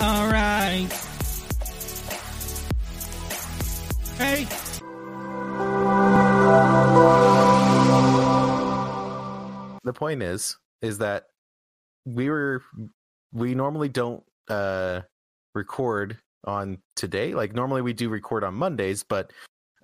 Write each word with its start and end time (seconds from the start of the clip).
All 0.00 0.28
right. 0.30 0.88
Hey. 4.16 4.46
the 9.84 9.92
point 9.92 10.22
is 10.22 10.56
is 10.82 10.98
that 10.98 11.24
we 12.04 12.28
were 12.28 12.62
we 13.32 13.54
normally 13.54 13.88
don't 13.88 14.22
uh 14.48 15.00
record 15.54 16.18
on 16.44 16.78
today 16.94 17.32
like 17.34 17.54
normally 17.54 17.80
we 17.80 17.92
do 17.92 18.08
record 18.08 18.44
on 18.44 18.54
mondays 18.54 19.02
but 19.02 19.32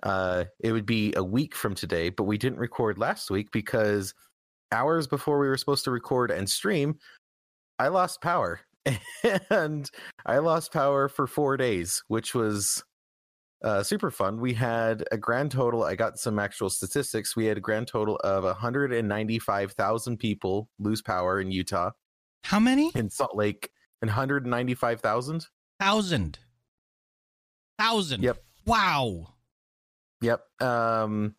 uh 0.03 0.43
it 0.59 0.71
would 0.71 0.85
be 0.85 1.13
a 1.15 1.23
week 1.23 1.55
from 1.55 1.73
today 1.73 2.09
but 2.09 2.25
we 2.25 2.37
didn't 2.37 2.59
record 2.59 2.97
last 2.97 3.31
week 3.31 3.51
because 3.51 4.13
hours 4.71 5.07
before 5.07 5.39
we 5.39 5.47
were 5.47 5.57
supposed 5.57 5.83
to 5.83 5.91
record 5.91 6.29
and 6.29 6.49
stream 6.49 6.95
i 7.79 7.87
lost 7.87 8.21
power 8.21 8.59
and 9.49 9.89
i 10.25 10.37
lost 10.37 10.71
power 10.71 11.07
for 11.07 11.25
four 11.27 11.57
days 11.57 12.03
which 12.07 12.35
was 12.35 12.83
uh, 13.63 13.81
super 13.81 14.11
fun. 14.11 14.39
We 14.39 14.53
had 14.53 15.05
a 15.11 15.17
grand 15.17 15.51
total. 15.51 15.83
I 15.83 15.95
got 15.95 16.19
some 16.19 16.37
actual 16.37 16.69
statistics. 16.69 17.35
We 17.35 17.45
had 17.45 17.57
a 17.57 17.61
grand 17.61 17.87
total 17.87 18.17
of 18.17 18.43
195,000 18.43 20.17
people 20.17 20.69
lose 20.77 21.01
power 21.01 21.41
in 21.41 21.51
Utah. 21.51 21.91
How 22.43 22.59
many? 22.59 22.91
In 22.93 23.09
Salt 23.09 23.35
Lake, 23.35 23.71
195,000. 24.01 25.47
Thousand. 25.79 26.39
Thousand. 27.79 28.23
Yep. 28.23 28.43
Wow. 28.67 29.33
Yep. 30.21 30.43
Um, 30.61 31.35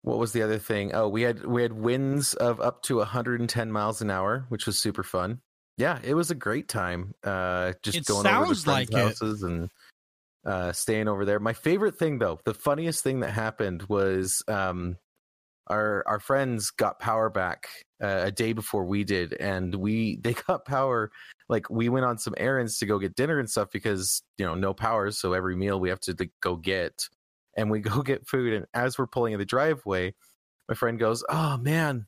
what 0.00 0.18
was 0.18 0.32
the 0.32 0.42
other 0.42 0.58
thing? 0.58 0.94
Oh, 0.94 1.08
we 1.08 1.22
had 1.22 1.44
we 1.44 1.62
had 1.62 1.72
winds 1.72 2.34
of 2.34 2.60
up 2.60 2.82
to 2.84 2.96
110 2.96 3.70
miles 3.70 4.00
an 4.00 4.10
hour, 4.10 4.46
which 4.48 4.66
was 4.66 4.78
super 4.78 5.02
fun. 5.02 5.40
Yeah, 5.76 5.98
it 6.02 6.14
was 6.14 6.30
a 6.30 6.34
great 6.34 6.68
time. 6.68 7.14
Uh, 7.24 7.72
just 7.82 7.98
It 7.98 8.06
going 8.06 8.26
over 8.26 8.54
to 8.54 8.60
friends' 8.62 8.66
like 8.66 8.92
it. 8.92 8.96
houses 8.96 9.42
and 9.42 9.70
uh, 10.44 10.72
staying 10.72 11.08
over 11.08 11.24
there. 11.24 11.38
My 11.40 11.52
favorite 11.52 11.96
thing, 11.98 12.18
though, 12.18 12.40
the 12.44 12.54
funniest 12.54 13.02
thing 13.02 13.20
that 13.20 13.30
happened 13.30 13.84
was 13.88 14.42
um, 14.48 14.96
our 15.68 16.02
our 16.06 16.20
friends 16.20 16.70
got 16.70 16.98
power 16.98 17.30
back 17.30 17.68
uh, 18.02 18.22
a 18.24 18.30
day 18.30 18.52
before 18.52 18.84
we 18.84 19.04
did, 19.04 19.32
and 19.32 19.74
we 19.74 20.16
they 20.22 20.34
got 20.34 20.64
power. 20.64 21.10
Like 21.48 21.70
we 21.70 21.88
went 21.88 22.06
on 22.06 22.18
some 22.18 22.34
errands 22.36 22.78
to 22.78 22.86
go 22.86 22.98
get 22.98 23.14
dinner 23.14 23.38
and 23.38 23.48
stuff 23.48 23.68
because 23.72 24.22
you 24.38 24.44
know 24.46 24.54
no 24.54 24.74
power, 24.74 25.10
so 25.10 25.32
every 25.32 25.56
meal 25.56 25.80
we 25.80 25.88
have 25.88 26.00
to 26.00 26.14
like, 26.18 26.32
go 26.40 26.56
get, 26.56 27.08
and 27.56 27.70
we 27.70 27.80
go 27.80 28.02
get 28.02 28.26
food. 28.26 28.52
And 28.52 28.66
as 28.74 28.98
we're 28.98 29.06
pulling 29.06 29.32
in 29.32 29.38
the 29.38 29.44
driveway, 29.46 30.14
my 30.68 30.74
friend 30.74 30.98
goes, 30.98 31.24
"Oh 31.28 31.56
man, 31.56 32.06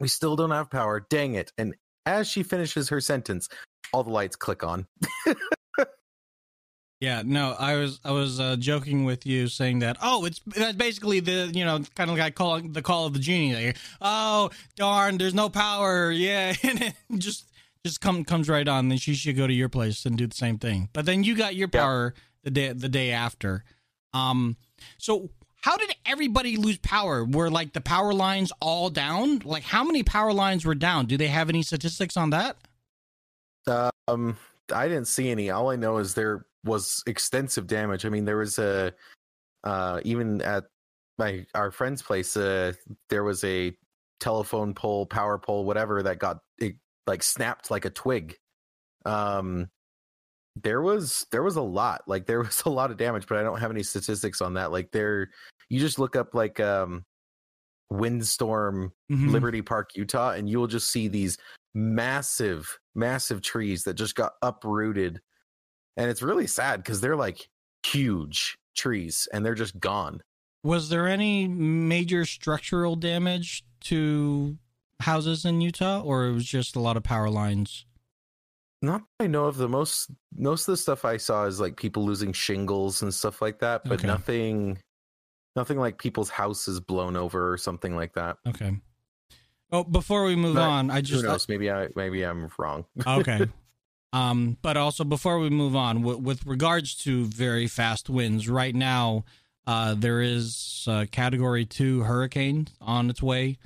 we 0.00 0.08
still 0.08 0.36
don't 0.36 0.50
have 0.50 0.70
power. 0.70 1.04
Dang 1.08 1.34
it!" 1.34 1.52
And 1.58 1.74
as 2.08 2.26
she 2.28 2.42
finishes 2.42 2.88
her 2.88 3.00
sentence, 3.00 3.48
all 3.92 4.02
the 4.02 4.10
lights 4.10 4.36
click 4.36 4.64
on. 4.64 4.86
Yeah, 7.00 7.22
no, 7.24 7.54
I 7.56 7.76
was 7.76 8.00
I 8.04 8.10
was 8.10 8.40
uh, 8.40 8.56
joking 8.58 9.04
with 9.04 9.24
you 9.24 9.46
saying 9.46 9.78
that. 9.80 9.98
Oh, 10.02 10.24
it's 10.24 10.40
that's 10.46 10.76
basically 10.76 11.20
the 11.20 11.48
you 11.54 11.64
know 11.64 11.80
kind 11.94 12.10
of 12.10 12.18
like 12.18 12.34
calling 12.34 12.72
the 12.72 12.82
call 12.82 13.06
of 13.06 13.12
the 13.12 13.20
genie. 13.20 13.54
Like, 13.54 13.76
oh 14.00 14.50
darn, 14.74 15.16
there's 15.16 15.34
no 15.34 15.48
power. 15.48 16.10
Yeah, 16.10 16.54
and 16.64 16.82
it 16.82 16.94
just 17.18 17.52
just 17.84 18.00
come 18.00 18.24
comes 18.24 18.48
right 18.48 18.66
on. 18.66 18.88
Then 18.88 18.98
she 18.98 19.14
should 19.14 19.36
go 19.36 19.46
to 19.46 19.52
your 19.52 19.68
place 19.68 20.04
and 20.06 20.18
do 20.18 20.26
the 20.26 20.34
same 20.34 20.58
thing. 20.58 20.88
But 20.92 21.06
then 21.06 21.22
you 21.22 21.36
got 21.36 21.54
your 21.54 21.68
power 21.68 22.14
the 22.42 22.50
day 22.50 22.72
the 22.72 22.88
day 22.88 23.12
after. 23.12 23.62
Um, 24.12 24.56
so 24.96 25.30
how 25.60 25.76
did 25.76 25.94
everybody 26.06 26.56
lose 26.56 26.78
power? 26.78 27.24
Were 27.24 27.50
like 27.50 27.72
the 27.72 27.80
power 27.80 28.12
lines 28.14 28.52
all 28.60 28.90
down? 28.90 29.40
Like 29.40 29.64
how 29.64 29.84
many 29.84 30.02
power 30.02 30.32
lines 30.32 30.64
were 30.64 30.74
down? 30.74 31.06
Do 31.06 31.16
they 31.16 31.28
have 31.28 31.48
any 31.48 31.62
statistics 31.62 32.16
on 32.16 32.30
that? 32.30 32.56
Um, 34.06 34.36
I 34.72 34.88
didn't 34.88 35.08
see 35.08 35.30
any. 35.30 35.50
All 35.50 35.70
I 35.70 35.76
know 35.76 35.98
is 35.98 36.14
there 36.14 36.46
was 36.64 37.02
extensive 37.06 37.66
damage. 37.66 38.04
I 38.04 38.08
mean, 38.08 38.24
there 38.24 38.38
was 38.38 38.58
a 38.58 38.92
uh, 39.64 40.00
even 40.04 40.40
at 40.42 40.64
my 41.18 41.44
our 41.54 41.70
friend's 41.70 42.02
place, 42.02 42.36
uh, 42.36 42.72
there 43.10 43.24
was 43.24 43.42
a 43.44 43.76
telephone 44.20 44.74
pole, 44.74 45.06
power 45.06 45.38
pole, 45.38 45.64
whatever 45.64 46.02
that 46.04 46.18
got 46.18 46.38
it 46.58 46.76
like 47.06 47.22
snapped 47.22 47.70
like 47.70 47.84
a 47.84 47.90
twig. 47.90 48.36
Um, 49.04 49.68
there 50.62 50.80
was 50.82 51.26
there 51.32 51.42
was 51.42 51.56
a 51.56 51.62
lot. 51.62 52.02
Like 52.06 52.26
there 52.26 52.40
was 52.42 52.62
a 52.66 52.70
lot 52.70 52.90
of 52.90 52.96
damage, 52.96 53.26
but 53.26 53.38
I 53.38 53.42
don't 53.42 53.60
have 53.60 53.70
any 53.70 53.82
statistics 53.82 54.40
on 54.40 54.54
that. 54.54 54.72
Like 54.72 54.90
there, 54.92 55.30
you 55.68 55.80
just 55.80 55.98
look 55.98 56.16
up 56.16 56.34
like 56.34 56.60
um, 56.60 57.04
windstorm 57.90 58.92
Mhm. 59.10 59.30
Liberty 59.30 59.62
Park, 59.62 59.90
Utah, 59.94 60.30
and 60.30 60.48
you 60.48 60.58
will 60.58 60.66
just 60.66 60.90
see 60.90 61.08
these 61.08 61.38
massive, 61.74 62.78
massive 62.94 63.40
trees 63.40 63.84
that 63.84 63.94
just 63.94 64.14
got 64.14 64.32
uprooted. 64.42 65.20
And 65.96 66.10
it's 66.10 66.22
really 66.22 66.46
sad 66.46 66.82
because 66.82 67.00
they're 67.00 67.16
like 67.16 67.48
huge 67.86 68.56
trees 68.76 69.26
and 69.32 69.44
they're 69.44 69.54
just 69.54 69.78
gone. 69.80 70.20
Was 70.62 70.88
there 70.88 71.06
any 71.08 71.48
major 71.48 72.24
structural 72.24 72.96
damage 72.96 73.64
to 73.82 74.58
houses 75.00 75.44
in 75.44 75.60
Utah, 75.60 76.00
or 76.02 76.26
it 76.26 76.32
was 76.32 76.44
just 76.44 76.76
a 76.76 76.80
lot 76.80 76.96
of 76.96 77.02
power 77.04 77.30
lines? 77.30 77.86
Not 78.80 79.02
that 79.18 79.24
I 79.24 79.26
know 79.26 79.46
of 79.46 79.56
the 79.56 79.68
most 79.68 80.10
most 80.36 80.68
of 80.68 80.72
the 80.72 80.76
stuff 80.76 81.04
I 81.04 81.16
saw 81.16 81.44
is 81.46 81.58
like 81.60 81.76
people 81.76 82.04
losing 82.04 82.32
shingles 82.32 83.02
and 83.02 83.12
stuff 83.12 83.42
like 83.42 83.58
that, 83.60 83.84
but 83.84 83.94
Okay. 83.94 84.06
nothing 84.06 84.78
nothing 85.56 85.78
like 85.78 85.98
people's 85.98 86.30
houses 86.30 86.78
blown 86.78 87.16
over 87.16 87.52
or 87.52 87.56
something 87.58 87.96
like 87.96 88.14
that. 88.14 88.36
Okay. 88.46 88.76
Oh, 89.72 89.84
before 89.84 90.24
we 90.24 90.36
move 90.36 90.54
But 90.54 90.68
on, 90.68 90.90
I 90.90 91.00
just 91.00 91.22
Who 91.22 91.28
knows? 91.28 91.48
Maybe 91.48 91.70
I 91.70 91.88
maybe 91.96 92.22
I'm 92.24 92.48
wrong. 92.58 92.84
okay. 93.06 93.46
Um, 94.10 94.56
but 94.62 94.78
also 94.78 95.04
before 95.04 95.38
we 95.38 95.50
move 95.50 95.76
on, 95.76 95.96
w- 96.00 96.16
with 96.16 96.46
regards 96.46 96.94
to 97.04 97.26
very 97.26 97.66
fast 97.66 98.08
winds, 98.08 98.48
right 98.48 98.74
now, 98.74 99.26
uh, 99.66 99.92
there 99.92 100.22
is 100.22 100.86
a 100.88 101.06
Category 101.06 101.66
Two 101.66 102.00
hurricane 102.04 102.68
on 102.80 103.10
its 103.10 103.22
way 103.22 103.58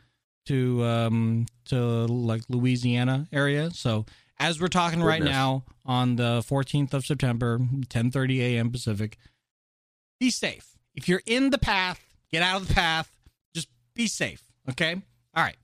to 0.46 0.82
um 0.84 1.46
to 1.66 1.76
like 1.76 2.42
Louisiana 2.48 3.28
area. 3.32 3.70
So 3.70 4.04
as 4.38 4.60
we're 4.60 4.68
talking 4.68 5.02
right 5.02 5.22
now 5.22 5.64
on 5.84 6.16
the 6.16 6.44
14th 6.46 6.94
of 6.94 7.04
September, 7.04 7.58
10:30 7.58 8.40
a.m. 8.40 8.70
Pacific, 8.70 9.18
be 10.20 10.30
safe. 10.30 10.76
If 10.94 11.08
you're 11.08 11.22
in 11.26 11.50
the 11.50 11.58
path, 11.58 12.00
get 12.30 12.42
out 12.42 12.60
of 12.60 12.68
the 12.68 12.74
path. 12.74 13.10
Just 13.54 13.68
be 13.94 14.06
safe. 14.06 14.42
Okay. 14.70 14.94
All 15.34 15.42
right. 15.42 15.56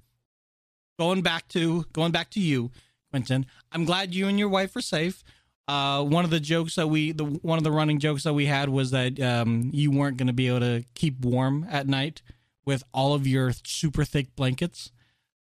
Going 0.99 1.23
back 1.23 1.49
to 1.49 1.85
going 1.93 2.13
back 2.13 2.31
to 2.31 2.41
you, 2.41 2.71
Quentin. 3.11 3.47
I'm 3.73 3.85
glad 3.85 4.15
you 4.15 4.29
and 4.29 4.39
your 4.39 4.49
wife 4.49 4.75
are 4.77 4.81
safe. 4.81 5.23
Uh, 5.69 6.03
one 6.03 6.25
of 6.25 6.31
the 6.31 6.41
jokes 6.41 6.77
that 6.77 6.89
we, 6.89 7.13
the 7.13 7.25
one 7.25 7.59
of 7.59 7.65
the 7.65 7.71
running 7.71 7.99
jokes 7.99 8.23
that 8.23 8.33
we 8.33 8.47
had 8.47 8.71
was 8.71 8.91
that 8.91 9.21
um, 9.21 9.71
you 9.73 9.91
weren't 9.91 10.17
going 10.17 10.27
to 10.27 10.33
be 10.33 10.49
able 10.49 10.61
to 10.61 10.83
keep 10.95 11.21
warm 11.21 11.67
at 11.71 11.87
night 11.87 12.23
with 12.65 12.83
all 12.95 13.13
of 13.13 13.27
your 13.27 13.53
super 13.65 14.05
thick 14.05 14.35
blankets. 14.35 14.91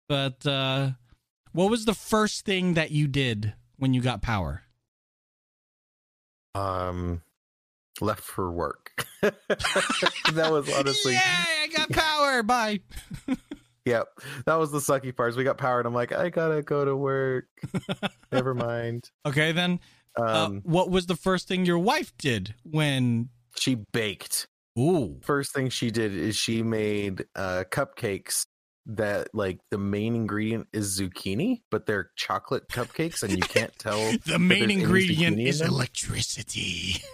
But 0.08 0.46
uh, 0.46 0.92
what 1.54 1.70
was 1.70 1.86
the 1.86 1.94
first 1.94 2.46
thing 2.46 2.74
that 2.74 2.92
you 2.92 3.08
did 3.08 3.54
when 3.78 3.94
you 3.94 4.02
got 4.02 4.22
power? 4.22 4.64
Um 6.56 7.22
left 8.02 8.22
for 8.24 8.52
work. 8.52 9.06
that 9.22 10.50
was 10.52 10.72
honestly 10.74 11.14
Yay! 11.14 11.20
I 11.20 11.68
got 11.76 11.90
power. 11.90 12.44
Bye. 12.44 12.82
Yep, 13.86 14.08
that 14.46 14.56
was 14.56 14.72
the 14.72 14.78
sucky 14.78 15.14
part. 15.14 15.36
We 15.36 15.44
got 15.44 15.58
power, 15.58 15.78
and 15.80 15.86
I'm 15.86 15.94
like, 15.94 16.14
I 16.14 16.30
gotta 16.30 16.62
go 16.62 16.86
to 16.86 16.96
work. 16.96 17.48
Never 18.32 18.54
mind. 18.54 19.12
Okay, 19.26 19.52
then. 19.52 19.82
Uh, 20.18 20.46
Um, 20.46 20.62
what 20.64 20.90
was 20.90 21.08
the 21.08 21.18
first 21.18 21.50
thing 21.50 21.66
your 21.66 21.80
wife 21.80 22.14
did 22.18 22.56
when? 22.64 23.28
she 23.58 23.76
baked. 23.92 24.48
Ooh. 24.80 25.20
First 25.22 25.54
thing 25.54 25.68
she 25.68 25.92
did 25.92 26.14
is 26.14 26.38
she 26.38 26.64
made 26.64 27.26
uh, 27.36 27.66
cupcakes 27.70 28.46
that 28.86 29.30
like 29.34 29.60
the 29.72 29.78
main 29.78 30.16
ingredient 30.16 30.68
is 30.74 31.00
zucchini, 31.00 31.62
but 31.72 31.86
they're 31.86 32.12
chocolate 32.16 32.68
cupcakes, 32.70 33.24
and 33.24 33.32
you 33.32 33.42
can't 33.42 33.78
tell. 33.80 34.12
The 34.26 34.40
main 34.40 34.70
ingredient 34.72 35.38
zucchini 35.38 35.42
in 35.42 35.48
is 35.48 35.62
electricity. 35.62 37.02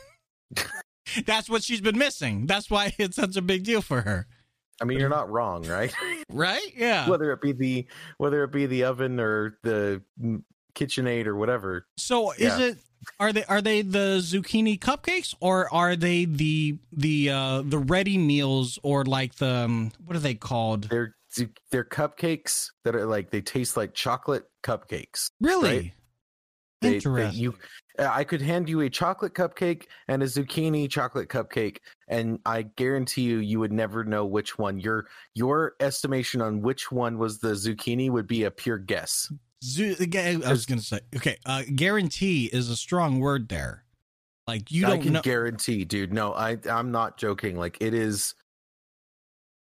That's 1.26 1.50
what 1.50 1.64
she's 1.64 1.82
been 1.82 1.98
missing. 1.98 2.46
That's 2.46 2.70
why 2.70 2.94
it's 2.98 3.16
such 3.16 3.36
a 3.36 3.42
big 3.42 3.64
deal 3.64 3.82
for 3.82 4.02
her. 4.02 4.28
I 4.82 4.86
mean, 4.86 5.00
you're 5.00 5.10
not 5.10 5.30
wrong, 5.30 5.64
right? 5.68 5.94
Right? 6.32 6.72
Yeah. 6.76 7.10
whether 7.10 7.32
it 7.34 7.42
be 7.42 7.52
the 7.52 7.88
whether 8.18 8.44
it 8.44 8.52
be 8.52 8.66
the 8.66 8.86
oven 8.86 9.20
or 9.20 9.58
the 9.64 10.02
KitchenAid 10.76 11.26
or 11.26 11.36
whatever. 11.36 11.86
So 11.98 12.32
is 12.32 12.40
Yeah. 12.40 12.60
it 12.60 12.78
are 13.20 13.34
they 13.34 13.44
are 13.46 13.62
they 13.62 13.82
the 13.82 14.20
zucchini 14.22 14.80
cupcakes 14.80 15.34
or 15.40 15.74
are 15.74 15.96
they 15.96 16.26
the 16.26 16.78
the 16.92 17.30
uh 17.30 17.62
the 17.66 17.78
ready 17.78 18.18
meals 18.18 18.78
or 18.84 19.04
like 19.06 19.36
the 19.36 19.50
um, 19.66 19.92
what 20.06 20.16
are 20.16 20.20
they 20.22 20.36
called? 20.36 20.84
They're 20.90 21.16
they're 21.72 21.84
cupcakes 21.84 22.72
that 22.84 22.96
are 22.96 23.06
like 23.06 23.30
they 23.32 23.42
taste 23.42 23.78
like 23.78 23.94
chocolate 23.94 24.46
cupcakes. 24.64 25.32
Really? 25.40 25.70
right. 25.70 25.94
They, 26.82 26.90
they, 26.90 26.96
Interesting. 26.96 27.42
you, 27.42 27.56
uh, 27.98 28.10
I 28.10 28.24
could 28.24 28.42
hand 28.42 28.70
you 28.70 28.80
a 28.82 28.90
chocolate 28.90 29.34
cupcake 29.34 29.88
and 30.08 30.24
a 30.24 30.26
zucchini 30.26 30.90
chocolate 30.90 31.28
cupcake, 31.28 31.80
and 32.08 32.40
I 32.46 32.62
guarantee 32.62 33.24
you, 33.24 33.40
you 33.40 33.60
would 33.60 33.74
never 33.74 34.06
know 34.06 34.26
which 34.26 34.58
one. 34.58 34.80
Your 34.80 35.08
your 35.34 35.76
estimation 35.82 36.42
on 36.42 36.62
which 36.62 36.90
one 36.90 37.18
was 37.18 37.40
the 37.40 37.50
zucchini 37.50 38.10
would 38.10 38.28
be 38.28 38.46
a 38.46 38.52
pure 38.52 38.78
guess. 38.78 39.32
Zu- 39.62 39.98
I 40.00 40.38
was 40.50 40.66
going 40.66 40.80
to 40.80 40.86
say, 40.86 41.02
okay, 41.18 41.38
uh, 41.46 41.64
guarantee 41.76 42.46
is 42.46 42.70
a 42.70 42.78
strong 42.78 43.20
word 43.20 43.50
there. 43.50 43.84
Like 44.48 44.72
you 44.72 44.84
don't 44.84 45.02
can 45.02 45.14
know. 45.14 45.22
guarantee, 45.22 45.84
dude. 45.84 46.14
No, 46.14 46.34
I 46.34 46.58
I'm 46.70 46.92
not 46.92 47.18
joking. 47.18 47.58
Like 47.58 47.78
it 47.82 47.94
is 47.94 48.36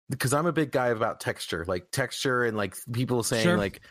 because 0.09 0.33
I'm 0.33 0.45
a 0.45 0.51
big 0.53 0.71
guy 0.71 0.87
about 0.89 1.19
texture, 1.19 1.63
like 1.67 1.89
texture 1.91 2.43
and 2.43 2.55
like 2.57 2.75
people 2.91 3.23
saying 3.23 3.43
Sure. 3.43 3.57
like 3.57 3.81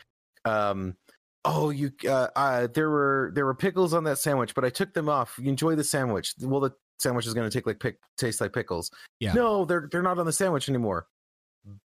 um 0.44 0.96
oh 1.44 1.70
you 1.70 1.90
uh, 2.08 2.28
uh 2.36 2.66
there 2.72 2.90
were 2.90 3.30
there 3.34 3.44
were 3.46 3.54
pickles 3.54 3.94
on 3.94 4.04
that 4.04 4.18
sandwich, 4.18 4.54
but 4.54 4.64
I 4.64 4.70
took 4.70 4.92
them 4.94 5.08
off. 5.08 5.38
You 5.40 5.48
enjoy 5.48 5.74
the 5.74 5.84
sandwich. 5.84 6.34
Well 6.40 6.60
the 6.60 6.72
sandwich 7.00 7.26
is 7.26 7.34
going 7.34 7.48
to 7.50 7.56
take 7.56 7.66
like 7.66 7.80
pick 7.80 7.98
taste 8.16 8.40
like 8.40 8.52
pickles. 8.52 8.90
Yeah. 9.20 9.32
No, 9.32 9.64
they're 9.64 9.88
they're 9.90 10.02
not 10.02 10.18
on 10.18 10.26
the 10.26 10.32
sandwich 10.32 10.68
anymore. 10.68 11.06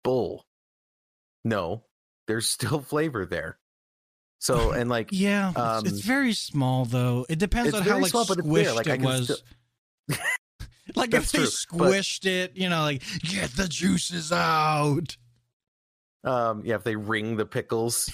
Bull. 0.04 0.46
No, 1.46 1.86
there's 2.28 2.50
still 2.50 2.82
flavor 2.82 3.26
there. 3.26 3.58
So 4.40 4.72
and 4.74 4.90
like 4.90 5.10
yeah, 5.12 5.50
it's, 5.50 5.60
um, 5.60 5.86
it's 5.86 6.02
very 6.02 6.34
small 6.34 6.86
though. 6.86 7.26
It 7.30 7.40
depends 7.40 7.74
on 7.74 7.84
how 7.84 8.00
like 8.00 8.12
small, 8.12 8.26
but 8.26 8.40
it's 8.40 8.48
there. 8.48 8.66
squished 8.66 8.76
Like, 8.76 8.88
I 8.88 8.94
it 8.94 8.98
can 8.98 9.06
was. 9.06 9.24
still- 9.26 10.18
like 10.96 11.14
if 11.14 11.32
they 11.32 11.40
true, 11.40 11.48
but- 11.74 11.92
squished 11.92 12.26
it, 12.26 12.56
you 12.56 12.70
know, 12.70 12.82
like 12.82 13.04
get 13.24 13.52
the 13.52 13.68
juices 13.68 14.32
out. 14.32 15.18
um 16.24 16.64
yeah 16.66 16.76
if 16.76 16.84
they 16.84 16.96
wring 16.98 17.38
the 17.38 17.46
pickles 17.46 18.10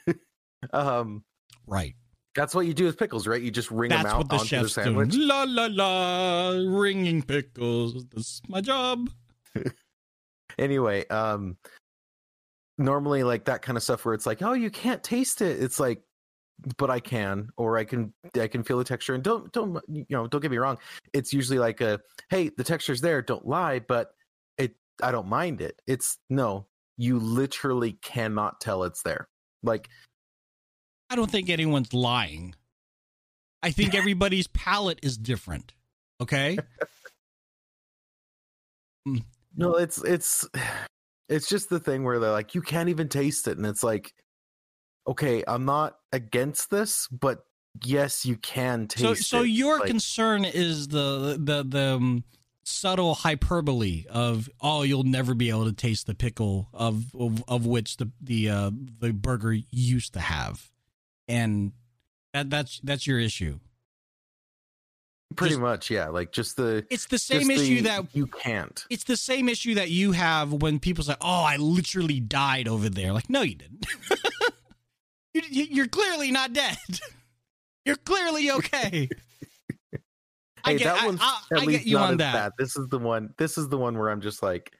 um 0.72 1.24
Right. 1.66 1.94
that's 2.34 2.54
what 2.54 2.66
you 2.66 2.74
do 2.74 2.84
with 2.84 2.98
pickles 2.98 3.26
right 3.26 3.40
you 3.42 3.50
just 3.50 3.70
wring 3.70 3.88
them 3.90 4.02
That's 4.02 4.12
out 4.14 4.18
what 4.18 4.28
the 4.28 4.34
onto 4.36 4.44
the 4.44 4.62
chef's 4.62 4.74
sandwich 4.74 5.10
doing. 5.12 5.26
La 5.28 5.44
la 5.48 5.66
la, 5.70 6.50
wringing 6.78 7.22
pickles. 7.22 8.04
This 8.14 8.26
is 8.26 8.42
my 8.48 8.60
job. 8.60 9.08
anyway 10.58 11.06
um 11.08 11.56
normally 12.78 13.22
like 13.22 13.46
that 13.46 13.62
kind 13.62 13.76
of 13.76 13.82
stuff 13.82 14.04
where 14.04 14.14
it's 14.14 14.26
like 14.26 14.42
oh 14.42 14.52
you 14.52 14.70
can't 14.70 15.02
taste 15.02 15.40
it 15.40 15.62
it's 15.62 15.80
like 15.80 16.02
but 16.78 16.90
i 16.90 16.98
can 16.98 17.48
or 17.56 17.76
i 17.76 17.84
can 17.84 18.12
i 18.40 18.46
can 18.46 18.62
feel 18.62 18.78
the 18.78 18.84
texture 18.84 19.14
and 19.14 19.22
don't 19.22 19.52
don't 19.52 19.78
you 19.88 20.06
know 20.10 20.26
don't 20.26 20.40
get 20.40 20.50
me 20.50 20.56
wrong 20.56 20.78
it's 21.12 21.32
usually 21.32 21.58
like 21.58 21.80
a 21.80 22.00
hey 22.30 22.50
the 22.56 22.64
texture's 22.64 23.00
there 23.00 23.20
don't 23.20 23.46
lie 23.46 23.78
but 23.78 24.12
it 24.56 24.74
i 25.02 25.10
don't 25.10 25.28
mind 25.28 25.60
it 25.60 25.80
it's 25.86 26.18
no 26.30 26.66
you 26.96 27.18
literally 27.18 27.92
cannot 28.02 28.60
tell 28.60 28.84
it's 28.84 29.02
there 29.02 29.28
like 29.62 29.88
I 31.08 31.14
don't 31.14 31.30
think 31.30 31.50
anyone's 31.50 31.94
lying. 31.94 32.54
I 33.62 33.70
think 33.70 33.94
everybody's 33.94 34.48
palate 34.48 34.98
is 35.02 35.16
different. 35.16 35.72
Okay. 36.20 36.58
No, 39.56 39.76
it's 39.76 40.02
it's 40.04 40.46
it's 41.28 41.48
just 41.48 41.70
the 41.70 41.80
thing 41.80 42.04
where 42.04 42.18
they're 42.18 42.30
like, 42.30 42.54
you 42.54 42.60
can't 42.60 42.88
even 42.88 43.08
taste 43.08 43.48
it, 43.48 43.56
and 43.56 43.66
it's 43.66 43.82
like, 43.82 44.12
okay, 45.06 45.42
I'm 45.46 45.64
not 45.64 45.98
against 46.12 46.70
this, 46.70 47.08
but 47.08 47.44
yes, 47.84 48.24
you 48.26 48.36
can 48.36 48.88
so 48.90 49.14
taste 49.14 49.28
so 49.28 49.42
it. 49.42 49.48
your 49.48 49.78
Like, 49.80 49.88
concern 49.88 50.44
is 50.44 50.88
the 50.88 51.38
the 51.42 51.62
the 51.62 51.94
um, 51.96 52.24
subtle 52.64 53.14
hyperbole 53.14 54.04
of 54.10 54.48
oh 54.60 54.82
you'll 54.82 55.04
never 55.04 55.34
be 55.34 55.50
able 55.50 55.66
to 55.66 55.72
taste 55.72 56.06
the 56.06 56.14
pickle 56.14 56.68
of 56.72 57.14
of, 57.14 57.44
of 57.48 57.66
which 57.66 57.96
the 57.98 58.10
the 58.20 58.50
uh, 58.50 58.70
the 59.00 59.12
burger 59.12 59.56
used 59.70 60.12
to 60.14 60.20
have, 60.20 60.70
and 61.28 61.72
that 62.34 62.50
that's 62.50 62.80
that's 62.82 63.06
your 63.06 63.18
issue. 63.20 63.58
pretty 65.36 65.52
just- 65.54 65.60
much, 65.60 65.90
yeah, 65.90 66.08
like 66.08 66.32
just 66.32 66.56
the 66.56 66.86
It's 66.90 67.06
the 67.06 67.18
same 67.18 67.50
issue 67.50 67.76
the- 67.76 67.82
that 67.82 68.14
you 68.14 68.26
can't. 68.26 68.84
it's 68.90 69.04
the 69.04 69.16
same 69.16 69.48
issue 69.48 69.74
that 69.74 69.90
you 69.90 70.12
have 70.12 70.52
when 70.52 70.78
people 70.80 71.04
say, 71.04 71.14
"Oh, 71.20 71.44
I 71.44 71.56
literally 71.58 72.20
died 72.20 72.68
over 72.68 72.88
there." 72.88 73.12
Like, 73.12 73.28
no, 73.30 73.42
you 73.42 73.54
didn't. 73.54 73.86
you, 75.36 75.42
you- 75.64 75.68
you're 75.70 75.88
clearly 75.88 76.30
not 76.30 76.52
dead. 76.52 76.76
You're 77.84 77.94
clearly 77.94 78.50
okay. 78.50 79.08
I 80.64 80.74
get, 80.74 80.84
that 80.92 81.06
one's 81.06 81.20
I, 81.22 81.40
at 81.52 81.58
I 81.62 81.64
least 81.64 81.78
get 81.84 81.86
you 81.86 81.94
not 81.98 82.04
on 82.08 82.12
as 82.14 82.18
that. 82.18 82.32
bad. 82.32 82.52
This 82.58 82.76
is 82.76 82.88
the 82.88 82.98
one. 82.98 83.32
This 83.38 83.56
is 83.58 83.68
the 83.68 83.78
one 83.78 83.96
where 83.96 84.08
I'm 84.10 84.20
just 84.20 84.42
like, 84.42 84.72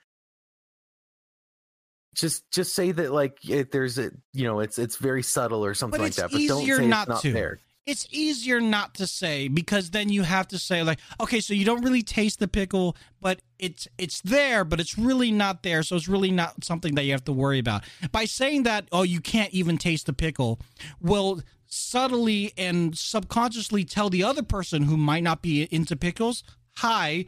just 2.17 2.50
just 2.50 2.75
say 2.75 2.91
that 2.91 3.12
like 3.12 3.38
it, 3.49 3.70
there's 3.70 3.99
a 3.99 4.11
you 4.32 4.44
know 4.44 4.58
it's 4.58 4.79
it's 4.81 4.97
very 4.97 5.23
subtle 5.23 5.64
or 5.64 5.75
something 5.75 5.99
But 6.00 6.05
like 6.05 6.14
that. 6.14 6.32
But 6.32 6.41
don't 6.49 6.62
easier 6.62 6.79
say 6.79 6.87
not 6.88 7.03
it's 7.03 7.08
not 7.11 7.20
to. 7.23 7.32
there. 7.32 7.61
It's 7.86 8.08
easier 8.10 8.60
not 8.60 8.94
to 8.94 9.06
say 9.06 9.46
because 9.46 9.90
then 9.90 10.08
you 10.08 10.22
have 10.24 10.48
to 10.48 10.58
say 10.58 10.82
like, 10.82 10.98
okay, 11.20 11.38
so 11.38 11.54
you 11.54 11.64
don't 11.64 11.84
really 11.84 12.02
taste 12.02 12.40
the 12.40 12.48
pickle, 12.48 12.96
but 13.20 13.40
it's 13.60 13.86
it's 13.96 14.20
there, 14.22 14.64
but 14.64 14.80
it's 14.80 14.98
really 14.98 15.30
not 15.30 15.62
there, 15.62 15.84
so 15.84 15.94
it's 15.94 16.08
really 16.08 16.32
not 16.32 16.64
something 16.64 16.96
that 16.96 17.04
you 17.04 17.12
have 17.12 17.24
to 17.26 17.32
worry 17.32 17.60
about. 17.60 17.84
By 18.10 18.24
saying 18.24 18.64
that, 18.64 18.88
oh, 18.90 19.04
you 19.04 19.20
can't 19.20 19.54
even 19.54 19.78
taste 19.78 20.06
the 20.06 20.12
pickle, 20.12 20.58
will 21.00 21.42
subtly 21.68 22.52
and 22.58 22.96
subconsciously 22.98 23.84
tell 23.84 24.10
the 24.10 24.24
other 24.24 24.42
person 24.42 24.82
who 24.82 24.96
might 24.96 25.22
not 25.22 25.40
be 25.40 25.68
into 25.70 25.94
pickles, 25.94 26.42
hi, 26.78 27.26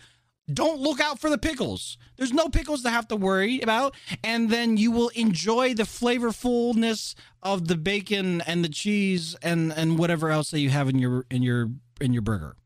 don't 0.53 0.81
look 0.81 1.01
out 1.01 1.19
for 1.19 1.31
the 1.31 1.39
pickles. 1.39 1.99
There's 2.17 2.33
no 2.33 2.49
pickles 2.49 2.83
to 2.83 2.91
have 2.91 3.09
to 3.09 3.17
worry 3.17 3.61
about, 3.61 3.95
and 4.25 4.51
then 4.51 4.77
you 4.77 4.91
will 4.91 5.11
enjoy 5.11 5.75
the 5.75 5.83
flavorfulness 5.83 7.15
of 7.43 7.69
the 7.69 7.77
bacon 7.77 8.41
and 8.43 8.65
the 8.65 8.69
cheese 8.69 9.37
and 9.43 9.73
and 9.73 9.99
whatever 9.99 10.31
else 10.31 10.51
that 10.51 10.61
you 10.61 10.71
have 10.71 10.89
in 10.89 10.99
your 10.99 11.27
in 11.31 11.43
your 11.43 11.71
in 12.01 12.13
your 12.13 12.23
burger. 12.23 12.57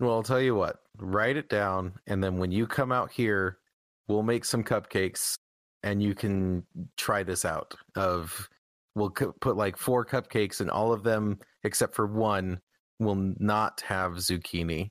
Well, 0.00 0.12
I'll 0.12 0.22
tell 0.22 0.40
you 0.40 0.54
what. 0.54 0.76
Write 0.98 1.36
it 1.36 1.48
down, 1.48 1.94
and 2.06 2.22
then 2.22 2.38
when 2.38 2.52
you 2.52 2.66
come 2.66 2.92
out 2.92 3.10
here, 3.10 3.58
we'll 4.06 4.22
make 4.22 4.44
some 4.44 4.62
cupcakes, 4.62 5.34
and 5.82 6.02
you 6.02 6.14
can 6.14 6.64
try 6.96 7.22
this 7.22 7.44
out. 7.44 7.74
Of 7.96 8.48
we'll 8.94 9.10
put 9.10 9.56
like 9.56 9.76
four 9.76 10.04
cupcakes, 10.04 10.60
and 10.60 10.70
all 10.70 10.92
of 10.92 11.02
them 11.02 11.38
except 11.64 11.94
for 11.94 12.06
one 12.06 12.60
will 12.98 13.34
not 13.38 13.80
have 13.82 14.12
zucchini, 14.12 14.90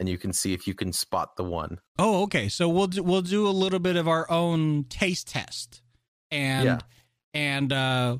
and 0.00 0.08
you 0.08 0.18
can 0.18 0.32
see 0.32 0.52
if 0.52 0.66
you 0.66 0.74
can 0.74 0.92
spot 0.92 1.36
the 1.36 1.44
one. 1.44 1.78
Oh, 1.98 2.22
okay. 2.24 2.48
So 2.48 2.68
we'll 2.68 2.86
do, 2.88 3.02
we'll 3.02 3.22
do 3.22 3.48
a 3.48 3.50
little 3.50 3.78
bit 3.80 3.96
of 3.96 4.06
our 4.08 4.30
own 4.30 4.84
taste 4.84 5.28
test, 5.28 5.82
and 6.30 6.64
Yeah. 6.64 6.78
and 7.34 7.72
uh, 7.72 8.18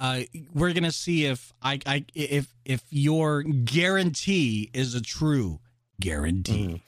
uh, 0.00 0.20
we're 0.54 0.72
gonna 0.72 0.92
see 0.92 1.24
if 1.26 1.52
I 1.62 1.80
I 1.86 2.04
if 2.14 2.54
if 2.64 2.82
your 2.90 3.42
guarantee 3.42 4.70
is 4.74 4.94
a 4.94 5.00
true 5.00 5.60
guarantee. 6.00 6.66
Mhm. 6.66 6.80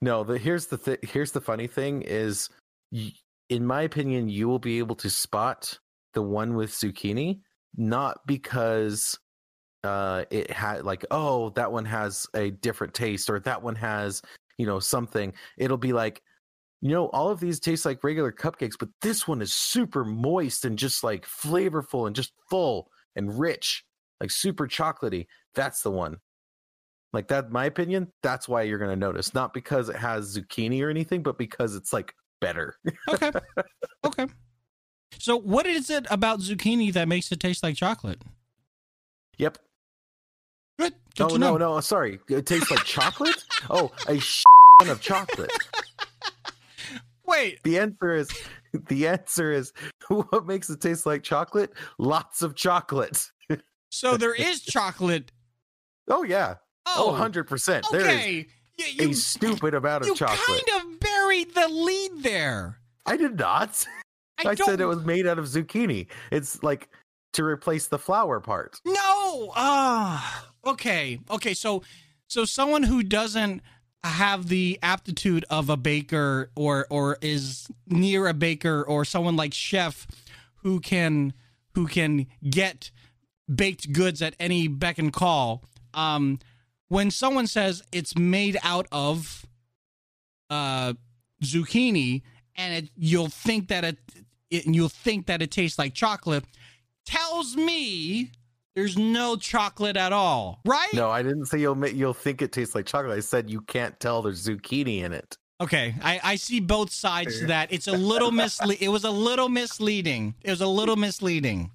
No, 0.00 0.24
the 0.24 0.38
here's 0.38 0.66
the 0.66 0.78
th- 0.78 1.00
here's 1.02 1.32
the 1.32 1.40
funny 1.40 1.66
thing 1.66 2.02
is, 2.02 2.48
y- 2.92 3.12
in 3.48 3.66
my 3.66 3.82
opinion, 3.82 4.28
you 4.28 4.46
will 4.48 4.58
be 4.60 4.78
able 4.78 4.94
to 4.96 5.10
spot 5.10 5.78
the 6.14 6.22
one 6.22 6.54
with 6.54 6.70
zucchini, 6.70 7.40
not 7.76 8.26
because 8.26 9.18
uh 9.84 10.24
it 10.30 10.50
had 10.50 10.84
like 10.84 11.04
oh 11.10 11.50
that 11.50 11.70
one 11.70 11.84
has 11.84 12.26
a 12.34 12.50
different 12.50 12.94
taste 12.94 13.30
or 13.30 13.38
that 13.38 13.62
one 13.62 13.76
has 13.76 14.22
you 14.58 14.66
know 14.66 14.80
something. 14.80 15.32
It'll 15.56 15.76
be 15.76 15.92
like 15.92 16.22
you 16.80 16.90
know 16.90 17.08
all 17.08 17.30
of 17.30 17.40
these 17.40 17.60
taste 17.60 17.86
like 17.86 18.04
regular 18.04 18.32
cupcakes, 18.32 18.76
but 18.78 18.88
this 19.02 19.26
one 19.26 19.40
is 19.40 19.52
super 19.52 20.04
moist 20.04 20.64
and 20.64 20.78
just 20.78 21.02
like 21.02 21.26
flavorful 21.26 22.06
and 22.06 22.14
just 22.14 22.32
full 22.50 22.90
and 23.16 23.38
rich, 23.38 23.84
like 24.20 24.30
super 24.30 24.66
chocolatey. 24.66 25.26
That's 25.54 25.82
the 25.82 25.90
one. 25.90 26.18
Like 27.12 27.28
that, 27.28 27.50
my 27.50 27.64
opinion, 27.64 28.12
that's 28.22 28.48
why 28.48 28.62
you're 28.62 28.78
gonna 28.78 28.96
notice. 28.96 29.32
Not 29.32 29.54
because 29.54 29.88
it 29.88 29.96
has 29.96 30.36
zucchini 30.36 30.82
or 30.82 30.90
anything, 30.90 31.22
but 31.22 31.38
because 31.38 31.74
it's 31.74 31.92
like 31.92 32.14
better. 32.40 32.76
Okay, 33.08 33.32
okay. 34.04 34.26
So 35.18 35.36
what 35.36 35.66
is 35.66 35.88
it 35.88 36.06
about 36.10 36.40
zucchini 36.40 36.92
that 36.92 37.08
makes 37.08 37.32
it 37.32 37.40
taste 37.40 37.62
like 37.62 37.76
chocolate? 37.76 38.22
yep. 39.38 39.58
Good. 40.78 40.94
Good 41.16 41.32
oh 41.32 41.36
no, 41.36 41.56
know. 41.56 41.74
no, 41.74 41.80
sorry. 41.80 42.20
It 42.28 42.46
tastes 42.46 42.70
like 42.70 42.84
chocolate. 42.84 43.44
Oh, 43.70 43.90
a 44.06 44.18
sh- 44.20 44.44
of 44.86 45.00
chocolate. 45.00 45.50
Wait, 47.26 47.60
The 47.64 47.78
answer 47.78 48.14
is 48.14 48.30
the 48.88 49.08
answer 49.08 49.52
is 49.52 49.72
what 50.08 50.46
makes 50.46 50.70
it 50.70 50.80
taste 50.80 51.04
like 51.04 51.22
chocolate? 51.22 51.72
Lots 51.98 52.42
of 52.42 52.54
chocolate. 52.54 53.30
so 53.90 54.16
there 54.16 54.34
is 54.34 54.62
chocolate. 54.62 55.32
Oh 56.08 56.22
yeah. 56.22 56.54
Oh, 56.86 57.06
Oh, 57.06 57.10
100 57.10 57.44
percent. 57.44 57.84
There 57.90 58.00
is 58.00 58.06
okay. 58.06 58.46
You, 58.78 59.10
a 59.10 59.14
stupid 59.14 59.74
amount 59.74 60.08
of 60.08 60.16
chocolate. 60.16 60.38
You 60.66 60.78
kind 60.78 60.94
of 60.94 61.00
buried 61.00 61.54
the 61.54 61.68
lead 61.68 62.22
there. 62.22 62.78
I 63.04 63.16
did 63.16 63.36
not. 63.36 63.84
I, 64.38 64.50
I, 64.50 64.54
said 64.54 64.80
it 64.80 64.86
was 64.86 65.04
made 65.04 65.26
out 65.26 65.38
of 65.40 65.46
zucchini. 65.46 66.06
It's 66.30 66.62
like 66.62 66.88
to 67.32 67.44
replace 67.44 67.88
the 67.88 67.98
flour 67.98 68.38
part. 68.40 68.80
No. 68.86 69.52
Ah. 69.56 70.46
Okay. 70.70 71.18
Okay. 71.30 71.54
So, 71.54 71.82
so 72.26 72.44
someone 72.44 72.82
who 72.82 73.02
doesn't 73.02 73.62
have 74.04 74.48
the 74.48 74.78
aptitude 74.82 75.44
of 75.50 75.68
a 75.68 75.76
baker 75.76 76.50
or 76.54 76.86
or 76.90 77.18
is 77.20 77.68
near 77.86 78.28
a 78.28 78.34
baker 78.34 78.82
or 78.82 79.04
someone 79.04 79.36
like 79.36 79.52
chef 79.52 80.06
who 80.62 80.80
can 80.80 81.32
who 81.74 81.86
can 81.86 82.26
get 82.48 82.90
baked 83.52 83.92
goods 83.92 84.22
at 84.22 84.34
any 84.38 84.68
beck 84.68 84.98
and 84.98 85.12
call 85.12 85.64
um 85.94 86.38
when 86.88 87.10
someone 87.10 87.46
says 87.46 87.82
it's 87.90 88.16
made 88.16 88.56
out 88.62 88.86
of 88.92 89.44
uh 90.48 90.92
zucchini 91.42 92.22
and 92.56 92.84
it, 92.84 92.90
you'll 92.96 93.28
think 93.28 93.68
that 93.68 93.84
it 93.84 93.98
it, 94.50 94.64
you'll 94.66 94.88
think 94.88 95.26
that 95.26 95.42
it 95.42 95.50
tastes 95.50 95.78
like 95.78 95.92
chocolate 95.92 96.44
tells 97.04 97.56
me 97.56 98.30
there's 98.78 98.96
no 98.96 99.34
chocolate 99.34 99.96
at 99.96 100.12
all, 100.12 100.60
right? 100.64 100.94
No, 100.94 101.10
I 101.10 101.20
didn't 101.24 101.46
say 101.46 101.58
you'll 101.58 101.84
you'll 101.88 102.14
think 102.14 102.42
it 102.42 102.52
tastes 102.52 102.76
like 102.76 102.86
chocolate. 102.86 103.16
I 103.16 103.18
said 103.18 103.50
you 103.50 103.60
can't 103.62 103.98
tell 103.98 104.22
there's 104.22 104.46
zucchini 104.46 105.02
in 105.02 105.12
it. 105.12 105.36
Okay, 105.60 105.96
I, 106.00 106.20
I 106.22 106.36
see 106.36 106.60
both 106.60 106.92
sides 106.92 107.40
to 107.40 107.46
that. 107.46 107.72
It's 107.72 107.88
a 107.88 107.92
little 107.92 108.30
misle- 108.30 108.80
It 108.80 108.88
was 108.88 109.02
a 109.02 109.10
little 109.10 109.48
misleading. 109.48 110.36
It 110.44 110.50
was 110.50 110.60
a 110.60 110.68
little 110.68 110.94
misleading. 110.94 111.72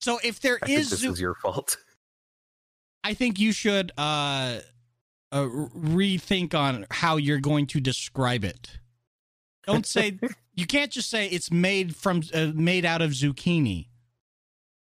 So 0.00 0.18
if 0.24 0.40
there 0.40 0.58
I 0.60 0.70
is, 0.70 0.88
think 0.88 1.02
this 1.02 1.04
is 1.04 1.20
your 1.20 1.36
fault. 1.36 1.76
I 3.04 3.14
think 3.14 3.38
you 3.38 3.52
should 3.52 3.92
uh, 3.96 4.58
uh, 5.30 5.44
rethink 5.44 6.52
on 6.52 6.86
how 6.90 7.16
you're 7.16 7.38
going 7.38 7.68
to 7.68 7.80
describe 7.80 8.44
it. 8.44 8.78
Don't 9.68 9.86
say 9.86 10.18
you 10.56 10.66
can't 10.66 10.90
just 10.90 11.10
say 11.10 11.28
it's 11.28 11.52
made 11.52 11.94
from 11.94 12.22
uh, 12.34 12.50
made 12.52 12.84
out 12.84 13.02
of 13.02 13.12
zucchini. 13.12 13.86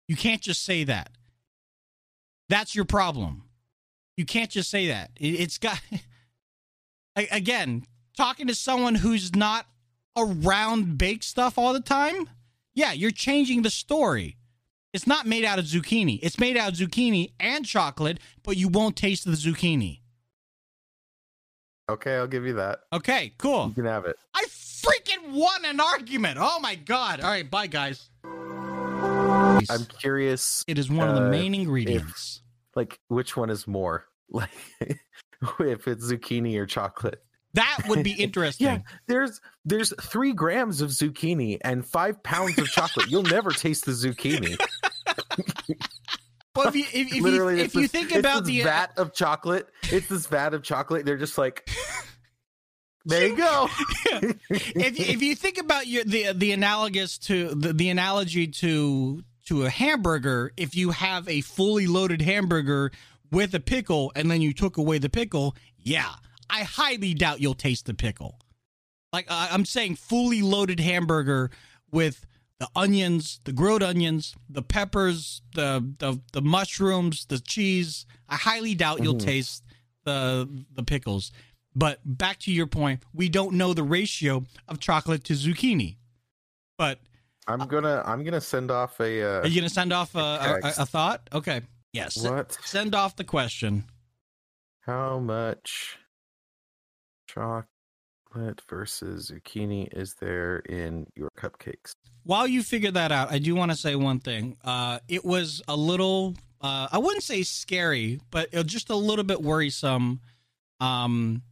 You 0.08 0.16
can't 0.16 0.42
just 0.42 0.64
say 0.64 0.86
that. 0.86 1.10
That's 2.54 2.76
your 2.76 2.86
problem. 2.86 3.46
You 4.16 4.26
can't 4.26 4.52
just 4.52 4.70
say 4.70 4.90
that. 4.90 5.10
It, 5.20 5.40
it's 5.40 5.58
got 5.58 5.82
again 7.16 7.84
talking 8.16 8.46
to 8.46 8.54
someone 8.54 8.94
who's 8.94 9.36
not 9.36 9.66
around 10.16 11.00
baked 11.00 11.24
stuff 11.24 11.58
all 11.58 11.74
the 11.74 11.80
time. 11.82 12.30
Yeah, 12.76 12.92
you're 12.92 13.10
changing 13.10 13.64
the 13.64 13.72
story. 13.72 14.38
It's 14.94 15.08
not 15.08 15.26
made 15.26 15.44
out 15.46 15.58
of 15.58 15.66
zucchini. 15.66 16.20
It's 16.22 16.38
made 16.38 16.56
out 16.56 16.74
of 16.74 16.78
zucchini 16.78 17.32
and 17.40 17.66
chocolate, 17.66 18.20
but 18.44 18.56
you 18.56 18.68
won't 18.68 18.96
taste 18.96 19.26
the 19.26 19.32
zucchini. 19.32 20.02
Okay, 21.90 22.18
I'll 22.18 22.28
give 22.28 22.46
you 22.46 22.54
that. 22.54 22.82
Okay, 22.94 23.34
cool. 23.40 23.70
You 23.70 23.74
can 23.74 23.86
have 23.86 24.06
it. 24.06 24.16
I 24.36 24.46
freaking 24.46 25.32
won 25.32 25.66
an 25.66 25.80
argument. 25.80 26.38
Oh 26.40 26.60
my 26.60 26.76
god. 26.76 27.20
All 27.22 27.32
right, 27.32 27.50
bye 27.50 27.66
guys. 27.66 28.12
I'm 29.70 29.86
curious, 30.00 30.64
It 30.68 30.78
is 30.78 30.90
one 30.92 31.10
of 31.10 31.16
the 31.16 31.26
uh, 31.26 31.30
main 31.30 31.56
ingredients. 31.56 32.43
Like 32.76 33.00
which 33.08 33.36
one 33.38 33.50
is 33.50 33.68
more, 33.68 34.06
like 34.30 34.50
if 35.60 35.88
it's 35.88 36.12
zucchini 36.12 36.58
or 36.58 36.66
chocolate. 36.66 37.24
That 37.54 37.84
would 37.88 38.04
be 38.04 38.12
interesting. 38.18 38.66
Yeah, 38.66 38.80
there's 39.08 39.40
there's 39.66 39.94
three 40.02 40.34
grams 40.34 40.82
of 40.82 40.90
zucchini 40.90 41.60
and 41.62 41.86
five 41.86 42.22
pounds 42.24 42.58
of 42.58 42.68
chocolate. 42.68 43.10
You'll 43.10 43.24
never 43.24 43.52
taste 43.52 43.86
the 43.86 43.92
zucchini. 43.92 44.58
But 46.56 46.68
if 46.68 46.76
you 46.76 46.86
if, 46.94 47.14
if 47.16 47.22
Literally, 47.22 47.58
you, 47.58 47.64
if 47.64 47.76
you 47.76 47.82
this- 47.82 47.92
think 47.92 48.14
about 48.14 48.46
the 48.46 48.62
uh, 48.62 48.66
vat 48.66 48.92
of 48.98 49.14
chocolate, 49.14 49.68
it's 49.92 50.08
this 50.08 50.28
vat 50.28 50.54
of 50.54 50.62
chocolate. 50.64 51.06
They're 51.06 51.18
just 51.18 51.38
like, 51.38 51.68
there 53.06 53.28
you 53.28 53.36
go. 53.36 53.68
if 54.12 55.00
you, 55.00 55.06
if 55.06 55.22
you 55.22 55.36
think 55.36 55.58
about 55.58 55.88
your 55.88 56.04
the 56.04 56.32
the 56.34 56.52
analogous 56.52 57.18
to 57.20 57.50
the, 57.56 57.74
the 57.74 57.90
analogy 57.90 58.48
to 58.48 59.24
to 59.46 59.64
a 59.66 59.70
hamburger, 59.70 60.52
if 60.58 60.76
you 60.76 60.92
have 60.92 61.28
a 61.28 61.42
fully 61.42 61.88
loaded 61.88 62.22
hamburger 62.22 62.92
with 63.32 63.54
a 63.54 63.60
pickle 63.60 64.12
and 64.16 64.30
then 64.30 64.42
you 64.42 64.54
took 64.54 64.78
away 64.78 64.98
the 65.00 65.10
pickle, 65.10 65.56
yeah, 65.78 66.14
I 66.50 66.64
highly 66.64 67.14
doubt 67.14 67.42
you'll 67.42 67.54
taste 67.56 67.86
the 67.86 67.94
pickle. 67.94 68.40
Like 69.12 69.26
uh, 69.30 69.50
I'm 69.52 69.66
saying, 69.66 69.96
fully 69.96 70.42
loaded 70.42 70.80
hamburger 70.80 71.52
with 71.92 72.26
the 72.60 72.70
onions, 72.76 73.40
the 73.44 73.52
grilled 73.52 73.84
onions, 73.84 74.36
the 74.50 74.62
peppers, 74.62 75.42
the 75.56 75.94
the, 76.00 76.20
the 76.32 76.42
mushrooms, 76.42 77.26
the 77.26 77.40
cheese. 77.40 78.06
I 78.30 78.36
highly 78.36 78.74
doubt 78.76 79.04
you'll 79.04 79.16
Mhm. 79.16 79.26
taste 79.26 79.64
the 80.06 80.48
the 80.74 80.84
pickles. 80.84 81.32
But 81.76 82.00
back 82.06 82.40
to 82.42 82.52
your 82.52 82.68
point, 82.68 83.04
we 83.14 83.30
don't 83.30 83.56
know 83.56 83.74
the 83.74 83.84
ratio 83.84 84.46
of 84.68 84.80
chocolate 84.80 85.24
to 85.26 85.34
zucchini. 85.34 85.98
But 86.78 87.00
I'm 87.48 87.68
gonna 87.68 88.02
I'm 88.06 88.24
gonna 88.24 88.42
send 88.42 88.72
off 88.72 89.00
a 89.00 89.22
uh, 89.22 89.42
are 89.42 89.48
you 89.48 89.62
to 89.62 89.70
send 89.70 89.92
off 89.92 90.16
a, 90.16 90.62
a, 90.64 90.74
a 90.80 90.86
thought? 90.86 91.30
Okay. 91.34 91.62
Yes. 91.92 92.18
what? 92.18 92.58
Send 92.64 92.96
off 92.96 93.16
the 93.16 93.24
question. 93.24 93.84
How 94.82 95.20
much 95.20 95.98
chocolate 97.28 98.62
versus 98.70 99.32
zucchini 99.32 99.88
is 99.96 100.16
there 100.16 100.58
in 100.60 101.08
your 101.16 101.30
cupcakes? 101.38 101.94
While 102.24 102.48
you 102.48 102.64
figure 102.64 102.92
that 102.92 103.12
out, 103.12 103.32
I 103.32 103.40
do 103.40 103.56
want 103.56 103.72
to 103.72 103.78
say 103.78 103.96
one 103.96 104.20
thing. 104.20 104.58
Uh, 104.64 105.00
it 105.08 105.24
was 105.24 105.62
a 105.68 105.76
little, 105.76 106.36
uh, 106.62 106.88
I 106.92 106.98
wouldn't 106.98 107.24
say 107.24 107.44
scary, 107.44 108.20
but 108.32 108.52
just 108.66 108.90
a 108.90 108.96
little 108.96 109.26
bit 109.26 109.42
worrisome 109.42 110.22
um, 110.80 111.44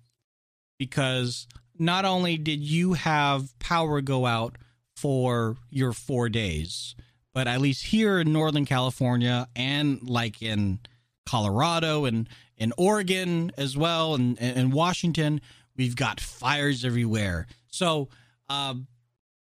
because 0.79 1.47
not 1.77 2.05
only 2.05 2.37
did 2.37 2.61
you 2.61 2.93
have 2.93 3.57
power 3.59 4.01
go 4.01 4.25
out 4.25 4.57
for 5.01 5.57
your 5.71 5.93
four 5.93 6.29
days, 6.29 6.95
but 7.33 7.47
at 7.47 7.59
least 7.59 7.85
here 7.87 8.19
in 8.19 8.31
Northern 8.31 8.65
California 8.65 9.47
and 9.55 10.07
like 10.07 10.43
in 10.43 10.79
Colorado 11.25 12.05
and 12.05 12.29
in 12.55 12.71
Oregon 12.77 13.51
as 13.57 13.75
well 13.75 14.13
and, 14.13 14.39
and, 14.39 14.57
and 14.57 14.73
Washington, 14.73 15.41
we've 15.75 15.95
got 15.95 16.19
fires 16.19 16.85
everywhere. 16.85 17.47
So, 17.67 18.09
um, 18.47 18.85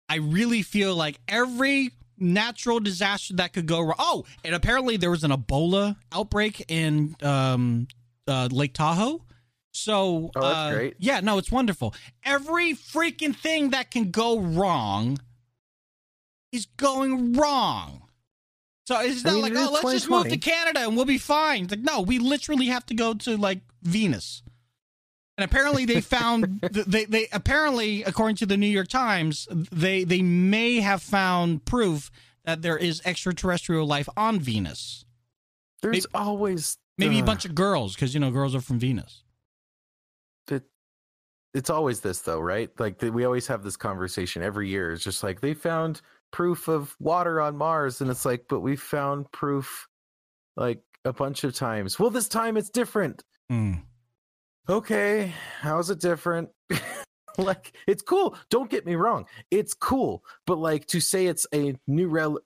I 0.08 0.18
really 0.18 0.62
feel 0.62 0.96
like 0.96 1.20
every 1.28 1.92
natural 2.18 2.80
disaster 2.80 3.34
that 3.36 3.52
could 3.52 3.66
go 3.66 3.82
wrong. 3.82 3.96
Oh, 4.00 4.26
and 4.46 4.56
apparently 4.56 4.96
there 4.96 5.12
was 5.12 5.24
an 5.26 5.32
Ebola 5.32 5.98
outbreak 6.14 6.64
in 6.70 7.16
um, 7.22 7.88
uh, 8.28 8.48
Lake 8.52 8.74
Tahoe. 8.74 9.22
So, 9.74 10.32
Oh, 10.36 10.42
that's 10.42 10.56
uh, 10.56 10.72
great. 10.74 10.96
Yeah, 11.00 11.22
no, 11.22 11.38
it's 11.38 11.52
wonderful. 11.52 11.94
Every 12.24 12.74
freaking 12.74 13.36
thing 13.36 13.72
that 13.72 13.90
can 13.90 14.12
go 14.12 14.40
wrong 14.40 15.18
is 16.52 16.68
going 16.78 17.34
wrong. 17.34 18.04
So 18.88 19.00
it's 19.00 19.26
I 19.26 19.30
not 19.30 19.34
mean, 19.36 19.42
like, 19.44 19.52
it 19.54 19.58
oh, 19.58 19.72
let's 19.72 19.92
just 19.92 20.10
move 20.10 20.28
to 20.28 20.38
Canada 20.38 20.82
and 20.82 20.96
we'll 20.96 21.06
be 21.06 21.18
fine. 21.18 21.64
It's 21.64 21.72
like, 21.72 21.82
no, 21.82 22.02
we 22.02 22.20
literally 22.20 22.68
have 22.68 22.86
to 22.88 22.94
go 22.94 23.14
to 23.14 23.38
like 23.38 23.62
Venus. 23.84 24.44
And 25.38 25.50
apparently 25.50 25.86
they 25.86 26.02
found 26.02 26.62
they 26.72 27.06
they 27.06 27.28
apparently 27.32 28.04
according 28.04 28.36
to 28.38 28.46
the 28.46 28.58
New 28.58 28.68
York 28.68 28.88
Times 28.88 29.48
they 29.72 30.04
they 30.04 30.22
may 30.22 30.82
have 30.82 31.02
found 31.02 31.64
proof 31.66 32.12
that 32.44 32.62
there 32.62 32.78
is 32.78 33.02
extraterrestrial 33.06 33.86
life 33.86 34.10
on 34.18 34.40
Venus. 34.40 35.06
There's 35.82 36.06
always 36.14 36.78
Maybe 36.98 37.20
a 37.20 37.24
uh, 37.24 37.26
bunch 37.26 37.46
of 37.46 37.56
girls 37.56 37.96
because 37.96 38.14
you 38.14 38.20
know 38.20 38.32
girls 38.32 38.54
are 38.54 38.62
from 38.62 38.78
Venus. 38.78 39.24
it, 40.50 40.64
it's 41.54 41.70
always 41.70 42.02
this 42.02 42.20
though, 42.22 42.40
right? 42.40 42.70
Like 42.80 43.00
the, 43.00 43.10
we 43.10 43.26
always 43.26 43.48
have 43.48 43.64
this 43.64 43.78
conversation 43.78 44.44
every 44.44 44.70
year. 44.70 44.92
It's 44.92 45.04
just 45.04 45.24
like 45.24 45.42
they 45.42 45.54
found 45.54 46.02
proof 46.32 46.68
of 46.68 46.96
water 47.00 47.40
on 47.42 47.58
Mars, 47.58 48.02
and 48.02 48.10
it's 48.10 48.26
like, 48.26 48.46
but 48.50 48.62
we 48.62 48.76
found 48.76 49.32
proof 49.32 49.88
like 50.56 50.82
a 51.06 51.14
bunch 51.14 51.44
of 51.44 51.54
times. 51.56 52.00
Well, 52.00 52.10
this 52.10 52.28
time 52.28 52.58
it's 52.58 52.70
different. 52.70 53.24
Hmm. 53.50 53.74
Okay, 54.70 55.34
how's 55.60 55.90
it 55.90 56.00
different? 56.00 56.50
like 57.38 57.76
it's 57.88 58.02
cool. 58.02 58.36
Don't 58.50 58.70
get 58.70 58.86
me 58.86 58.96
wrong, 58.96 59.26
it's 59.50 59.74
cool. 59.74 60.24
But 60.46 60.58
like 60.58 60.86
to 60.88 61.00
say 61.00 61.26
it's 61.28 61.48
a 61.54 61.76
new 61.88 62.08
rel- 62.08 62.40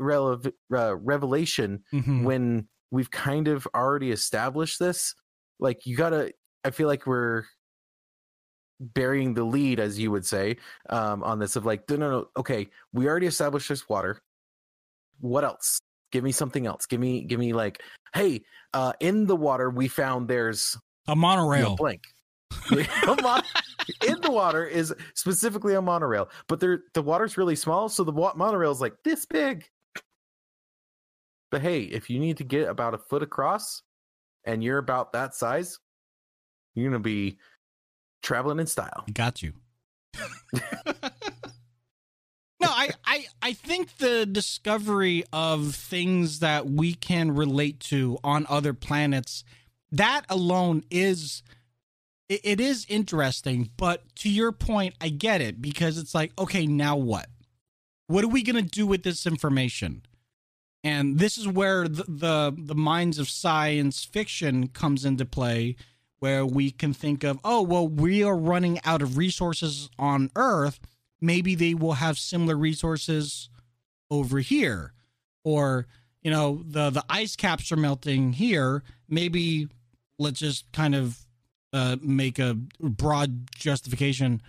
uh, 0.73 0.95
revelation 0.95 1.83
Mhm. 1.93 2.23
when 2.23 2.67
we've 2.91 3.11
kind 3.11 3.47
of 3.47 3.67
already 3.75 4.11
established 4.11 4.79
this 4.79 5.15
like 5.59 5.85
you 5.85 5.97
gotta 5.97 6.31
i 6.63 6.69
feel 6.69 6.87
like 6.87 7.05
we're 7.07 7.43
burying 8.79 9.33
the 9.33 9.43
lead 9.43 9.79
as 9.79 9.97
you 9.97 10.11
would 10.11 10.25
say 10.25 10.57
um 10.89 11.23
on 11.23 11.39
this 11.39 11.55
of 11.55 11.65
like 11.65 11.89
no 11.89 11.95
no 11.95 12.09
no 12.09 12.27
okay 12.35 12.67
we 12.91 13.07
already 13.07 13.27
established 13.27 13.69
this 13.69 13.87
water. 13.87 14.21
What 15.19 15.43
else? 15.45 15.79
Give 16.11 16.23
me 16.23 16.31
something 16.33 16.65
else. 16.67 16.85
Give 16.85 16.99
me 16.99 17.23
give 17.23 17.39
me 17.39 17.53
like 17.53 17.81
hey 18.13 18.43
uh 18.73 18.93
in 18.99 19.25
the 19.27 19.35
water 19.35 19.69
we 19.69 19.87
found 19.87 20.27
there's 20.27 20.77
A 21.07 21.11
you 21.11 21.15
know, 21.15 21.21
monorail. 21.21 21.75
blank. 21.75 22.03
In 22.71 24.19
the 24.21 24.31
water 24.31 24.65
is 24.65 24.93
specifically 25.13 25.73
a 25.75 25.81
monorail 25.81 26.29
but 26.47 26.59
there 26.59 26.83
the 26.93 27.01
water's 27.01 27.37
really 27.37 27.55
small 27.55 27.87
so 27.89 28.03
the 28.03 28.11
wa- 28.11 28.33
monorail 28.35 28.71
is 28.71 28.81
like 28.81 28.95
this 29.03 29.25
big. 29.25 29.65
But 31.51 31.61
hey 31.61 31.81
if 31.83 32.09
you 32.09 32.19
need 32.19 32.37
to 32.37 32.43
get 32.43 32.67
about 32.67 32.93
a 32.93 32.97
foot 32.97 33.23
across 33.23 33.83
and 34.43 34.63
you're 34.63 34.79
about 34.79 35.13
that 35.13 35.35
size 35.35 35.79
you're 36.73 36.89
gonna 36.89 36.99
be 36.99 37.37
traveling 38.25 38.59
in 38.59 38.67
style 38.67 39.05
Got 39.13 39.41
you. 39.41 39.53
no, 40.53 40.61
I, 42.61 42.89
I 43.05 43.25
I 43.41 43.53
think 43.53 43.97
the 43.97 44.25
discovery 44.25 45.23
of 45.31 45.75
things 45.75 46.39
that 46.39 46.67
we 46.67 46.93
can 46.93 47.35
relate 47.35 47.79
to 47.81 48.17
on 48.23 48.45
other 48.49 48.73
planets, 48.73 49.43
that 49.91 50.23
alone 50.29 50.83
is 50.89 51.43
it, 52.29 52.41
it 52.43 52.59
is 52.59 52.85
interesting. 52.89 53.69
But 53.77 54.03
to 54.17 54.29
your 54.29 54.51
point, 54.51 54.95
I 54.99 55.09
get 55.09 55.41
it 55.41 55.61
because 55.61 55.97
it's 55.97 56.15
like, 56.15 56.31
okay, 56.39 56.65
now 56.65 56.95
what? 56.95 57.27
What 58.07 58.23
are 58.23 58.29
we 58.29 58.43
gonna 58.43 58.61
do 58.61 58.87
with 58.87 59.03
this 59.03 59.25
information? 59.25 60.03
And 60.83 61.17
this 61.17 61.37
is 61.37 61.47
where 61.47 61.87
the, 61.87 62.03
the 62.07 62.55
the 62.57 62.75
minds 62.75 63.19
of 63.19 63.29
science 63.29 64.03
fiction 64.03 64.67
comes 64.67 65.03
into 65.03 65.25
play 65.25 65.75
where 66.19 66.45
we 66.45 66.71
can 66.71 66.93
think 66.93 67.23
of, 67.23 67.39
oh, 67.43 67.61
well, 67.61 67.87
we 67.87 68.23
are 68.23 68.37
running 68.37 68.79
out 68.83 69.01
of 69.01 69.17
resources 69.17 69.89
on 69.99 70.31
Earth. 70.35 70.79
Maybe 71.21 71.55
they 71.55 71.73
will 71.73 71.93
have 71.93 72.17
similar 72.17 72.55
resources 72.55 73.49
over 74.09 74.39
here 74.39 74.93
or 75.43 75.87
you 76.21 76.29
know 76.29 76.61
the 76.63 76.91
the 76.91 77.03
ice 77.09 77.35
caps 77.35 77.71
are 77.71 77.75
melting 77.75 78.33
here 78.33 78.83
maybe 79.09 79.67
let's 80.19 80.39
just 80.39 80.71
kind 80.71 80.93
of 80.93 81.25
uh, 81.73 81.97
make 82.01 82.39
a 82.39 82.55
broad 82.79 83.49
justification 83.53 84.41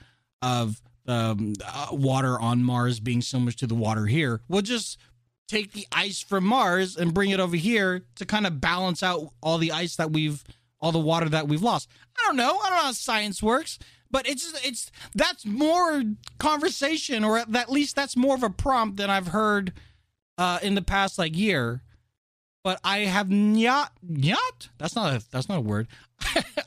of 0.43 0.81
um, 1.09 1.55
uh, 1.65 1.89
water 1.91 2.39
on 2.41 2.63
Mars 2.63 3.01
being 3.01 3.21
similar 3.21 3.53
to 3.53 3.67
the 3.67 3.75
water 3.75 4.07
here. 4.07 4.41
We'll 4.49 4.63
just 4.63 4.99
take 5.49 5.73
the 5.73 5.87
ice 5.91 6.21
from 6.21 6.45
Mars 6.45 6.97
and 6.97 7.13
bring 7.13 7.31
it 7.31 7.41
over 7.41 7.57
here 7.57 8.03
to 8.17 8.25
kind 8.25 8.47
of 8.47 8.61
balance 8.61 9.03
out 9.03 9.33
all 9.41 9.59
the 9.59 9.73
ice 9.73 9.97
that 9.97 10.13
we've, 10.13 10.45
all 10.81 10.93
the 10.93 10.99
water 10.99 11.29
that 11.29 11.49
we've 11.49 11.63
lost. 11.63 11.89
I 12.19 12.25
don't 12.27 12.37
know. 12.37 12.59
I 12.59 12.69
don't 12.69 12.79
know 12.79 12.85
how 12.85 12.93
science 12.93 13.43
works, 13.43 13.79
but 14.11 14.29
it's 14.29 14.53
it's 14.65 14.91
that's 15.15 15.45
more 15.45 16.03
conversation, 16.39 17.25
or 17.25 17.39
at 17.39 17.71
least 17.71 17.97
that's 17.97 18.17
more 18.17 18.35
of 18.35 18.43
a 18.43 18.51
prompt 18.51 18.97
than 18.97 19.11
I've 19.11 19.29
heard 19.29 19.73
uh, 20.39 20.59
in 20.63 20.75
the 20.75 20.83
past 20.83 21.19
like 21.19 21.37
year. 21.37 21.83
But 22.63 22.81
I 22.83 22.99
have 23.01 23.31
not 23.31 23.93
not. 24.03 24.69
That's 24.79 24.97
not 24.97 25.15
a 25.15 25.25
that's 25.31 25.49
not 25.49 25.59
a 25.59 25.63
word. 25.63 25.89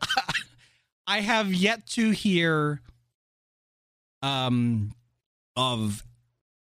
I 1.07 1.21
have 1.21 1.53
yet 1.53 1.87
to 1.87 2.11
hear 2.11 2.81
um 4.21 4.93
of 5.55 6.03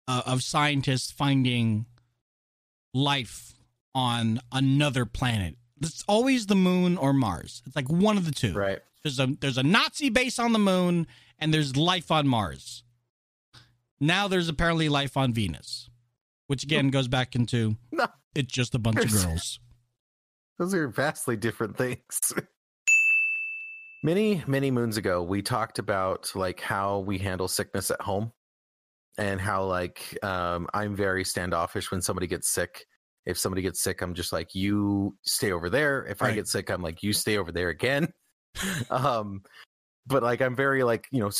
uh, 0.09 0.23
of 0.27 0.43
scientists 0.43 1.11
finding 1.11 1.87
life 2.95 3.53
on 3.95 4.41
another 4.51 5.05
planet. 5.05 5.57
It's 5.81 6.05
always 6.09 6.47
the 6.47 6.55
moon 6.55 6.97
or 6.97 7.13
Mars. 7.13 7.63
It's 7.67 7.77
like 7.77 7.89
one 7.89 8.17
of 8.17 8.25
the 8.25 8.33
two. 8.33 8.53
Right. 8.53 8.79
There's 9.03 9.21
a 9.21 9.27
there's 9.41 9.59
a 9.59 9.63
Nazi 9.63 10.11
base 10.11 10.39
on 10.39 10.53
the 10.53 10.59
moon 10.59 11.07
and 11.39 11.53
there's 11.55 11.77
life 11.77 12.11
on 12.11 12.27
Mars. 12.27 12.83
Now 14.01 14.29
there's 14.29 14.49
apparently 14.49 14.89
life 14.89 15.17
on 15.17 15.33
Venus, 15.33 15.89
which 16.47 16.63
again 16.65 16.91
goes 16.91 17.09
back 17.09 17.35
into 17.35 17.77
No. 17.93 18.07
it's 18.35 18.53
just 18.53 18.75
a 18.75 18.79
bunch 18.79 18.99
of 18.99 19.11
girls. 19.13 19.61
Those 20.59 20.75
are 20.75 20.89
vastly 20.89 21.37
different 21.37 21.77
things. 21.77 22.33
many, 24.03 24.43
many 24.47 24.71
moons 24.73 24.97
ago, 24.97 25.23
we 25.23 25.43
talked 25.43 25.79
about 25.79 26.33
like 26.35 26.61
how 26.61 26.99
we 27.01 27.19
handle 27.19 27.47
sickness 27.47 27.93
at 27.93 28.01
home 28.01 28.33
and 29.17 29.41
how 29.41 29.65
like 29.67 30.19
um, 30.25 30.67
I'm 30.75 30.97
very 30.97 31.25
standoffish 31.25 31.91
when 31.93 32.03
somebody 32.03 32.27
gets 32.27 32.49
sick. 32.49 32.87
If 33.29 33.39
somebody 33.39 33.63
gets 33.63 33.81
sick, 33.81 34.01
I'm 34.03 34.15
just 34.15 34.33
like, 34.33 34.55
you 34.55 35.17
stay 35.23 35.53
over 35.53 35.71
there. 35.71 36.05
If 36.07 36.23
I 36.23 36.33
get 36.33 36.49
sick, 36.49 36.71
I'm 36.71 36.83
like, 36.83 37.03
you 37.03 37.13
stay 37.13 37.39
over 37.39 37.53
there 37.53 37.69
again. 37.69 38.09
um, 38.91 39.43
but 40.07 40.23
like, 40.23 40.41
I'm 40.41 40.57
very 40.57 40.83
like, 40.83 41.07
you 41.13 41.21
know, 41.21 41.31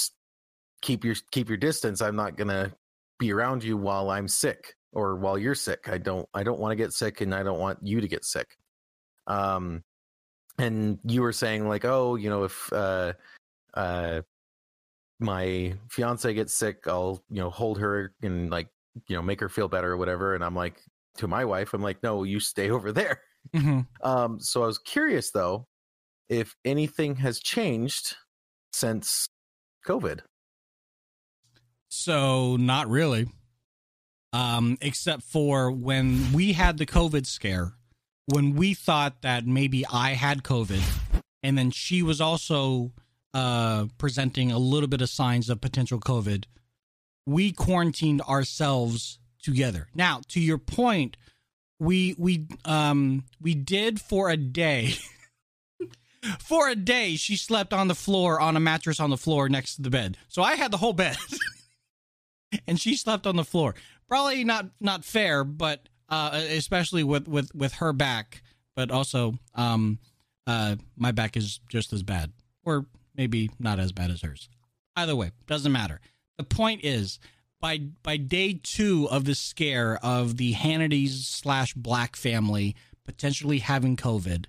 keep 0.83 1.05
your 1.05 1.17
keep 1.33 1.49
your 1.49 1.59
distance. 1.59 2.01
I'm 2.01 2.17
not 2.17 2.37
gonna 2.37 2.73
be 3.19 3.33
around 3.33 3.65
you 3.65 3.77
while 3.77 4.11
I'm 4.11 4.29
sick 4.29 4.75
or 4.93 5.17
while 5.17 5.39
you're 5.39 5.55
sick. 5.55 5.89
I 5.89 5.99
don't 5.99 6.29
I 6.35 6.43
don't 6.43 6.61
want 6.61 6.73
to 6.73 6.77
get 6.77 6.93
sick, 6.93 7.21
and 7.21 7.35
I 7.35 7.43
don't 7.43 7.59
want 7.59 7.79
you 7.83 8.01
to 8.01 8.07
get 8.07 8.25
sick 8.25 8.57
um 9.29 9.85
and 10.59 10.99
you 11.05 11.23
were 11.23 11.33
saying 11.33 11.69
like 11.69 11.85
oh 11.85 12.17
you 12.17 12.29
know 12.29 12.45
if 12.45 12.73
uh 12.73 13.13
uh 13.75 14.21
my 15.21 15.75
fiance 15.91 16.33
gets 16.35 16.55
sick 16.55 16.79
i'll 16.87 17.23
you 17.31 17.41
know 17.41 17.51
hold 17.51 17.79
her 17.79 18.13
and 18.23 18.51
like 18.51 18.69
you 19.07 19.15
know 19.15 19.23
make 19.23 19.41
her 19.41 19.49
feel 19.49 19.69
better 19.69 19.93
or 19.93 19.97
whatever 19.97 20.35
and 20.35 20.43
i'm 20.43 20.57
like 20.57 20.83
to 21.19 21.29
my 21.29 21.45
wife 21.45 21.75
i'm 21.75 21.83
like 21.83 22.03
no 22.03 22.23
you 22.25 22.41
stay 22.41 22.71
over 22.77 22.91
there 22.93 23.21
Mhm. 23.55 23.87
um 24.03 24.41
so 24.41 24.63
i 24.63 24.67
was 24.67 24.79
curious 24.79 25.31
though 25.31 25.67
if 26.29 26.55
anything 26.65 27.17
has 27.17 27.39
changed 27.41 28.17
since 28.73 29.29
covid 29.87 30.21
So 31.89 32.57
not 32.57 32.89
really. 32.89 33.27
Um, 34.35 34.77
except 34.83 35.23
for 35.23 35.71
when 35.71 36.33
we 36.35 36.53
had 36.53 36.77
the 36.77 36.85
COVID 36.85 37.25
scare, 37.25 37.73
when 38.27 38.55
we 38.55 38.75
thought 38.75 39.23
that 39.23 39.47
maybe 39.47 39.87
I 39.87 40.11
had 40.13 40.43
COVID, 40.43 40.83
and 41.43 41.57
then 41.57 41.71
she 41.71 42.03
was 42.03 42.21
also 42.21 42.93
uh, 43.33 43.87
presenting 43.97 44.53
a 44.53 44.59
little 44.59 44.89
bit 44.89 45.01
of 45.01 45.09
signs 45.09 45.49
of 45.49 45.63
potential 45.63 45.99
COVID, 45.99 46.45
we 47.27 47.53
quarantined 47.53 48.21
ourselves 48.23 49.19
together. 49.43 49.89
Now, 49.95 50.21
to 50.29 50.41
your 50.41 50.59
point, 50.59 51.17
we 51.79 52.15
we 52.19 52.47
um 52.65 53.25
we 53.41 53.55
did 53.55 54.01
for 54.01 54.31
a 54.31 54.37
day. 54.37 54.95
for 56.41 56.69
a 56.69 56.75
day, 56.75 57.17
she 57.17 57.37
slept 57.37 57.73
on 57.73 57.89
the 57.89 57.95
floor 57.95 58.41
on 58.41 58.57
a 58.57 58.61
mattress 58.61 59.01
on 59.01 59.11
the 59.11 59.17
floor 59.17 59.49
next 59.49 59.77
to 59.77 59.83
the 59.83 59.91
bed. 59.91 60.17
So 60.29 60.43
I 60.43 60.57
had 60.57 60.71
the 60.71 60.77
whole 60.77 60.93
bed. 60.93 61.17
and 62.67 62.81
she 62.81 62.97
slept 62.97 63.27
on 63.27 63.37
the 63.37 63.45
floor. 63.45 63.75
Probably 64.09 64.45
not 64.45 64.67
not 64.81 65.05
fair, 65.05 65.45
but 65.45 65.89
uh, 66.09 66.31
especially 66.33 67.05
with 67.05 67.29
with 67.29 67.55
with 67.55 67.75
her 67.75 67.93
back, 67.93 68.43
but 68.75 68.91
also 68.91 69.39
um 69.55 69.99
uh 70.47 70.77
my 70.97 71.13
back 71.13 71.37
is 71.37 71.61
just 71.69 71.93
as 71.93 72.03
bad, 72.03 72.33
or 72.65 72.87
maybe 73.15 73.51
not 73.59 73.79
as 73.79 73.93
bad 73.93 74.11
as 74.11 74.23
hers. 74.23 74.49
Either 74.97 75.15
way, 75.15 75.31
doesn't 75.47 75.71
matter. 75.71 76.01
The 76.39 76.45
point 76.45 76.85
is, 76.85 77.19
by 77.61 77.79
by 78.03 78.17
day 78.17 78.59
two 78.63 79.09
of 79.11 79.25
the 79.25 79.35
scare 79.35 79.99
of 80.03 80.37
the 80.37 80.53
Hannity's 80.53 81.27
slash 81.27 81.75
Black 81.75 82.17
family 82.17 82.77
potentially 83.05 83.59
having 83.61 83.97
COVID, 83.97 84.47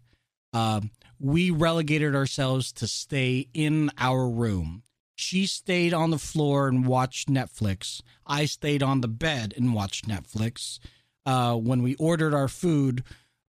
um, 0.54 0.92
we 1.20 1.50
relegated 1.50 2.16
ourselves 2.16 2.72
to 2.74 2.88
stay 2.88 3.48
in 3.54 3.90
our 3.98 4.28
room. 4.28 4.84
She 5.16 5.48
stayed 5.48 5.94
on 5.94 6.12
the 6.12 6.18
floor 6.18 6.68
and 6.68 6.86
watched 6.86 7.30
Netflix. 7.30 8.02
I 8.26 8.46
stayed 8.46 8.84
on 8.84 9.02
the 9.02 9.08
bed 9.08 9.54
and 9.56 9.74
watched 9.74 10.08
Netflix. 10.08 10.80
Uh, 11.26 11.56
when 11.56 11.82
we 11.82 11.96
ordered 11.96 12.34
our 12.34 12.48
food, 12.48 13.04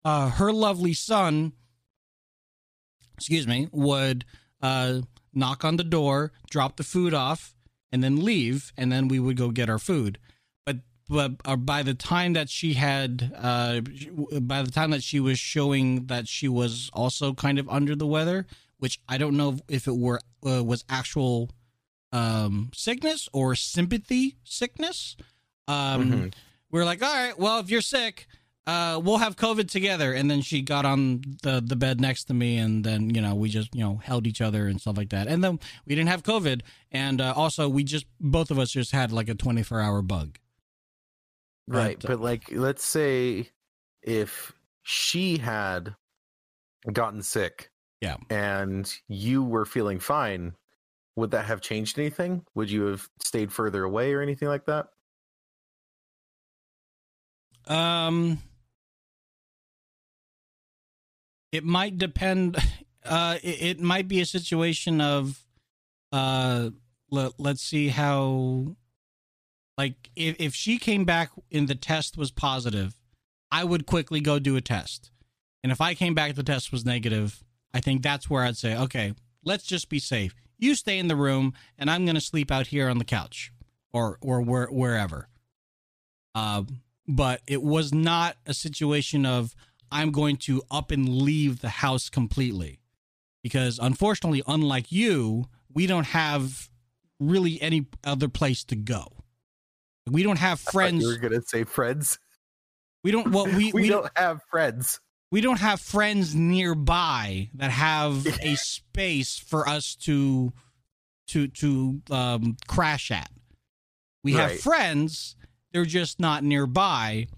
uh, 0.04 0.30
her 0.30 0.52
lovely 0.52 0.92
son, 0.92 1.52
excuse 3.16 3.46
me, 3.46 3.68
would 3.70 4.24
uh, 4.60 5.00
knock 5.32 5.64
on 5.64 5.76
the 5.76 5.84
door, 5.84 6.32
drop 6.50 6.76
the 6.76 6.82
food 6.82 7.14
off, 7.14 7.54
and 7.92 8.02
then 8.02 8.24
leave, 8.24 8.72
and 8.76 8.90
then 8.90 9.08
we 9.08 9.18
would 9.18 9.36
go 9.36 9.50
get 9.50 9.68
our 9.68 9.78
food. 9.78 10.18
But 10.64 10.78
but 11.08 11.32
uh, 11.44 11.56
by 11.56 11.82
the 11.82 11.94
time 11.94 12.34
that 12.34 12.48
she 12.48 12.74
had, 12.74 13.32
uh, 13.36 13.80
by 14.40 14.62
the 14.62 14.70
time 14.70 14.90
that 14.90 15.02
she 15.02 15.20
was 15.20 15.38
showing 15.38 16.06
that 16.06 16.28
she 16.28 16.48
was 16.48 16.90
also 16.92 17.34
kind 17.34 17.58
of 17.58 17.68
under 17.68 17.96
the 17.96 18.06
weather, 18.06 18.46
which 18.78 19.00
I 19.08 19.18
don't 19.18 19.36
know 19.36 19.58
if 19.68 19.86
it 19.88 19.96
were 19.96 20.20
uh, 20.46 20.62
was 20.62 20.84
actual 20.88 21.50
um, 22.12 22.70
sickness 22.74 23.28
or 23.32 23.54
sympathy 23.54 24.36
sickness. 24.44 25.16
Um, 25.68 26.12
Mhm. 26.12 26.34
We 26.72 26.80
are 26.80 26.84
like, 26.84 27.02
all 27.02 27.12
right, 27.12 27.36
well, 27.38 27.58
if 27.58 27.68
you're 27.68 27.80
sick, 27.80 28.28
uh, 28.70 29.00
we'll 29.02 29.18
have 29.18 29.34
COVID 29.36 29.68
together. 29.68 30.12
And 30.12 30.30
then 30.30 30.40
she 30.42 30.62
got 30.62 30.84
on 30.84 31.22
the 31.42 31.60
the 31.64 31.76
bed 31.76 32.00
next 32.00 32.24
to 32.24 32.34
me, 32.34 32.56
and 32.58 32.84
then 32.84 33.10
you 33.14 33.20
know 33.20 33.34
we 33.34 33.48
just 33.48 33.74
you 33.74 33.82
know 33.82 33.96
held 33.96 34.26
each 34.26 34.40
other 34.40 34.68
and 34.68 34.80
stuff 34.80 34.96
like 34.96 35.10
that. 35.10 35.26
And 35.26 35.42
then 35.42 35.58
we 35.86 35.94
didn't 35.96 36.08
have 36.10 36.22
COVID, 36.22 36.62
and 36.92 37.20
uh, 37.20 37.32
also 37.36 37.68
we 37.68 37.82
just 37.84 38.06
both 38.20 38.50
of 38.50 38.58
us 38.58 38.70
just 38.70 38.92
had 38.92 39.10
like 39.12 39.28
a 39.28 39.34
24 39.34 39.80
hour 39.80 40.02
bug. 40.02 40.38
right 41.66 41.98
But, 42.00 42.04
uh, 42.10 42.16
but 42.16 42.20
like 42.22 42.44
let's 42.52 42.84
say 42.84 43.48
if 44.02 44.52
she 44.82 45.38
had 45.38 45.94
gotten 46.92 47.22
sick 47.22 47.70
Yeah. 48.00 48.16
and 48.30 48.90
you 49.08 49.42
were 49.44 49.66
feeling 49.66 49.98
fine 50.00 50.54
would 51.16 51.32
that 51.32 51.44
have 51.44 51.60
changed 51.60 51.98
anything 51.98 52.44
would 52.54 52.70
you 52.70 52.84
have 52.86 53.08
stayed 53.22 53.52
further 53.52 53.84
away 53.84 54.14
or 54.14 54.22
anything 54.22 54.48
like 54.48 54.64
that 54.66 54.86
Um, 57.66 58.38
it 61.52 61.64
might 61.64 61.98
depend. 61.98 62.56
Uh, 63.04 63.38
it, 63.42 63.62
it 63.62 63.80
might 63.80 64.08
be 64.08 64.20
a 64.20 64.26
situation 64.26 65.00
of, 65.00 65.44
uh, 66.12 66.70
let, 67.10 67.32
let's 67.38 67.62
see 67.62 67.88
how, 67.88 68.76
like, 69.78 70.10
if, 70.14 70.36
if 70.38 70.54
she 70.54 70.78
came 70.78 71.04
back 71.04 71.30
and 71.50 71.66
the 71.66 71.74
test 71.74 72.16
was 72.16 72.30
positive, 72.30 72.94
I 73.50 73.64
would 73.64 73.86
quickly 73.86 74.20
go 74.20 74.38
do 74.38 74.56
a 74.56 74.60
test. 74.60 75.10
And 75.62 75.72
if 75.72 75.80
I 75.80 75.94
came 75.94 76.14
back, 76.14 76.34
the 76.34 76.42
test 76.42 76.72
was 76.72 76.84
negative, 76.84 77.42
I 77.72 77.80
think 77.80 78.02
that's 78.02 78.28
where 78.28 78.44
I'd 78.44 78.56
say, 78.56 78.76
okay, 78.76 79.14
let's 79.44 79.64
just 79.64 79.88
be 79.88 79.98
safe. 79.98 80.34
You 80.58 80.74
stay 80.74 80.98
in 80.98 81.08
the 81.08 81.16
room, 81.16 81.54
and 81.78 81.90
I'm 81.90 82.04
going 82.04 82.16
to 82.16 82.20
sleep 82.20 82.50
out 82.50 82.66
here 82.66 82.88
on 82.88 82.98
the 82.98 83.04
couch 83.04 83.50
or, 83.92 84.18
or 84.20 84.42
where, 84.42 84.66
wherever. 84.66 85.28
Uh, 86.34 86.64
but 87.08 87.40
it 87.46 87.62
was 87.62 87.94
not 87.94 88.36
a 88.46 88.54
situation 88.54 89.24
of 89.24 89.54
I'm 89.90 90.10
going 90.10 90.36
to 90.38 90.62
up 90.70 90.90
and 90.90 91.08
leave 91.08 91.60
the 91.60 91.68
house 91.68 92.08
completely. 92.08 92.80
Because 93.42 93.78
unfortunately, 93.78 94.42
unlike 94.46 94.92
you, 94.92 95.46
we 95.72 95.86
don't 95.86 96.06
have 96.06 96.68
really 97.18 97.60
any 97.62 97.86
other 98.04 98.28
place 98.28 98.64
to 98.64 98.76
go. 98.76 99.06
We 100.06 100.22
don't 100.22 100.38
have 100.38 100.60
friends. 100.60 101.02
you 101.02 101.08
were 101.08 101.16
gonna 101.16 101.42
say 101.42 101.64
friends 101.64 102.18
We 103.04 103.12
don't. 103.12 103.30
Well, 103.30 103.46
we 103.46 103.72
we, 103.72 103.82
we, 103.82 103.88
don't 103.88 104.10
have 104.16 104.42
friends 104.50 105.00
we 105.30 105.40
don't 105.40 105.60
have 105.60 105.80
friends 105.80 106.34
nearby 106.34 107.50
that 107.54 107.70
have 107.70 108.26
a 108.42 108.56
space 108.56 109.38
for 109.38 109.68
us 109.68 109.94
to 109.96 110.52
to 111.28 111.48
to 111.48 112.02
um, 112.10 112.56
crash 112.66 113.10
at. 113.10 113.30
We 114.22 114.32
have 114.34 114.60
friends 114.60 115.36
they're 115.72 115.84
just 115.84 116.18
not 116.18 116.42
nearby, 116.42 117.28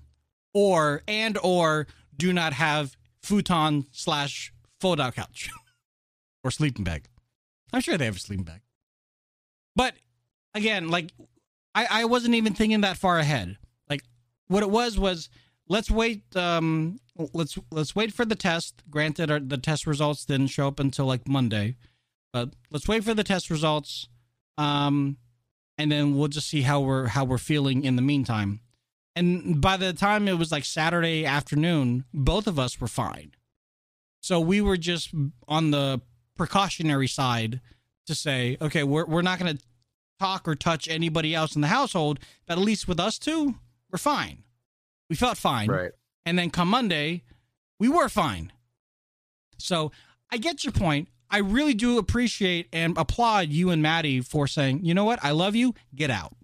or 0.55 1.03
and 1.07 1.39
or 1.43 1.87
do 2.17 2.33
not 2.33 2.53
have 2.53 2.97
futon 3.23 3.87
slash 3.93 4.53
fold 4.81 5.01
out 5.01 5.15
couch 5.15 5.51
or 6.45 6.51
sleeping 6.51 6.85
bag. 6.85 7.05
I'm 7.73 7.81
sure 7.81 7.97
they 7.97 8.05
have 8.05 8.17
a 8.17 8.21
sleeping 8.21 8.45
bag. 8.45 8.61
But 9.75 9.95
again, 10.55 10.89
like 10.89 11.13
I, 11.75 11.87
I 11.91 12.05
wasn't 12.05 12.35
even 12.35 12.55
thinking 12.55 12.83
that 12.83 12.99
far 12.99 13.19
ahead. 13.19 13.57
Like 13.89 14.03
what 14.49 14.63
it 14.63 14.71
was 14.71 14.99
was 14.99 15.31
let's 15.69 15.91
wait 15.91 16.25
um 16.37 16.99
let's 17.33 17.59
let's 17.71 17.97
wait 17.97 18.13
for 18.13 18.25
the 18.25 18.35
test. 18.35 18.83
Granted 18.91 19.31
our, 19.31 19.41
the 19.41 19.59
test 19.59 19.87
results 19.87 20.25
didn't 20.25 20.49
show 20.49 20.69
up 20.69 20.81
until 20.81 21.07
like 21.07 21.27
Monday. 21.27 21.77
But 22.33 22.51
let's 22.71 22.89
wait 22.89 23.05
for 23.05 23.15
the 23.15 23.25
test 23.25 23.51
results. 23.51 24.09
Um 24.59 25.17
and 25.79 25.91
then 25.91 26.17
we'll 26.17 26.29
just 26.29 26.49
see 26.49 26.63
how 26.63 26.81
we're 26.81 27.07
how 27.09 27.25
we're 27.25 27.39
feeling 27.39 27.85
in 27.85 27.97
the 27.97 28.03
meantime. 28.03 28.61
And 29.15 29.61
by 29.61 29.77
the 29.77 29.93
time 29.93 30.27
it 30.27 30.39
was 30.39 30.51
like 30.51 30.65
Saturday 30.65 31.27
afternoon, 31.27 32.05
both 32.15 32.47
of 32.47 32.59
us 32.59 32.81
were 32.81 32.89
fine. 32.89 33.33
So 34.21 34.41
we 34.41 34.61
were 34.61 34.77
just 34.77 35.13
on 35.49 35.71
the 35.71 36.01
precautionary 36.37 37.09
side 37.09 37.61
to 38.07 38.15
say, 38.15 38.57
okay, 38.61 38.83
we're 38.83 39.05
we're 39.05 39.23
not 39.23 39.39
going 39.39 39.57
to 39.57 39.63
talk 40.19 40.47
or 40.47 40.55
touch 40.55 40.89
anybody 40.89 41.35
else 41.35 41.55
in 41.55 41.63
the 41.63 41.69
household, 41.69 42.21
but 42.47 42.57
at 42.57 42.65
least 42.65 42.87
with 42.87 43.01
us 43.01 43.19
two, 43.19 43.57
we're 43.91 43.99
fine. 43.99 44.45
We 45.11 45.17
felt 45.17 45.37
fine. 45.37 45.69
Right. 45.69 45.91
And 46.25 46.39
then 46.39 46.51
come 46.51 46.69
Monday, 46.69 47.25
we 47.79 47.89
were 47.89 48.09
fine. 48.09 48.53
So 49.59 49.93
I 50.31 50.39
get 50.39 50.65
your 50.65 50.73
point. 50.73 51.09
I 51.31 51.39
really 51.39 51.75
do 51.75 51.99
appreciate 51.99 52.69
and 52.73 52.97
applaud 52.97 53.49
you 53.49 53.71
and 53.71 53.83
Maddie 53.83 54.21
for 54.21 54.47
saying, 54.47 54.85
you 54.85 54.95
know 54.95 55.05
what, 55.05 55.19
I 55.23 55.31
love 55.31 55.57
you, 55.57 55.75
get 55.95 56.11
out. 56.11 56.35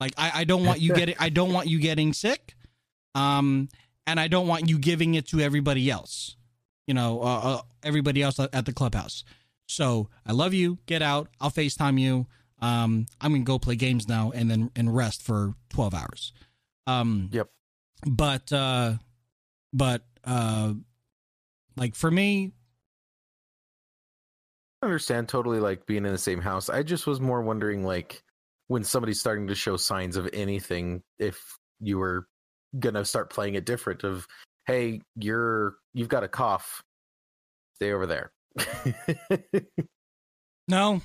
Like 0.00 0.12
I, 0.16 0.32
I 0.34 0.44
don't 0.44 0.64
want 0.64 0.80
you 0.80 0.94
getting 0.94 1.16
I 1.18 1.28
don't 1.28 1.52
want 1.52 1.68
you 1.68 1.78
getting 1.78 2.12
sick. 2.12 2.54
Um 3.14 3.68
and 4.06 4.18
I 4.18 4.28
don't 4.28 4.46
want 4.46 4.68
you 4.68 4.78
giving 4.78 5.14
it 5.14 5.26
to 5.28 5.40
everybody 5.40 5.90
else. 5.90 6.36
You 6.86 6.94
know, 6.94 7.20
uh, 7.20 7.40
uh, 7.42 7.60
everybody 7.82 8.22
else 8.22 8.40
at 8.40 8.64
the 8.64 8.72
clubhouse. 8.72 9.22
So 9.66 10.08
I 10.24 10.32
love 10.32 10.54
you. 10.54 10.78
Get 10.86 11.02
out. 11.02 11.28
I'll 11.38 11.50
FaceTime 11.50 12.00
you. 12.00 12.26
Um, 12.60 13.06
I'm 13.20 13.32
gonna 13.32 13.44
go 13.44 13.58
play 13.58 13.76
games 13.76 14.08
now 14.08 14.32
and 14.34 14.50
then 14.50 14.70
and 14.74 14.94
rest 14.94 15.22
for 15.22 15.54
12 15.70 15.94
hours. 15.94 16.32
Um, 16.86 17.28
Yep. 17.32 17.48
But 18.06 18.52
uh, 18.52 18.94
but 19.72 20.02
uh, 20.24 20.72
like 21.76 21.94
for 21.94 22.10
me, 22.10 22.52
I 24.80 24.86
understand 24.86 25.28
totally 25.28 25.60
like 25.60 25.84
being 25.86 26.06
in 26.06 26.12
the 26.12 26.18
same 26.18 26.40
house. 26.40 26.70
I 26.70 26.82
just 26.82 27.06
was 27.06 27.20
more 27.20 27.42
wondering 27.42 27.84
like 27.84 28.22
when 28.68 28.84
somebody's 28.84 29.18
starting 29.18 29.48
to 29.48 29.54
show 29.54 29.76
signs 29.76 30.16
of 30.16 30.28
anything, 30.32 31.02
if 31.18 31.58
you 31.80 31.98
were 31.98 32.26
gonna 32.78 33.04
start 33.04 33.30
playing 33.30 33.54
it 33.54 33.64
different 33.64 34.04
of 34.04 34.26
hey, 34.66 35.00
you're 35.16 35.74
you've 35.94 36.08
got 36.08 36.22
a 36.22 36.28
cough. 36.28 36.82
Stay 37.74 37.92
over 37.92 38.06
there. 38.06 38.32
no, 40.68 41.00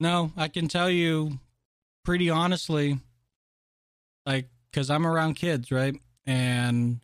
no, 0.00 0.32
I 0.36 0.48
can 0.48 0.68
tell 0.68 0.90
you 0.90 1.40
pretty 2.04 2.30
honestly, 2.30 2.98
like 4.24 4.48
because 4.70 4.90
I'm 4.90 5.06
around 5.06 5.34
kids, 5.34 5.72
right, 5.72 5.96
and 6.26 7.00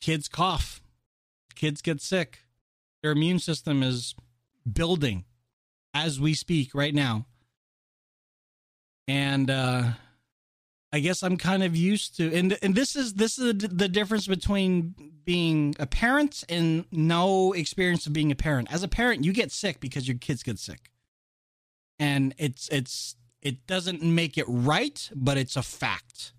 kids 0.00 0.28
cough, 0.28 0.82
kids 1.54 1.80
get 1.80 2.00
sick, 2.00 2.40
their 3.02 3.12
immune 3.12 3.38
system 3.38 3.82
is 3.82 4.14
building 4.70 5.24
as 5.94 6.20
we 6.20 6.34
speak 6.34 6.74
right 6.74 6.94
now. 6.94 7.26
And 9.08 9.50
uh 9.50 9.92
I 10.92 11.00
guess 11.00 11.22
I'm 11.24 11.36
kind 11.36 11.62
of 11.62 11.74
used 11.74 12.16
to 12.18 12.32
and 12.34 12.58
and 12.62 12.74
this 12.74 12.94
is 12.96 13.14
this 13.14 13.38
is 13.38 13.54
the 13.58 13.88
difference 13.88 14.26
between 14.26 14.94
being 15.24 15.74
a 15.78 15.86
parent 15.86 16.44
and 16.48 16.84
no 16.92 17.52
experience 17.52 18.06
of 18.06 18.12
being 18.12 18.30
a 18.30 18.36
parent. 18.36 18.72
As 18.72 18.82
a 18.82 18.88
parent, 18.88 19.24
you 19.24 19.32
get 19.32 19.50
sick 19.50 19.80
because 19.80 20.06
your 20.06 20.18
kids 20.18 20.42
get 20.42 20.58
sick. 20.58 20.90
And 21.98 22.34
it's 22.38 22.68
it's 22.68 23.16
it 23.42 23.66
doesn't 23.66 24.02
make 24.02 24.38
it 24.38 24.46
right, 24.48 25.08
but 25.14 25.36
it's 25.36 25.56
a 25.56 25.62
fact. 25.62 26.32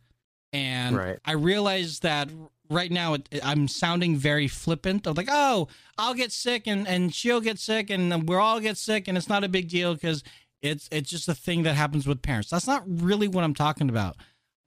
And 0.51 0.95
Right. 0.95 1.19
I 1.25 1.33
realize 1.33 1.99
that 1.99 2.29
right 2.69 2.91
now 2.91 3.15
it, 3.15 3.29
I'm 3.43 3.67
sounding 3.67 4.17
very 4.17 4.47
flippant 4.47 5.07
of 5.07 5.17
like, 5.17 5.29
oh, 5.29 5.67
I'll 5.97 6.13
get 6.13 6.31
sick 6.31 6.67
and 6.67 6.87
and 6.87 7.13
she'll 7.13 7.41
get 7.41 7.59
sick 7.59 7.89
and 7.89 8.27
we'll 8.27 8.39
all 8.39 8.59
get 8.59 8.77
sick 8.77 9.07
and 9.07 9.17
it's 9.17 9.29
not 9.29 9.43
a 9.43 9.49
big 9.49 9.69
deal 9.69 9.93
because 9.93 10.23
it's 10.61 10.87
it's 10.91 11.09
just 11.09 11.27
a 11.27 11.35
thing 11.35 11.63
that 11.63 11.75
happens 11.75 12.07
with 12.07 12.21
parents. 12.21 12.49
That's 12.49 12.67
not 12.67 12.83
really 12.85 13.27
what 13.27 13.43
I'm 13.43 13.53
talking 13.53 13.89
about. 13.89 14.17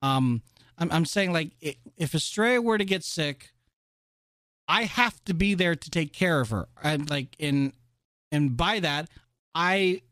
Um, 0.02 0.42
I'm 0.78 0.90
I'm 0.92 1.04
saying 1.04 1.32
like 1.32 1.50
if 1.96 2.14
Estrella 2.14 2.62
were 2.62 2.78
to 2.78 2.84
get 2.84 3.04
sick, 3.04 3.52
I 4.66 4.84
have 4.84 5.22
to 5.24 5.34
be 5.34 5.54
there 5.54 5.74
to 5.74 5.90
take 5.90 6.12
care 6.12 6.40
of 6.40 6.50
her. 6.50 6.68
I'm 6.82 7.06
like 7.06 7.34
in 7.38 7.72
and 8.30 8.56
by 8.56 8.80
that 8.80 9.08
I 9.54 10.02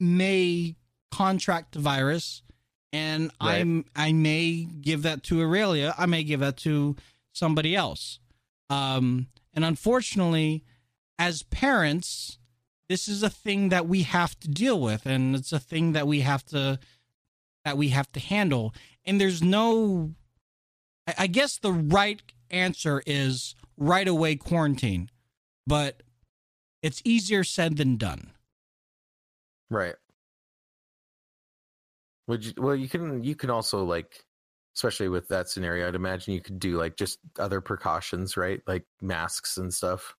may 0.00 0.76
contract 1.10 1.72
the 1.72 1.80
virus 1.80 2.42
and 2.92 3.30
Right. 3.40 3.60
I'm 3.60 3.84
I 3.94 4.12
may 4.12 4.64
give 4.64 5.02
that 5.02 5.22
to 5.24 5.40
Aurelia. 5.40 5.94
I 5.98 6.06
may 6.06 6.22
give 6.24 6.40
that 6.40 6.56
to 6.58 6.96
somebody 7.32 7.74
else. 7.76 8.18
Um, 8.70 9.28
and 9.54 9.64
unfortunately, 9.64 10.64
as 11.18 11.42
parents, 11.42 12.38
this 12.88 13.08
is 13.08 13.22
a 13.22 13.30
thing 13.30 13.68
that 13.70 13.86
we 13.86 14.02
have 14.02 14.38
to 14.40 14.48
deal 14.48 14.80
with, 14.80 15.06
and 15.06 15.34
it's 15.34 15.52
a 15.52 15.58
thing 15.58 15.92
that 15.92 16.06
we 16.06 16.20
have 16.20 16.44
to 16.46 16.78
that 17.64 17.76
we 17.76 17.88
have 17.88 18.10
to 18.12 18.20
handle. 18.20 18.74
And 19.04 19.20
there's 19.20 19.42
no, 19.42 20.14
I 21.06 21.14
I 21.18 21.26
guess 21.26 21.58
the 21.58 21.72
right 21.72 22.22
answer 22.50 23.02
is 23.06 23.54
right 23.76 24.08
away 24.08 24.36
quarantine, 24.36 25.10
but 25.66 26.02
it's 26.82 27.02
easier 27.04 27.44
said 27.44 27.76
than 27.76 27.96
done. 27.96 28.32
right. 29.70 29.96
Would 32.28 32.44
you 32.44 32.52
well 32.56 32.76
you 32.76 32.88
can 32.88 33.24
you 33.24 33.34
can 33.34 33.50
also 33.50 33.84
like 33.84 34.24
especially 34.76 35.08
with 35.08 35.26
that 35.28 35.48
scenario, 35.48 35.88
I'd 35.88 35.96
imagine 35.96 36.34
you 36.34 36.40
could 36.40 36.60
do 36.60 36.78
like 36.78 36.96
just 36.96 37.18
other 37.38 37.60
precautions, 37.60 38.36
right? 38.36 38.60
Like 38.66 38.84
masks 39.02 39.56
and 39.56 39.74
stuff. 39.74 40.14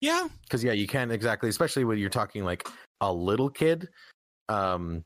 Yeah, 0.00 0.28
because 0.42 0.64
yeah 0.64 0.72
you 0.72 0.86
can't 0.86 1.12
exactly 1.12 1.48
especially 1.48 1.84
when 1.84 1.98
you're 1.98 2.10
talking 2.10 2.44
like 2.44 2.68
a 3.00 3.12
little 3.12 3.48
kid 3.48 3.88
um 4.48 5.04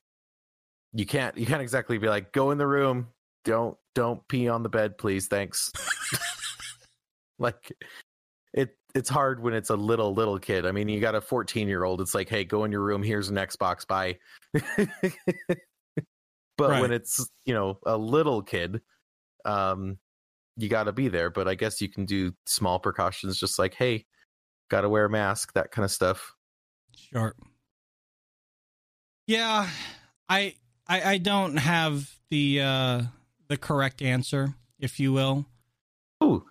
you 0.94 1.04
can't 1.04 1.36
you 1.36 1.44
can't 1.46 1.60
exactly 1.60 1.98
be 1.98 2.08
like 2.08 2.32
go 2.32 2.50
in 2.50 2.58
the 2.58 2.66
room. 2.66 3.08
Don't 3.44 3.76
don't 3.94 4.26
pee 4.28 4.48
on 4.48 4.62
the 4.62 4.68
bed 4.68 4.98
please. 4.98 5.26
Thanks. 5.26 5.70
Like 7.38 7.72
it 8.54 8.76
it's 8.94 9.08
hard 9.08 9.42
when 9.42 9.52
it's 9.52 9.70
a 9.70 9.76
little 9.76 10.14
little 10.14 10.38
kid. 10.38 10.64
I 10.64 10.70
mean 10.70 10.88
you 10.88 11.00
got 11.00 11.16
a 11.16 11.20
14 11.20 11.66
year 11.66 11.82
old 11.82 12.00
it's 12.00 12.14
like 12.14 12.28
hey 12.28 12.44
go 12.44 12.64
in 12.64 12.70
your 12.70 12.82
room. 12.82 13.02
Here's 13.02 13.28
an 13.28 13.36
xbox. 13.36 13.84
Bye 13.84 14.18
but 16.58 16.70
Right. 16.70 16.80
when 16.80 16.92
it's 16.92 17.28
you 17.44 17.54
know 17.54 17.78
a 17.86 17.96
little 17.96 18.42
kid 18.42 18.80
um 19.44 19.98
you 20.56 20.68
got 20.68 20.84
to 20.84 20.92
be 20.92 21.08
there 21.08 21.30
but 21.30 21.48
i 21.48 21.54
guess 21.54 21.80
you 21.80 21.88
can 21.88 22.04
do 22.04 22.32
small 22.46 22.78
precautions 22.78 23.38
just 23.38 23.58
like 23.58 23.74
hey 23.74 24.04
got 24.70 24.82
to 24.82 24.88
wear 24.88 25.06
a 25.06 25.10
mask 25.10 25.52
that 25.54 25.70
kind 25.70 25.84
of 25.84 25.90
stuff 25.90 26.34
Sure. 26.94 27.34
Yeah, 29.26 29.68
I 30.28 30.54
I 30.86 31.12
I 31.12 31.18
don't 31.18 31.56
have 31.56 32.10
the 32.30 32.60
uh 32.60 33.02
the 33.48 33.56
correct 33.56 34.02
answer, 34.02 34.54
if 34.78 34.98
you 35.00 35.12
will. 35.12 35.46
Oh, 36.20 36.44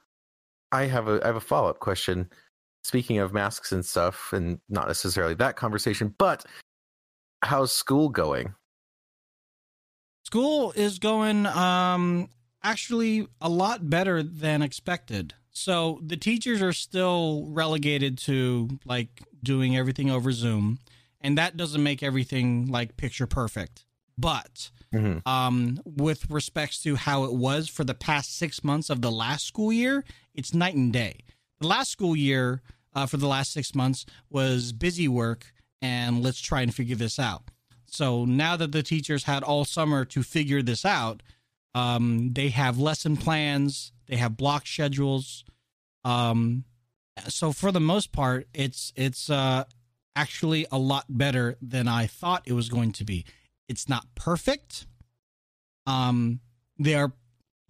I 0.72 0.86
have 0.86 1.08
a 1.08 1.20
I 1.24 1.28
have 1.28 1.36
a 1.36 1.42
follow 1.42 1.70
up 1.70 1.80
question. 1.80 2.30
Speaking 2.84 3.20
of 3.20 3.34
masks 3.34 3.72
and 3.72 3.86
stuff, 3.86 4.34
and 4.34 4.60
not 4.70 4.88
necessarily 4.88 5.36
that 5.36 5.56
conversation, 5.56 6.16
but 6.18 6.46
how's 7.44 7.72
school 7.72 8.10
going? 8.10 8.56
School 10.32 10.72
is 10.78 10.98
going 10.98 11.46
um 11.46 12.30
actually 12.63 13.28
a 13.41 13.50
lot 13.50 13.89
better 13.89 14.24
than 14.24 14.62
expected. 14.62 15.34
So 15.52 16.00
the 16.02 16.15
teachers 16.15 16.62
are 16.62 16.72
still 16.72 17.48
relegated 17.50 18.17
to 18.20 18.80
like 18.86 19.24
doing 19.44 19.76
everything 19.76 20.10
over 20.10 20.32
Zoom, 20.32 20.80
and 21.20 21.38
that 21.38 21.58
doesn't 21.58 21.84
make 21.84 22.02
everything 22.02 22.67
like 22.67 22.96
picture 22.96 23.28
perfect. 23.28 23.84
But 24.17 24.72
Mhm. 24.94 25.22
um, 25.28 25.82
with 25.84 26.30
respects 26.30 26.82
to 26.84 26.96
how 26.96 27.26
it 27.26 27.34
was 27.34 27.67
for 27.67 27.84
the 27.84 27.94
past 27.94 28.34
six 28.38 28.63
months 28.63 28.89
of 28.89 29.02
the 29.02 29.12
last 29.12 29.46
school 29.46 29.74
year, 29.74 30.06
it's 30.34 30.54
night 30.54 30.76
and 30.76 30.94
day. 30.94 31.26
The 31.60 31.67
last 31.67 31.91
school 31.91 32.15
year 32.15 32.62
uh, 32.94 33.06
for 33.06 33.17
the 33.17 33.28
last 33.28 33.52
six 33.52 33.76
months 33.76 34.06
was 34.30 34.72
busy 34.72 35.10
work 35.10 35.52
and 35.82 36.24
let's 36.24 36.39
try 36.39 36.62
and 36.62 36.74
figure 36.74 36.96
this 36.96 37.20
out. 37.20 37.44
So 37.91 38.23
now 38.23 38.56
that 38.56 38.71
the 38.71 38.84
teachers 38.84 39.25
had 39.25 39.43
all 39.43 39.65
summer 39.65 40.06
to 40.06 40.23
figure 40.23 40.62
this 40.62 40.86
out, 40.86 41.21
um, 41.75 42.32
they 42.32 42.47
have 42.49 42.80
lesson 42.80 43.17
plans, 43.17 43.91
they 44.08 44.15
have 44.15 44.38
block 44.38 44.65
schedules. 44.65 45.43
Um, 46.06 46.63
so 47.27 47.51
for 47.51 47.71
the 47.71 47.82
most 47.82 48.13
part, 48.13 48.47
it's 48.54 48.93
it's 48.95 49.30
uh, 49.30 49.65
actually 50.15 50.65
a 50.71 50.77
lot 50.80 51.06
better 51.10 51.58
than 51.62 51.89
I 51.89 52.08
thought 52.08 52.43
it 52.45 52.54
was 52.54 52.69
going 52.69 52.93
to 52.93 53.04
be 53.04 53.25
It's 53.67 53.89
not 53.89 54.08
perfect. 54.15 54.88
Um, 55.86 56.39
they 56.80 56.95
are 56.95 57.12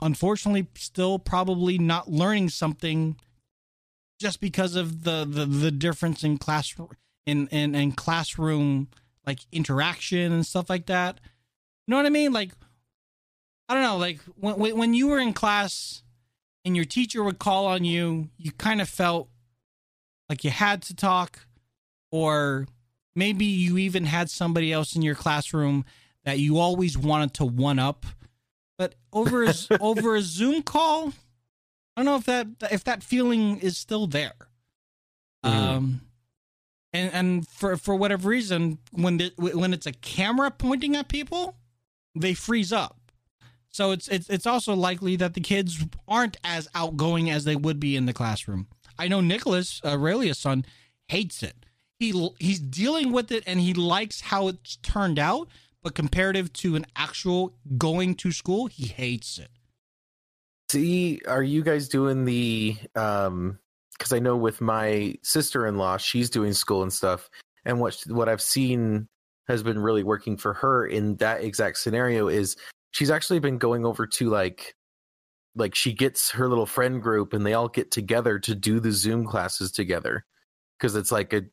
unfortunately 0.03 0.67
still 0.75 1.17
probably 1.17 1.79
not 1.79 2.11
learning 2.11 2.49
something 2.49 3.17
just 4.19 4.39
because 4.39 4.75
of 4.75 5.03
the 5.03 5.25
the, 5.27 5.47
the 5.47 5.71
difference 5.71 6.23
in 6.23 6.37
class 6.37 6.75
in, 7.25 7.47
in 7.47 7.73
in 7.73 7.93
classroom 7.93 8.89
like 9.25 9.39
interaction 9.51 10.31
and 10.31 10.45
stuff 10.45 10.69
like 10.69 10.87
that. 10.87 11.19
You 11.87 11.91
know 11.91 11.97
what 11.97 12.05
I 12.05 12.09
mean? 12.09 12.33
Like 12.33 12.51
I 13.69 13.73
don't 13.73 13.83
know, 13.83 13.97
like 13.97 14.19
when 14.35 14.77
when 14.77 14.93
you 14.93 15.07
were 15.07 15.19
in 15.19 15.33
class 15.33 16.03
and 16.65 16.75
your 16.75 16.85
teacher 16.85 17.23
would 17.23 17.39
call 17.39 17.65
on 17.65 17.83
you, 17.83 18.29
you 18.37 18.51
kind 18.51 18.81
of 18.81 18.89
felt 18.89 19.29
like 20.29 20.43
you 20.43 20.49
had 20.49 20.81
to 20.83 20.95
talk 20.95 21.45
or 22.11 22.67
maybe 23.15 23.45
you 23.45 23.77
even 23.77 24.05
had 24.05 24.29
somebody 24.29 24.71
else 24.71 24.95
in 24.95 25.01
your 25.01 25.15
classroom 25.15 25.85
that 26.23 26.39
you 26.39 26.57
always 26.57 26.97
wanted 26.97 27.33
to 27.33 27.45
one 27.45 27.79
up 27.79 28.05
but 28.77 28.95
over 29.11 29.43
a, 29.43 29.53
over 29.81 30.15
a 30.15 30.21
zoom 30.21 30.61
call 30.61 31.09
i 31.09 31.13
don't 31.97 32.05
know 32.05 32.15
if 32.15 32.25
that 32.25 32.47
if 32.71 32.83
that 32.83 33.03
feeling 33.03 33.59
is 33.59 33.77
still 33.77 34.07
there 34.07 34.33
mm-hmm. 35.45 35.57
um 35.57 36.01
and 36.93 37.13
and 37.13 37.47
for 37.47 37.77
for 37.77 37.95
whatever 37.95 38.29
reason 38.29 38.77
when 38.91 39.17
the, 39.17 39.33
when 39.37 39.73
it's 39.73 39.85
a 39.85 39.91
camera 39.91 40.51
pointing 40.51 40.95
at 40.95 41.07
people 41.07 41.55
they 42.15 42.33
freeze 42.33 42.73
up. 42.73 42.97
So 43.69 43.91
it's 43.91 44.07
it's 44.09 44.29
it's 44.29 44.45
also 44.45 44.73
likely 44.73 45.15
that 45.17 45.33
the 45.33 45.41
kids 45.41 45.83
aren't 46.07 46.37
as 46.43 46.67
outgoing 46.75 47.29
as 47.29 47.45
they 47.45 47.55
would 47.55 47.79
be 47.79 47.95
in 47.95 48.05
the 48.05 48.13
classroom. 48.13 48.67
I 48.99 49.07
know 49.07 49.21
nicholas 49.21 49.81
Aurelia's 49.85 50.37
son 50.37 50.65
hates 51.07 51.41
it. 51.41 51.65
He 51.97 52.29
he's 52.39 52.59
dealing 52.59 53.11
with 53.11 53.31
it 53.31 53.43
and 53.47 53.59
he 53.59 53.73
likes 53.73 54.21
how 54.21 54.49
it's 54.49 54.75
turned 54.77 55.19
out 55.19 55.47
but 55.83 55.95
comparative 55.95 56.53
to 56.53 56.75
an 56.75 56.85
actual 56.95 57.55
going 57.77 58.15
to 58.15 58.31
school 58.31 58.67
he 58.67 58.87
hates 58.87 59.37
it. 59.37 59.51
See 60.69 61.21
are 61.27 61.43
you 61.43 61.63
guys 61.63 61.87
doing 61.87 62.25
the 62.25 62.75
um 62.95 63.59
because 64.01 64.13
i 64.13 64.19
know 64.19 64.35
with 64.35 64.61
my 64.61 65.13
sister-in-law 65.21 65.97
she's 65.97 66.29
doing 66.29 66.53
school 66.53 66.81
and 66.81 66.91
stuff 66.91 67.29
and 67.65 67.79
what 67.79 68.01
what 68.07 68.27
i've 68.27 68.41
seen 68.41 69.07
has 69.47 69.61
been 69.61 69.77
really 69.77 70.03
working 70.03 70.37
for 70.37 70.53
her 70.53 70.87
in 70.87 71.15
that 71.17 71.43
exact 71.43 71.77
scenario 71.77 72.27
is 72.27 72.55
she's 72.91 73.11
actually 73.11 73.39
been 73.39 73.59
going 73.59 73.85
over 73.85 74.07
to 74.07 74.29
like 74.29 74.75
like 75.55 75.75
she 75.75 75.93
gets 75.93 76.31
her 76.31 76.47
little 76.47 76.65
friend 76.65 77.01
group 77.01 77.33
and 77.33 77.45
they 77.45 77.53
all 77.53 77.67
get 77.67 77.91
together 77.91 78.39
to 78.39 78.55
do 78.55 78.79
the 78.79 78.91
zoom 78.91 79.25
classes 79.25 79.71
together 79.71 80.25
because 80.79 80.95
it's 80.95 81.11
like 81.11 81.33
a 81.33 81.43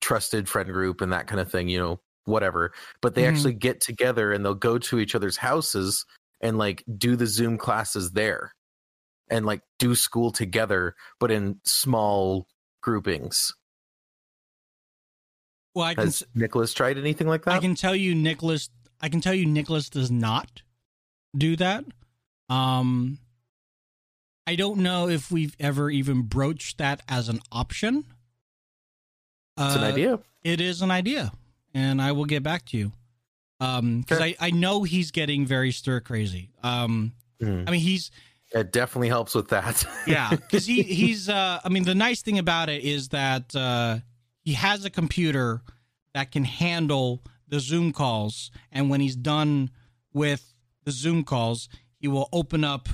trusted 0.00 0.48
friend 0.48 0.72
group 0.72 1.00
and 1.00 1.12
that 1.12 1.26
kind 1.26 1.40
of 1.40 1.50
thing, 1.50 1.68
you 1.68 1.78
know, 1.78 2.00
whatever. 2.24 2.72
But 3.02 3.14
they 3.14 3.22
mm-hmm. 3.22 3.34
actually 3.34 3.54
get 3.54 3.80
together 3.80 4.32
and 4.32 4.44
they'll 4.44 4.54
go 4.54 4.78
to 4.78 4.98
each 4.98 5.14
other's 5.14 5.36
houses 5.36 6.04
and 6.40 6.58
like 6.58 6.84
do 6.96 7.16
the 7.16 7.26
Zoom 7.26 7.58
classes 7.58 8.12
there 8.12 8.52
and 9.30 9.46
like 9.46 9.62
do 9.78 9.94
school 9.94 10.30
together, 10.30 10.94
but 11.18 11.30
in 11.30 11.60
small 11.64 12.46
groupings. 12.82 13.54
Well, 15.74 15.84
I 15.84 15.94
can 15.94 16.04
Has 16.04 16.22
Nicholas 16.34 16.72
tried 16.72 16.98
anything 16.98 17.26
like 17.26 17.44
that? 17.44 17.54
I 17.54 17.58
can 17.58 17.74
tell 17.74 17.94
you 17.94 18.14
Nicholas 18.14 18.70
I 19.00 19.08
can 19.08 19.20
tell 19.20 19.34
you 19.34 19.44
Nicholas 19.44 19.90
does 19.90 20.10
not 20.10 20.62
do 21.36 21.56
that. 21.56 21.84
Um 22.48 23.18
I 24.46 24.54
don't 24.54 24.78
know 24.78 25.08
if 25.08 25.30
we've 25.30 25.56
ever 25.58 25.90
even 25.90 26.22
broached 26.22 26.78
that 26.78 27.02
as 27.08 27.28
an 27.28 27.40
option. 27.50 28.04
It's 29.58 29.74
an 29.74 29.82
uh, 29.82 29.86
idea. 29.88 30.20
It 30.44 30.60
is 30.60 30.82
an 30.82 30.90
idea, 30.90 31.32
and 31.74 32.00
I 32.00 32.12
will 32.12 32.26
get 32.26 32.42
back 32.42 32.66
to 32.66 32.76
you. 32.76 32.92
Um, 33.58 34.00
because 34.00 34.18
sure. 34.18 34.26
I 34.26 34.36
I 34.38 34.50
know 34.50 34.84
he's 34.84 35.10
getting 35.10 35.46
very 35.46 35.72
stir 35.72 36.00
crazy. 36.00 36.50
Um, 36.62 37.12
mm. 37.42 37.64
I 37.66 37.70
mean 37.70 37.80
he's. 37.80 38.10
It 38.52 38.72
definitely 38.72 39.08
helps 39.08 39.34
with 39.34 39.48
that. 39.48 39.84
yeah, 40.06 40.30
because 40.30 40.66
he 40.66 40.82
he's. 40.82 41.28
Uh, 41.28 41.60
I 41.64 41.68
mean 41.68 41.84
the 41.84 41.94
nice 41.94 42.22
thing 42.22 42.38
about 42.38 42.68
it 42.68 42.84
is 42.84 43.08
that 43.08 43.54
uh, 43.54 43.98
he 44.44 44.52
has 44.52 44.84
a 44.84 44.90
computer 44.90 45.62
that 46.14 46.30
can 46.30 46.44
handle 46.44 47.22
the 47.48 47.60
Zoom 47.60 47.92
calls, 47.92 48.50
and 48.70 48.88
when 48.88 49.00
he's 49.00 49.16
done 49.16 49.70
with 50.12 50.54
the 50.84 50.92
Zoom 50.92 51.24
calls, 51.24 51.68
he 51.98 52.08
will 52.08 52.28
open 52.32 52.64
up 52.64 52.88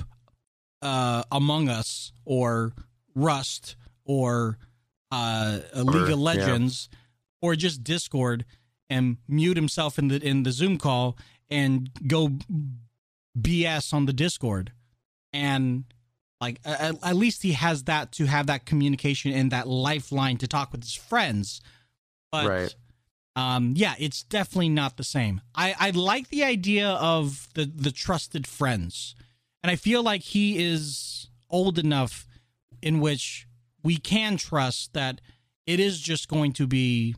uh, 0.81 1.23
Among 1.31 1.69
Us 1.69 2.11
or 2.25 2.73
Rust 3.15 3.75
or 4.05 4.57
uh, 5.11 5.59
League 5.75 6.09
of 6.09 6.19
Legends 6.19 6.89
yeah. 6.91 6.97
or 7.41 7.55
just 7.55 7.83
Discord 7.83 8.45
and 8.89 9.17
mute 9.27 9.57
himself 9.57 9.99
in 9.99 10.07
the 10.07 10.21
in 10.21 10.43
the 10.43 10.51
Zoom 10.51 10.77
call 10.77 11.17
and 11.49 11.89
go 12.07 12.31
BS 13.39 13.93
on 13.93 14.05
the 14.05 14.13
Discord 14.13 14.71
and 15.33 15.83
like 16.39 16.59
at, 16.65 16.97
at, 17.03 17.15
least 17.15 17.41
he 17.43 17.53
has 17.53 17.83
that 17.85 18.11
to 18.13 18.25
have 18.25 18.47
that 18.47 18.65
communication 18.65 19.31
and 19.31 19.51
that 19.51 19.67
lifeline 19.67 20.37
to 20.37 20.47
talk 20.47 20.71
with 20.71 20.83
his 20.83 20.93
friends. 20.93 21.61
But 22.31 22.47
right. 22.47 22.75
um 23.35 23.73
yeah 23.75 23.93
it's 23.99 24.23
definitely 24.23 24.69
not 24.69 24.97
the 24.97 25.03
same. 25.03 25.41
I 25.55 25.75
i 25.79 25.89
like 25.91 26.29
the 26.29 26.43
idea 26.43 26.89
of 26.89 27.47
the 27.55 27.65
the 27.65 27.91
trusted 27.91 28.47
friends. 28.47 29.15
And 29.63 29.71
i 29.71 29.75
feel 29.75 30.03
like 30.03 30.21
he 30.21 30.63
is 30.63 31.29
old 31.49 31.79
enough 31.79 32.27
in 32.81 32.99
which 32.99 33.47
we 33.83 33.97
can 33.97 34.37
trust 34.37 34.93
that 34.93 35.21
it 35.65 35.79
is 35.79 35.99
just 35.99 36.27
going 36.27 36.51
to 36.53 36.67
be 36.67 37.15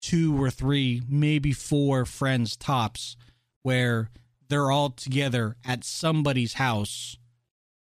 two 0.00 0.42
or 0.42 0.50
three, 0.50 1.02
maybe 1.08 1.52
four 1.52 2.04
friends 2.04 2.56
tops, 2.56 3.16
where 3.62 4.10
they're 4.48 4.70
all 4.70 4.90
together 4.90 5.56
at 5.64 5.84
somebody's 5.84 6.54
house 6.54 7.16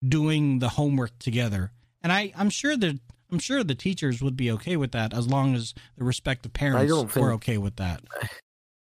doing 0.07 0.59
the 0.59 0.71
homework 0.71 1.19
together. 1.19 1.73
And 2.03 2.13
I, 2.13 2.33
I'm 2.37 2.51
sure 2.51 2.77
that 2.77 2.99
I'm 3.31 3.39
sure 3.39 3.63
the 3.63 3.75
teachers 3.75 4.23
would 4.23 4.37
be 4.37 4.51
okay 4.53 4.77
with 4.77 4.93
that 4.93 5.13
as 5.13 5.29
long 5.29 5.55
as 5.55 5.75
the 5.97 6.05
respective 6.05 6.53
parents 6.53 6.83
I 6.83 6.87
don't 6.87 7.11
think, 7.11 7.25
were 7.25 7.33
okay 7.33 7.59
with 7.59 7.77
that. 7.77 8.03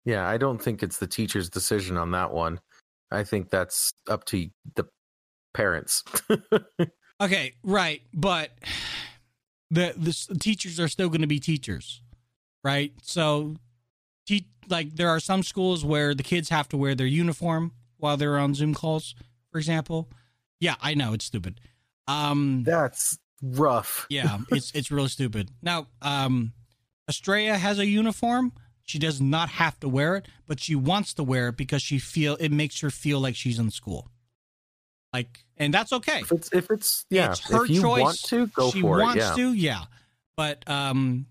Yeah, 0.05 0.25
I 0.25 0.37
don't 0.37 0.63
think 0.63 0.85
it's 0.85 0.99
the 0.99 1.09
teacher's 1.09 1.51
decision 1.51 1.97
on 1.97 2.13
that 2.13 2.33
one. 2.33 2.61
I 3.11 3.25
think 3.25 3.51
that's 3.51 3.93
up 4.09 4.25
to 4.27 4.49
the 4.77 4.85
parents. 5.53 6.05
okay, 7.21 7.55
right, 7.65 8.03
but 8.15 8.53
the 9.73 9.95
the 9.97 10.39
teachers 10.39 10.79
are 10.79 10.87
still 10.87 11.09
going 11.09 11.23
to 11.23 11.27
be 11.27 11.41
teachers, 11.41 12.03
right? 12.63 12.93
So, 13.03 13.57
te- 14.29 14.47
like 14.69 14.95
there 14.95 15.09
are 15.09 15.19
some 15.19 15.43
schools 15.43 15.85
where 15.85 16.15
the 16.15 16.23
kids 16.23 16.51
have 16.51 16.69
to 16.69 16.77
wear 16.77 16.95
their 16.95 17.09
uniform 17.09 17.73
while 17.97 18.17
they're 18.17 18.39
on 18.39 18.55
Zoom 18.55 18.75
calls, 18.75 19.17
for 19.51 19.59
example. 19.59 20.09
Yeah, 20.61 20.77
I 20.81 20.95
know 20.95 21.13
it's 21.13 21.25
stupid. 21.25 21.61
Um, 22.09 22.63
That's 22.65 23.19
rough. 23.43 24.07
yeah, 24.11 24.39
it's 24.51 24.73
it's 24.73 24.91
really 24.91 25.09
stupid. 25.09 25.51
Now, 25.63 25.89
um, 26.03 26.53
Estrella 27.09 27.57
has 27.57 27.79
a 27.79 27.87
uniform. 27.87 28.53
She 28.83 28.99
does 28.99 29.21
not 29.21 29.49
have 29.49 29.79
to 29.81 29.89
wear 29.89 30.17
it, 30.17 30.29
but 30.47 30.61
she 30.61 30.77
wants 30.77 31.15
to 31.15 31.25
wear 31.25 31.49
it 31.49 31.57
because 31.57 31.83
she 31.83 31.99
feel 31.99 32.37
it 32.39 32.53
makes 32.53 32.81
her 32.81 32.91
feel 32.91 33.19
like 33.21 33.35
she's 33.35 33.59
in 33.59 33.71
school. 33.71 34.09
Like, 35.13 35.45
and 35.57 35.75
that's 35.75 35.93
okay. 35.93 36.21
If 36.21 36.33
it's, 36.33 36.53
if 36.53 36.71
it's 36.71 37.05
yeah, 37.11 37.31
it's 37.31 37.41
her 37.51 37.65
if 37.65 37.71
you 37.71 37.81
choice. 37.81 38.03
want 38.03 38.23
to 38.25 38.47
go 38.49 38.71
she 38.71 38.83
for 38.83 39.01
wants 39.01 39.17
it. 39.17 39.29
Yeah. 39.29 39.35
to, 39.35 39.53
yeah. 39.55 39.85
But 40.37 40.69
um, 40.69 41.27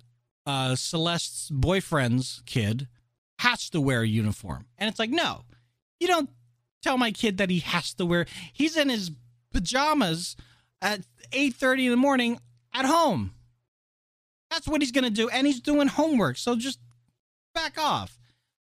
uh, 0.46 0.76
Celeste's 0.76 1.50
boyfriend's 1.50 2.42
kid 2.46 2.88
has 3.40 3.70
to 3.70 3.80
wear 3.80 4.02
a 4.02 4.08
uniform, 4.08 4.66
and 4.78 4.90
it's 4.90 5.00
like, 5.00 5.12
no, 5.12 5.44
you 6.00 6.08
don't 6.08 6.30
tell 6.86 6.98
my 6.98 7.12
kid 7.12 7.38
that 7.40 7.50
he 7.50 7.60
has 7.60 7.94
to 7.96 8.06
wear. 8.06 8.28
He's 8.54 8.78
in 8.78 8.90
his 8.90 9.12
pajamas 9.52 10.36
at 10.82 11.02
eight 11.32 11.56
thirty 11.56 11.86
in 11.86 11.92
the 11.92 11.98
morning 11.98 12.40
at 12.74 12.86
home. 12.86 13.34
That's 14.52 14.68
what 14.68 14.82
he's 14.82 14.92
gonna 14.92 15.10
do, 15.10 15.28
and 15.30 15.48
he's 15.48 15.60
doing 15.60 15.88
homework. 15.88 16.38
So 16.38 16.56
just 16.56 16.80
back 17.54 17.78
off. 17.78 18.18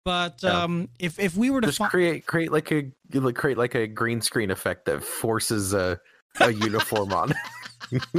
But 0.03 0.43
um, 0.43 0.89
if 0.97 1.19
if 1.19 1.37
we 1.37 1.51
were 1.51 1.61
to 1.61 1.67
just 1.67 1.77
fi- 1.77 1.89
create 1.89 2.25
create 2.25 2.51
like 2.51 2.71
a 2.71 2.91
create 3.33 3.57
like 3.57 3.75
a 3.75 3.85
green 3.85 4.21
screen 4.21 4.49
effect 4.49 4.85
that 4.85 5.03
forces 5.03 5.73
a 5.73 5.99
a 6.39 6.51
uniform 6.51 7.13
on. 7.13 7.33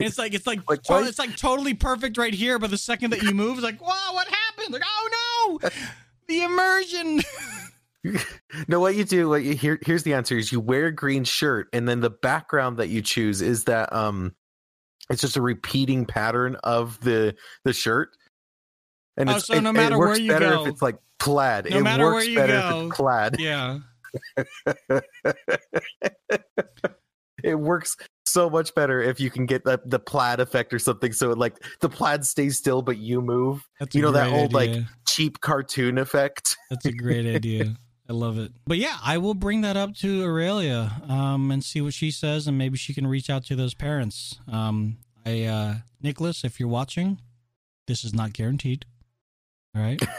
it's 0.00 0.18
like 0.18 0.34
it's 0.34 0.46
like, 0.46 0.68
like 0.68 0.82
to- 0.82 1.04
it's 1.04 1.18
like 1.18 1.36
totally 1.36 1.74
perfect 1.74 2.18
right 2.18 2.34
here, 2.34 2.58
but 2.58 2.70
the 2.70 2.78
second 2.78 3.10
that 3.10 3.22
you 3.22 3.32
move, 3.32 3.58
it's 3.58 3.64
like, 3.64 3.80
wow, 3.80 4.10
what 4.12 4.26
happened? 4.26 4.72
Like, 4.72 4.82
oh 4.84 5.58
no, 5.60 5.70
the 6.26 6.42
immersion. 6.42 7.20
no, 8.68 8.80
what 8.80 8.94
you 8.94 9.04
do, 9.04 9.28
what 9.28 9.42
you 9.42 9.54
here 9.54 9.78
here's 9.84 10.02
the 10.02 10.14
answer: 10.14 10.38
is 10.38 10.52
you 10.52 10.60
wear 10.60 10.86
a 10.86 10.92
green 10.92 11.24
shirt, 11.24 11.68
and 11.72 11.88
then 11.88 12.00
the 12.00 12.10
background 12.10 12.78
that 12.78 12.88
you 12.88 13.02
choose 13.02 13.42
is 13.42 13.64
that 13.64 13.92
um, 13.92 14.34
it's 15.10 15.20
just 15.20 15.36
a 15.36 15.42
repeating 15.42 16.06
pattern 16.06 16.56
of 16.64 17.00
the 17.00 17.34
the 17.64 17.72
shirt. 17.72 18.10
And 19.16 19.28
oh, 19.28 19.38
so 19.38 19.60
no 19.60 19.72
matter 19.72 19.96
it 19.96 19.98
where 19.98 20.18
you 20.18 20.30
better 20.30 20.50
go, 20.50 20.62
if 20.62 20.68
it's 20.68 20.82
like 20.82 20.98
plaid. 21.18 21.68
No 21.70 21.78
it 21.78 21.82
matter 21.82 22.04
works 22.04 22.14
where 22.14 22.30
you 22.30 22.38
better 22.38 22.52
go, 22.52 22.80
if 22.80 22.86
it's 22.86 22.96
plaid. 22.96 23.36
Yeah. 23.38 23.78
it 27.44 27.54
works 27.54 27.96
so 28.24 28.48
much 28.48 28.74
better 28.74 29.02
if 29.02 29.20
you 29.20 29.30
can 29.30 29.46
get 29.46 29.64
the, 29.64 29.80
the 29.84 29.98
plaid 29.98 30.40
effect 30.40 30.72
or 30.72 30.78
something 30.78 31.12
so 31.12 31.30
it 31.30 31.38
like 31.38 31.56
the 31.80 31.88
plaid 31.88 32.24
stays 32.24 32.56
still 32.56 32.82
but 32.82 32.96
you 32.96 33.20
move 33.20 33.66
That's 33.78 33.94
you 33.94 34.02
know 34.02 34.12
that 34.12 34.28
idea. 34.28 34.38
old 34.38 34.52
like 34.52 34.76
cheap 35.08 35.40
cartoon 35.40 35.98
effect. 35.98 36.56
That's 36.70 36.86
a 36.86 36.92
great 36.92 37.26
idea. 37.26 37.74
I 38.10 38.12
love 38.12 38.38
it. 38.38 38.50
But 38.66 38.78
yeah, 38.78 38.96
I 39.04 39.18
will 39.18 39.34
bring 39.34 39.60
that 39.60 39.76
up 39.76 39.94
to 39.98 40.24
Aurelia 40.24 41.00
um, 41.08 41.52
and 41.52 41.62
see 41.62 41.80
what 41.80 41.94
she 41.94 42.10
says, 42.10 42.48
and 42.48 42.58
maybe 42.58 42.76
she 42.76 42.92
can 42.92 43.06
reach 43.06 43.30
out 43.30 43.44
to 43.44 43.54
those 43.54 43.72
parents. 43.72 44.40
Um, 44.50 44.96
I, 45.24 45.44
uh, 45.44 45.74
Nicholas, 46.02 46.42
if 46.42 46.58
you're 46.58 46.68
watching, 46.68 47.20
this 47.86 48.02
is 48.02 48.12
not 48.12 48.32
guaranteed. 48.32 48.84
All 49.76 49.82
right, 49.82 50.00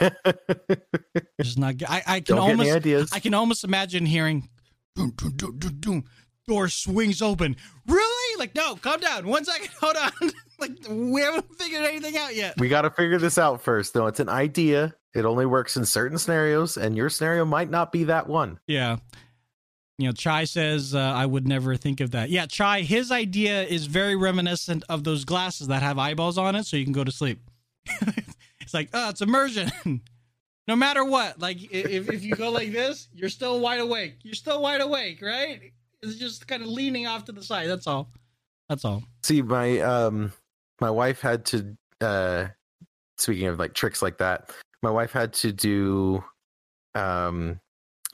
this 1.36 1.48
is 1.48 1.58
not. 1.58 1.74
I, 1.86 2.02
I 2.06 2.20
can 2.20 2.38
almost. 2.38 3.12
I 3.12 3.18
can 3.20 3.34
almost 3.34 3.62
imagine 3.62 4.06
hearing, 4.06 4.48
doom, 4.96 5.10
doom, 5.10 5.36
doom, 5.36 5.58
doom, 5.58 5.80
doom, 5.80 6.04
door 6.48 6.68
swings 6.68 7.20
open. 7.20 7.56
Really? 7.86 8.38
Like, 8.38 8.54
no, 8.54 8.76
calm 8.76 9.00
down. 9.00 9.28
One 9.28 9.44
second. 9.44 9.68
Hold 9.82 9.96
on. 9.96 10.30
like, 10.58 10.72
we 10.88 11.20
haven't 11.20 11.54
figured 11.58 11.84
anything 11.84 12.16
out 12.16 12.34
yet. 12.34 12.58
we 12.58 12.70
got 12.70 12.82
to 12.82 12.90
figure 12.90 13.18
this 13.18 13.36
out 13.36 13.60
first. 13.60 13.92
though. 13.92 14.06
it's 14.06 14.20
an 14.20 14.30
idea. 14.30 14.94
It 15.14 15.24
only 15.24 15.46
works 15.46 15.76
in 15.76 15.84
certain 15.84 16.18
scenarios, 16.18 16.76
and 16.76 16.96
your 16.96 17.10
scenario 17.10 17.44
might 17.44 17.70
not 17.70 17.92
be 17.92 18.04
that 18.04 18.26
one. 18.28 18.58
Yeah. 18.66 18.96
You 19.98 20.06
know, 20.08 20.12
Chai 20.12 20.44
says, 20.44 20.94
uh, 20.94 20.98
I 20.98 21.26
would 21.26 21.46
never 21.46 21.76
think 21.76 22.00
of 22.00 22.12
that. 22.12 22.30
Yeah, 22.30 22.46
Chai, 22.46 22.80
his 22.80 23.12
idea 23.12 23.62
is 23.62 23.86
very 23.86 24.16
reminiscent 24.16 24.84
of 24.88 25.04
those 25.04 25.24
glasses 25.24 25.68
that 25.68 25.82
have 25.82 25.98
eyeballs 25.98 26.38
on 26.38 26.56
it 26.56 26.64
so 26.64 26.76
you 26.76 26.84
can 26.84 26.94
go 26.94 27.04
to 27.04 27.12
sleep. 27.12 27.40
it's 28.60 28.72
like, 28.72 28.88
oh, 28.94 29.10
it's 29.10 29.20
immersion. 29.20 29.70
no 30.66 30.76
matter 30.76 31.04
what. 31.04 31.38
Like, 31.40 31.58
if, 31.72 32.08
if 32.08 32.24
you 32.24 32.34
go 32.34 32.50
like 32.50 32.72
this, 32.72 33.08
you're 33.12 33.28
still 33.28 33.60
wide 33.60 33.80
awake. 33.80 34.16
You're 34.22 34.34
still 34.34 34.62
wide 34.62 34.80
awake, 34.80 35.20
right? 35.20 35.72
It's 36.02 36.16
just 36.16 36.48
kind 36.48 36.62
of 36.62 36.68
leaning 36.68 37.06
off 37.06 37.26
to 37.26 37.32
the 37.32 37.42
side. 37.42 37.68
That's 37.68 37.86
all. 37.86 38.10
That's 38.68 38.84
all. 38.84 39.04
See, 39.22 39.42
my 39.42 39.78
um, 39.80 40.32
my 40.80 40.90
wife 40.90 41.20
had 41.20 41.44
to. 41.46 41.76
uh 42.00 42.46
Speaking 43.18 43.46
of 43.46 43.58
like 43.58 43.74
tricks 43.74 44.02
like 44.02 44.18
that, 44.18 44.50
my 44.82 44.90
wife 44.90 45.12
had 45.12 45.32
to 45.34 45.52
do. 45.52 46.22
Um, 46.94 47.60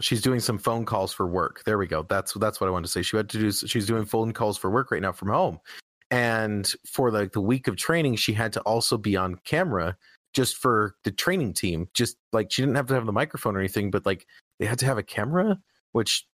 she's 0.00 0.22
doing 0.22 0.40
some 0.40 0.58
phone 0.58 0.84
calls 0.84 1.12
for 1.12 1.26
work. 1.26 1.62
There 1.64 1.78
we 1.78 1.86
go. 1.86 2.04
That's 2.08 2.34
that's 2.34 2.60
what 2.60 2.68
I 2.68 2.70
wanted 2.70 2.86
to 2.86 2.92
say. 2.92 3.02
She 3.02 3.16
had 3.16 3.28
to 3.30 3.38
do. 3.38 3.50
She's 3.52 3.86
doing 3.86 4.04
phone 4.04 4.32
calls 4.32 4.58
for 4.58 4.70
work 4.70 4.90
right 4.90 5.02
now 5.02 5.12
from 5.12 5.28
home, 5.28 5.58
and 6.10 6.72
for 6.86 7.10
like 7.10 7.32
the 7.32 7.40
week 7.40 7.68
of 7.68 7.76
training, 7.76 8.16
she 8.16 8.32
had 8.32 8.52
to 8.54 8.60
also 8.60 8.96
be 8.96 9.16
on 9.16 9.36
camera 9.44 9.96
just 10.34 10.56
for 10.56 10.94
the 11.04 11.10
training 11.10 11.54
team. 11.54 11.88
Just 11.94 12.16
like 12.32 12.52
she 12.52 12.62
didn't 12.62 12.76
have 12.76 12.86
to 12.86 12.94
have 12.94 13.06
the 13.06 13.12
microphone 13.12 13.56
or 13.56 13.60
anything, 13.60 13.90
but 13.90 14.06
like 14.06 14.26
they 14.58 14.66
had 14.66 14.78
to 14.80 14.86
have 14.86 14.98
a 14.98 15.02
camera, 15.02 15.58
which 15.92 16.26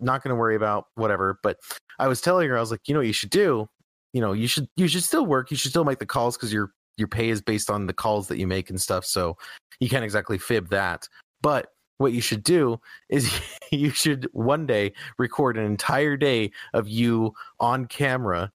not 0.00 0.22
going 0.22 0.30
to 0.30 0.40
worry 0.40 0.56
about 0.56 0.86
whatever. 0.94 1.38
But 1.42 1.58
I 1.98 2.08
was 2.08 2.20
telling 2.20 2.48
her, 2.48 2.56
I 2.56 2.60
was 2.60 2.70
like, 2.70 2.80
you 2.86 2.94
know, 2.94 3.00
what 3.00 3.06
you 3.06 3.12
should 3.12 3.30
do. 3.30 3.68
You 4.12 4.20
know, 4.20 4.32
you 4.32 4.46
should 4.46 4.68
you 4.76 4.88
should 4.88 5.04
still 5.04 5.24
work. 5.24 5.50
You 5.50 5.56
should 5.56 5.70
still 5.70 5.84
make 5.84 5.98
the 5.98 6.06
calls 6.06 6.36
because 6.36 6.52
your 6.52 6.72
your 6.96 7.08
pay 7.08 7.30
is 7.30 7.40
based 7.40 7.70
on 7.70 7.86
the 7.86 7.92
calls 7.92 8.28
that 8.28 8.38
you 8.38 8.46
make 8.46 8.70
and 8.70 8.80
stuff. 8.80 9.04
So 9.04 9.36
you 9.80 9.88
can't 9.88 10.04
exactly 10.04 10.38
fib 10.38 10.70
that. 10.70 11.08
But 11.40 11.68
what 11.98 12.12
you 12.12 12.20
should 12.20 12.42
do 12.42 12.80
is 13.08 13.32
you 13.70 13.90
should 13.90 14.28
one 14.32 14.66
day 14.66 14.92
record 15.18 15.56
an 15.56 15.64
entire 15.64 16.16
day 16.16 16.50
of 16.74 16.88
you 16.88 17.32
on 17.60 17.86
camera 17.86 18.52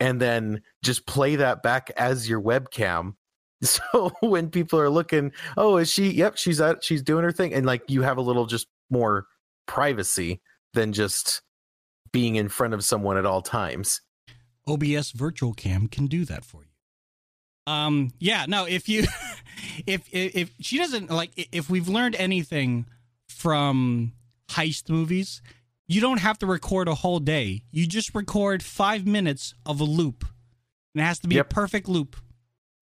and 0.00 0.20
then 0.20 0.62
just 0.82 1.06
play 1.06 1.36
that 1.36 1.62
back 1.62 1.90
as 1.96 2.28
your 2.28 2.40
webcam 2.40 3.14
so 3.62 4.10
when 4.20 4.50
people 4.50 4.78
are 4.80 4.90
looking 4.90 5.30
oh 5.56 5.76
is 5.76 5.90
she 5.90 6.10
yep 6.10 6.36
she's 6.36 6.60
at 6.60 6.82
she's 6.82 7.00
doing 7.00 7.22
her 7.22 7.30
thing 7.30 7.54
and 7.54 7.64
like 7.64 7.82
you 7.88 8.02
have 8.02 8.18
a 8.18 8.22
little 8.22 8.46
just 8.46 8.66
more 8.90 9.26
privacy 9.66 10.40
than 10.74 10.92
just 10.92 11.42
being 12.10 12.34
in 12.34 12.48
front 12.48 12.74
of 12.74 12.84
someone 12.84 13.16
at 13.16 13.24
all 13.24 13.40
times 13.40 14.00
OBS 14.66 15.10
Virtual 15.10 15.54
Cam 15.54 15.88
can 15.88 16.06
do 16.06 16.24
that 16.24 16.44
for 16.44 16.62
you. 16.62 16.71
Um, 17.66 18.10
yeah, 18.18 18.46
no, 18.48 18.64
if 18.66 18.88
you, 18.88 19.04
if, 19.86 20.02
if 20.12 20.34
if 20.36 20.50
she 20.60 20.78
doesn't 20.78 21.10
like, 21.10 21.30
if 21.52 21.70
we've 21.70 21.88
learned 21.88 22.16
anything 22.16 22.86
from 23.28 24.12
heist 24.48 24.90
movies, 24.90 25.42
you 25.86 26.00
don't 26.00 26.18
have 26.20 26.38
to 26.40 26.46
record 26.46 26.88
a 26.88 26.94
whole 26.94 27.20
day. 27.20 27.62
You 27.70 27.86
just 27.86 28.14
record 28.14 28.62
five 28.62 29.06
minutes 29.06 29.54
of 29.66 29.80
a 29.80 29.84
loop, 29.84 30.24
and 30.94 31.02
it 31.02 31.04
has 31.04 31.18
to 31.20 31.28
be 31.28 31.36
Yep. 31.36 31.46
a 31.46 31.54
perfect 31.54 31.88
loop, 31.88 32.16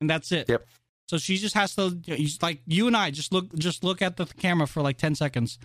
and 0.01 0.09
that's 0.09 0.33
it. 0.33 0.49
Yep. 0.49 0.66
So 1.09 1.19
she 1.19 1.37
just 1.38 1.55
has 1.57 1.75
to, 1.75 1.99
you- 2.07 2.29
like 2.40 2.61
you 2.66 2.87
and 2.87 2.97
I, 2.97 3.11
just 3.11 3.33
look, 3.33 3.53
just 3.57 3.83
look 3.85 4.01
at 4.01 4.16
the 4.16 4.27
camera 4.27 4.66
for 4.66 4.81
like 4.81 4.97
ten 4.97 5.14
seconds. 5.14 5.59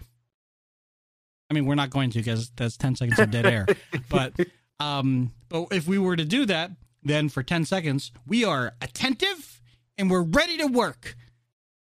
I 1.49 1.54
mean, 1.54 1.65
we're 1.65 1.75
not 1.75 1.91
going 1.91 2.10
to 2.12 2.19
because 2.19 2.51
that's 2.56 2.75
ten 2.78 2.95
seconds 2.95 3.19
of 3.19 3.32
dead 3.32 3.45
air, 3.45 3.67
but 4.10 4.34
um, 4.80 5.32
but 5.47 5.67
if 5.71 5.88
we 5.88 5.99
were 5.99 6.15
to 6.15 6.25
do 6.25 6.45
that, 6.47 6.71
then 7.05 7.29
for 7.29 7.43
10 7.43 7.63
seconds, 7.65 8.11
we 8.27 8.43
are 8.43 8.73
attentive 8.81 9.61
and 9.97 10.09
we're 10.11 10.23
ready 10.23 10.57
to 10.57 10.65
work. 10.65 11.15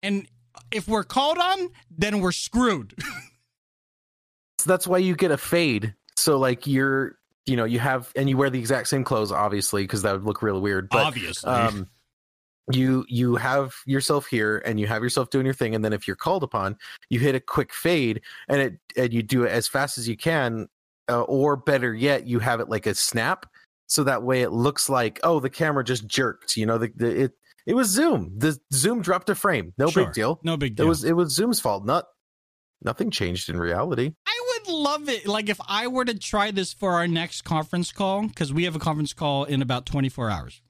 And 0.03 0.27
if 0.71 0.87
we're 0.87 1.03
called 1.03 1.37
on, 1.37 1.69
then 1.89 2.19
we're 2.19 2.31
screwed. 2.31 2.93
So 4.65 4.71
that's 4.71 4.87
why 4.87 4.97
you 4.97 5.15
get 5.15 5.29
a 5.29 5.37
fade. 5.37 5.93
So 6.15 6.39
like 6.39 6.65
you're, 6.65 7.19
you 7.45 7.55
know, 7.55 7.65
you 7.65 7.77
have 7.77 8.11
and 8.15 8.27
you 8.27 8.35
wear 8.35 8.49
the 8.49 8.57
exact 8.57 8.87
same 8.87 9.03
clothes, 9.03 9.31
obviously, 9.31 9.83
because 9.83 10.01
that 10.01 10.13
would 10.13 10.23
look 10.23 10.41
really 10.41 10.59
weird. 10.59 10.89
But 10.89 11.05
Obviously. 11.05 11.51
um, 11.51 11.87
you 12.71 13.05
you 13.07 13.35
have 13.35 13.75
yourself 13.85 14.25
here 14.25 14.63
and 14.65 14.79
you 14.79 14.87
have 14.87 15.03
yourself 15.03 15.29
doing 15.29 15.45
your 15.45 15.53
thing, 15.53 15.75
and 15.75 15.85
then 15.85 15.93
if 15.93 16.07
you're 16.07 16.15
called 16.15 16.41
upon, 16.41 16.77
you 17.11 17.19
hit 17.19 17.35
a 17.35 17.39
quick 17.39 17.73
fade 17.73 18.21
and 18.49 18.59
it 18.59 18.79
and 18.97 19.13
you 19.13 19.21
do 19.21 19.43
it 19.43 19.51
as 19.51 19.67
fast 19.67 19.99
as 19.99 20.07
you 20.07 20.17
can, 20.17 20.67
uh, 21.09 21.21
or 21.23 21.55
better 21.55 21.93
yet, 21.93 22.25
you 22.25 22.39
have 22.39 22.59
it 22.59 22.67
like 22.67 22.87
a 22.87 22.95
snap, 22.95 23.45
so 23.87 24.03
that 24.03 24.23
way 24.23 24.41
it 24.41 24.51
looks 24.51 24.89
like 24.89 25.19
oh 25.23 25.39
the 25.39 25.49
camera 25.49 25.83
just 25.83 26.07
jerked. 26.07 26.55
You 26.57 26.65
know, 26.65 26.77
the, 26.77 26.91
the 26.95 27.21
it 27.23 27.31
it 27.67 27.73
was 27.73 27.89
Zoom. 27.89 28.31
The 28.37 28.57
Zoom 28.73 29.01
dropped 29.01 29.29
a 29.29 29.35
frame. 29.35 29.73
No 29.77 29.89
Sure. 29.89 30.05
big 30.05 30.13
deal. 30.13 30.39
no 30.43 30.55
big 30.57 30.75
deal 30.75 30.83
It 30.83 30.85
deal. 30.85 30.89
was 30.89 31.03
it 31.03 31.13
was 31.15 31.33
Zoom's 31.35 31.59
fault. 31.59 31.85
Not 31.85 32.05
nothing 32.81 33.09
changed 33.11 33.49
in 33.49 33.57
reality. 33.57 34.11
I 34.27 34.41
would 34.53 34.73
love 34.73 35.09
it. 35.09 35.27
Like 35.27 35.49
if 35.49 35.59
I 35.67 35.87
were 35.87 36.05
to 36.05 36.17
try 36.17 36.51
this 36.51 36.73
for 36.73 36.93
our 36.93 37.07
next 37.07 37.41
conference 37.43 37.91
call, 37.91 38.27
because 38.27 38.53
we 38.53 38.65
have 38.65 38.75
a 38.75 38.79
conference 38.79 39.13
call 39.13 39.43
in 39.45 39.61
about 39.61 39.85
24 39.85 40.29
hours. 40.29 40.61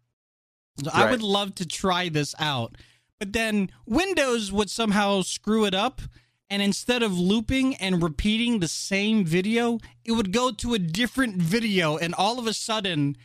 So 0.84 0.90
I 0.94 1.10
would 1.12 1.22
love 1.24 1.56
to 1.56 1.66
try 1.66 2.10
this 2.10 2.36
out. 2.40 2.76
But 3.20 3.32
then 3.32 3.72
Windows 3.86 4.52
would 4.52 4.70
somehow 4.70 5.22
screw 5.22 5.66
it 5.66 5.74
up. 5.74 6.02
And 6.50 6.62
instead 6.62 7.02
of 7.02 7.18
looping 7.18 7.76
and 7.78 8.04
repeating 8.04 8.60
the 8.60 8.68
same 8.68 9.26
video, 9.26 9.80
it 10.04 10.12
would 10.12 10.32
go 10.32 10.52
to 10.52 10.74
a 10.76 10.80
different 10.80 11.38
video. 11.38 11.98
And 11.98 12.14
all 12.14 12.38
of 12.38 12.46
a 12.46 12.54
sudden, 12.54 13.18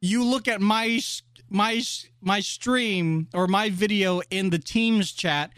you 0.00 0.22
look 0.22 0.46
at 0.46 0.60
my 0.60 1.00
my 1.48 1.82
my 2.20 2.40
stream 2.40 3.28
or 3.32 3.46
my 3.46 3.70
video 3.70 4.20
in 4.30 4.50
the 4.50 4.58
Teams 4.58 5.12
chat, 5.12 5.52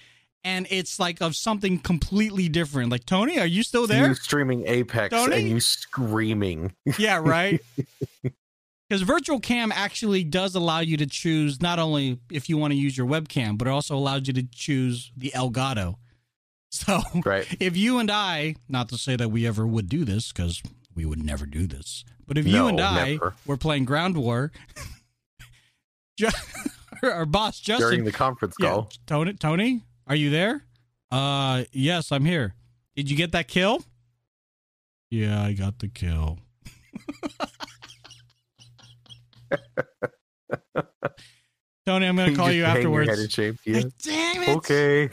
and 0.45 0.67
it's 0.71 1.01
like 1.01 1.21
of 1.21 1.35
something 1.35 1.79
completely 1.81 2.49
different. 2.49 2.91
Like 2.91 3.05
Tony, 3.05 3.39
are 3.39 3.47
you 3.47 3.63
still 3.65 3.87
there? 3.87 4.09
You 4.09 4.15
streaming 4.15 4.65
Apex 4.67 5.11
Tony? 5.11 5.37
and 5.37 5.49
you 5.49 5.61
screaming. 5.61 6.75
Yeah, 6.99 7.21
right. 7.23 7.61
Because 8.89 9.03
virtual 9.03 9.39
cam 9.39 9.71
actually 9.71 10.25
does 10.25 10.55
allow 10.55 10.81
you 10.81 10.97
to 10.97 11.05
choose 11.05 11.61
not 11.61 11.79
only 11.79 12.21
if 12.33 12.49
you 12.49 12.57
want 12.57 12.73
to 12.73 12.75
use 12.79 12.97
your 12.97 13.07
webcam, 13.07 13.59
but 13.59 13.69
it 13.69 13.71
also 13.71 13.95
allows 13.95 14.27
you 14.29 14.33
to 14.33 14.43
choose 14.45 15.13
the 15.15 15.31
Elgato. 15.35 15.97
So 16.71 17.01
Right. 17.25 17.47
if 17.61 17.77
you 17.77 17.99
and 17.99 18.11
I, 18.11 18.57
not 18.69 18.89
to 18.91 18.99
say 18.99 19.17
that 19.17 19.31
we 19.31 19.47
ever 19.47 19.67
would 19.67 19.89
do 19.89 20.05
this, 20.05 20.33
because 20.33 20.63
we 20.95 21.05
would 21.05 21.23
never 21.23 21.47
do 21.47 21.67
this, 21.67 22.05
but 22.27 22.37
if 22.37 22.47
you 22.47 22.67
and 22.67 22.81
I 22.81 23.13
never. 23.13 23.35
were 23.47 23.57
playing 23.57 23.85
Ground 23.85 24.17
War, 24.17 24.53
our 27.03 27.27
boss 27.27 27.61
Justin, 27.61 27.89
during 27.89 28.05
the 28.05 28.13
conference 28.13 28.57
yeah, 28.61 28.69
call. 28.69 28.91
Tony, 29.07 29.33
Tony, 29.35 29.83
are 30.07 30.17
you 30.17 30.31
there? 30.31 30.65
Uh, 31.11 31.65
yes, 31.73 32.13
I'm 32.13 32.25
here. 32.25 32.55
Did 32.97 33.11
you 33.11 33.17
get 33.17 33.33
that 33.33 33.49
kill? 33.49 33.83
Yeah, 35.11 35.43
I 35.43 35.53
got 35.53 35.79
the 35.79 35.89
kill. 35.89 36.39
Tony, 41.87 42.07
I'm 42.07 42.17
gonna 42.17 42.35
call 42.35 42.49
just 42.49 42.57
you 42.57 42.65
hang 42.65 42.83
your 42.83 43.01
head 43.05 43.09
afterwards. 43.09 43.23
in 43.23 43.29
shame. 43.31 43.59
Yeah. 43.65 43.83
Damn 44.03 44.43
it! 44.43 44.57
Okay. 44.57 45.09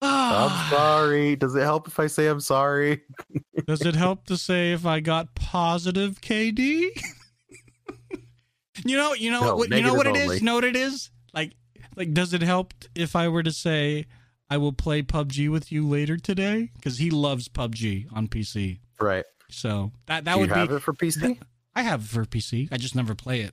Ah. 0.00 0.70
I'm 0.70 0.70
sorry. 0.70 1.36
Does 1.36 1.54
it 1.54 1.62
help 1.62 1.88
if 1.88 1.98
I 1.98 2.06
say 2.06 2.28
I'm 2.28 2.40
sorry? 2.40 3.02
Does 3.66 3.82
it 3.82 3.96
help 3.96 4.26
to 4.26 4.36
say 4.36 4.72
if 4.72 4.86
I 4.86 5.00
got 5.00 5.34
positive 5.34 6.20
KD? 6.20 6.90
you 8.84 8.96
know, 8.96 9.14
you 9.14 9.30
know 9.30 9.40
No, 9.40 9.56
what 9.56 9.70
you 9.70 9.82
know 9.82 9.94
what 9.94 10.06
it 10.06 10.12
negative 10.12 10.34
is? 10.34 10.40
You 10.40 10.46
know 10.46 10.54
what 10.54 10.64
it 10.64 10.76
is? 10.76 11.10
Like 11.34 11.52
like 11.96 12.14
does 12.14 12.32
it 12.32 12.42
help 12.42 12.74
if 12.94 13.16
I 13.16 13.28
were 13.28 13.42
to 13.42 13.50
say 13.52 14.06
I 14.48 14.56
will 14.56 14.72
play 14.72 15.02
PUBG 15.02 15.50
with 15.50 15.72
you 15.72 15.86
later 15.86 16.16
today? 16.16 16.70
Because 16.74 16.98
he 16.98 17.10
loves 17.10 17.48
PUBG 17.48 18.06
on 18.12 18.28
PC. 18.28 18.78
Right. 19.00 19.24
So 19.50 19.92
that 20.06 20.24
that 20.24 20.34
Do 20.34 20.40
would 20.40 20.50
you 20.50 20.66
be 20.68 20.74
it 20.76 20.82
for 20.82 20.92
PC? 20.94 21.38
I 21.74 21.82
have 21.82 22.02
it 22.02 22.08
for 22.08 22.24
PC. 22.24 22.68
I 22.70 22.76
just 22.76 22.94
never 22.94 23.14
play 23.14 23.40
it 23.40 23.52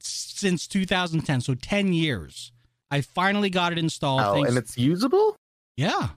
since 0.00 0.66
2010, 0.66 1.40
so 1.40 1.54
10 1.54 1.92
years. 1.92 2.52
I 2.90 3.00
finally 3.00 3.48
got 3.50 3.72
it 3.72 3.78
installed. 3.78 4.20
Oh, 4.22 4.34
thanks- 4.34 4.48
and 4.50 4.58
it's 4.58 4.76
usable. 4.76 5.36
yeah, 5.76 6.08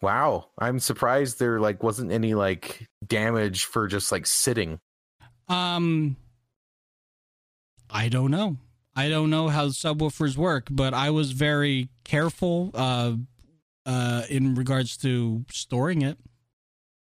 Wow, 0.00 0.50
I'm 0.58 0.78
surprised 0.78 1.38
there 1.40 1.58
like 1.58 1.82
wasn't 1.82 2.12
any 2.12 2.34
like 2.34 2.86
damage 3.04 3.64
for 3.64 3.88
just 3.88 4.12
like 4.12 4.26
sitting. 4.26 4.78
Um, 5.48 6.16
I 7.90 8.08
don't 8.08 8.30
know. 8.30 8.58
I 8.94 9.08
don't 9.08 9.30
know 9.30 9.48
how 9.48 9.68
subwoofers 9.68 10.36
work, 10.36 10.68
but 10.70 10.92
I 10.94 11.10
was 11.10 11.32
very 11.32 11.88
careful 12.04 12.70
uh, 12.74 13.14
uh, 13.88 14.22
in 14.28 14.54
regards 14.54 14.96
to 14.98 15.44
storing 15.50 16.02
it, 16.02 16.18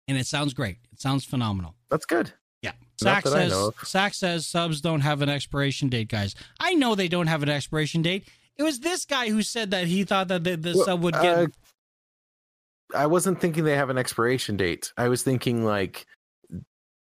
and 0.09 0.19
it 0.19 0.27
sounds 0.27 0.53
great. 0.53 0.77
It 0.93 1.01
sounds 1.01 1.25
phenomenal. 1.25 1.77
That's 1.89 2.05
good. 2.05 2.33
Yeah, 2.61 2.73
Sack 3.01 3.27
says. 3.27 3.71
Sack 3.85 4.15
says 4.15 4.47
subs 4.47 4.81
don't 4.81 5.01
have 5.01 5.23
an 5.23 5.29
expiration 5.29 5.89
date, 5.89 6.09
guys. 6.09 6.35
I 6.61 6.75
know 6.75 6.95
they 6.95 7.09
don't 7.09 7.29
have 7.29 7.43
an 7.43 7.49
expiration 7.49 8.03
date. 8.03 8.29
It 8.57 8.65
was 8.65 8.81
this 8.81 9.05
guy 9.05 9.31
who 9.31 9.43
said 9.43 9.71
that 9.71 9.87
he 9.87 10.05
thought 10.05 10.29
that 10.29 10.45
the, 10.45 10.57
the 10.57 10.75
Well, 10.75 10.85
sub 10.85 11.03
would 11.03 11.15
get. 11.15 11.39
uh, 11.39 11.47
I 12.95 13.07
wasn't 13.07 13.41
thinking 13.41 13.65
they 13.65 13.77
have 13.77 13.89
an 13.89 13.97
expiration 13.97 14.57
date. 14.57 14.93
I 14.99 15.09
was 15.09 15.23
thinking 15.23 15.65
like, 15.65 16.05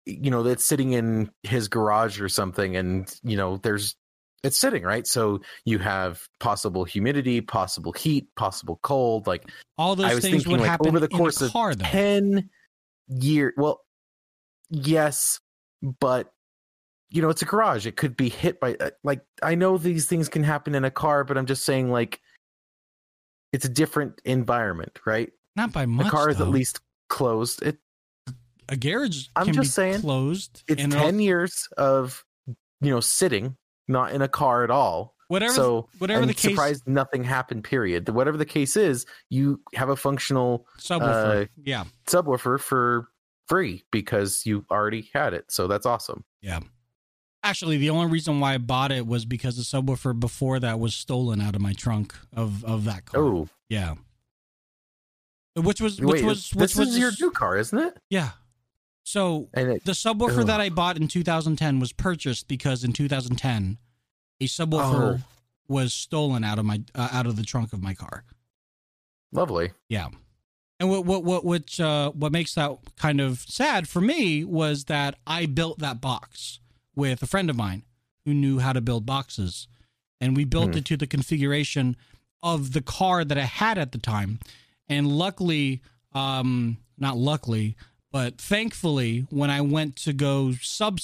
you 0.05 0.29
know, 0.29 0.43
that's 0.43 0.63
sitting 0.63 0.91
in 0.91 1.31
his 1.43 1.67
garage 1.67 2.21
or 2.21 2.29
something, 2.29 2.75
and 2.75 3.11
you 3.23 3.37
know, 3.37 3.57
there's 3.57 3.95
it's 4.43 4.59
sitting 4.59 4.83
right. 4.83 5.05
So 5.05 5.41
you 5.65 5.79
have 5.79 6.21
possible 6.39 6.83
humidity, 6.85 7.41
possible 7.41 7.91
heat, 7.91 8.27
possible 8.35 8.79
cold. 8.81 9.27
Like 9.27 9.49
all 9.77 9.95
those 9.95 10.11
I 10.11 10.15
was 10.15 10.23
things 10.23 10.43
thinking, 10.43 10.51
would 10.53 10.61
like, 10.61 10.69
happen 10.69 10.87
over 10.87 10.99
the 10.99 11.07
course 11.07 11.41
a 11.41 11.45
of 11.45 11.53
though. 11.53 11.85
ten 11.85 12.49
year. 13.07 13.53
Well, 13.57 13.81
yes, 14.69 15.39
but 15.81 16.31
you 17.09 17.21
know, 17.21 17.29
it's 17.29 17.41
a 17.41 17.45
garage. 17.45 17.85
It 17.87 17.95
could 17.95 18.15
be 18.15 18.29
hit 18.29 18.59
by 18.59 18.75
uh, 18.79 18.91
like 19.03 19.21
I 19.41 19.55
know 19.55 19.77
these 19.77 20.05
things 20.05 20.29
can 20.29 20.43
happen 20.43 20.75
in 20.75 20.85
a 20.85 20.91
car, 20.91 21.23
but 21.23 21.37
I'm 21.37 21.45
just 21.45 21.63
saying 21.63 21.89
like 21.91 22.21
it's 23.51 23.65
a 23.65 23.69
different 23.69 24.21
environment, 24.25 24.99
right? 25.05 25.31
Not 25.55 25.73
by 25.73 25.85
much. 25.85 26.05
the 26.05 26.11
car 26.11 26.29
is 26.29 26.39
at 26.39 26.49
least 26.49 26.79
closed. 27.09 27.63
It 27.63 27.77
a 28.69 28.77
garage. 28.77 29.29
I'm 29.35 29.45
can 29.45 29.55
just 29.55 29.65
be 29.65 29.69
saying, 29.69 30.01
closed. 30.01 30.63
it's 30.67 30.81
and 30.81 30.91
ten 30.91 31.19
years 31.19 31.67
of 31.77 32.23
you 32.47 32.91
know 32.91 32.99
sitting, 32.99 33.57
not 33.89 34.11
in 34.13 34.21
a 34.21 34.27
car 34.27 34.63
at 34.63 34.71
all. 34.71 35.15
whatever. 35.27 35.53
so 35.53 35.89
whatever 35.97 36.25
the 36.25 36.33
case, 36.33 36.51
surprised 36.51 36.87
nothing 36.87 37.23
happened. 37.23 37.63
Period. 37.63 38.07
Whatever 38.09 38.37
the 38.37 38.45
case 38.45 38.77
is, 38.77 39.05
you 39.29 39.61
have 39.75 39.89
a 39.89 39.95
functional 39.95 40.65
subwoofer. 40.79 41.43
uh, 41.43 41.47
yeah, 41.63 41.83
subwoofer 42.07 42.59
for 42.59 43.09
free 43.47 43.83
because 43.91 44.45
you 44.45 44.65
already 44.71 45.09
had 45.13 45.33
it. 45.33 45.51
So 45.51 45.67
that's 45.67 45.85
awesome. 45.85 46.23
yeah. 46.41 46.59
Actually, 47.41 47.77
the 47.77 47.89
only 47.89 48.11
reason 48.11 48.41
why 48.41 48.55
I 48.55 48.57
bought 48.57 48.91
it 48.91 49.07
was 49.07 49.23
because 49.25 49.55
the 49.55 49.63
subwoofer 49.63 50.19
before 50.19 50.59
that 50.59 50.77
was 50.77 50.93
stolen 50.93 51.39
out 51.39 51.55
of 51.55 51.61
my 51.61 51.71
trunk 51.71 52.13
of 52.35 52.65
of 52.65 52.83
that 52.83 53.05
car. 53.05 53.21
Oh, 53.21 53.47
yeah. 53.69 53.95
Which 55.55 55.79
was 55.81 56.01
which 56.01 56.15
wait, 56.15 56.25
was 56.25 56.51
which 56.53 56.73
this 56.73 56.75
was 56.75 56.89
is 56.89 56.99
your 56.99 57.11
new 57.19 57.31
car, 57.31 57.57
isn't 57.57 57.77
it? 57.79 57.97
yeah. 58.09 58.31
So 59.09 59.49
it, 59.55 59.83
the 59.85 59.93
subwoofer 59.93 60.41
Ugh. 60.41 60.45
that 60.47 60.61
I 60.61 60.69
bought 60.69 60.95
in 60.97 61.07
2010 61.07 61.79
was 61.79 61.91
purchased 61.91 62.47
because 62.47 62.83
in 62.83 62.93
2010 62.93 63.79
a 64.39 64.45
subwoofer 64.45 65.19
Oh. 65.19 65.21
was 65.67 65.95
stolen 65.95 66.43
out 66.43 66.59
of 66.59 66.65
my 66.65 66.83
uh, 66.93 67.09
out 67.11 67.25
of 67.25 67.35
the 67.35 67.41
trunk 67.43 67.73
of 67.73 67.81
my 67.81 67.95
car. 67.95 68.23
lovely. 69.31 69.71
Yeah. 69.87 70.09
And 70.79 70.89
what 70.91 71.05
what 71.05 71.23
what 71.23 71.43
which 71.43 71.79
uh 71.79 72.11
what 72.11 72.31
makes 72.31 72.53
that 72.53 72.77
kind 72.97 73.19
of 73.19 73.39
sad 73.39 73.87
for 73.89 73.99
me 73.99 74.43
was 74.43 74.85
that 74.85 75.15
I 75.25 75.47
built 75.47 75.79
that 75.79 75.99
box 76.01 76.59
with 76.95 77.23
a 77.23 77.27
friend 77.27 77.49
of 77.49 77.55
mine 77.55 77.83
who 78.25 78.33
knew 78.35 78.59
how 78.59 78.73
to 78.73 78.81
build 78.81 79.05
boxes. 79.07 79.67
And 80.21 80.37
we 80.37 80.45
built 80.45 80.71
Hmm. 80.73 80.77
it 80.79 80.85
to 80.85 80.97
the 80.97 81.07
configuration 81.07 81.95
of 82.43 82.73
the 82.73 82.81
car 82.81 83.25
that 83.25 83.37
I 83.39 83.45
had 83.45 83.77
at 83.79 83.91
the 83.91 83.97
time. 83.97 84.39
And 84.87 85.07
luckily, 85.07 85.81
um 86.13 86.77
not 86.97 87.17
luckily, 87.17 87.75
but 88.11 88.39
thankfully 88.39 89.25
when 89.29 89.49
I 89.49 89.61
went 89.61 89.95
to 89.97 90.13
go 90.13 90.53
sub 90.61 90.99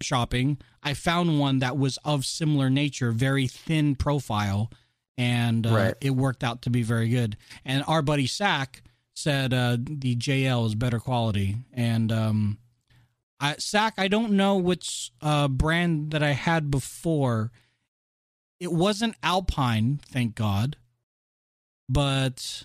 shopping, 0.00 0.58
I 0.82 0.94
found 0.94 1.38
one 1.38 1.58
that 1.60 1.76
was 1.76 1.98
of 2.04 2.24
similar 2.24 2.70
nature, 2.70 3.10
very 3.12 3.46
thin 3.46 3.94
profile 3.94 4.70
and 5.18 5.66
uh, 5.66 5.70
Right. 5.74 5.94
it 6.00 6.10
worked 6.10 6.44
out 6.44 6.62
to 6.62 6.70
be 6.70 6.82
very 6.82 7.08
good. 7.08 7.36
And 7.64 7.82
our 7.86 8.02
buddy 8.02 8.26
Sack 8.26 8.82
said 9.14 9.54
uh, 9.54 9.78
the 9.80 10.14
JL 10.16 10.66
is 10.66 10.74
better 10.74 10.98
quality. 11.00 11.56
And 11.72 12.12
um, 12.12 12.58
I, 13.40 13.56
Sack, 13.56 13.94
I 13.98 14.08
don't 14.08 14.32
know 14.32 14.56
which 14.56 15.10
uh, 15.22 15.48
brand 15.48 16.10
that 16.10 16.22
I 16.22 16.32
had 16.32 16.70
before. 16.70 17.50
It 18.60 18.72
wasn't 18.72 19.16
Alpine, 19.22 20.00
thank 20.10 20.34
God, 20.34 20.76
but 21.88 22.64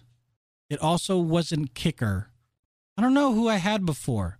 it 0.69 0.79
also 0.79 1.17
wasn't 1.17 1.73
Kicker. 1.73 2.30
I 2.97 3.01
don't 3.01 3.13
know 3.13 3.33
who 3.33 3.47
I 3.47 3.55
had 3.55 3.85
before. 3.85 4.37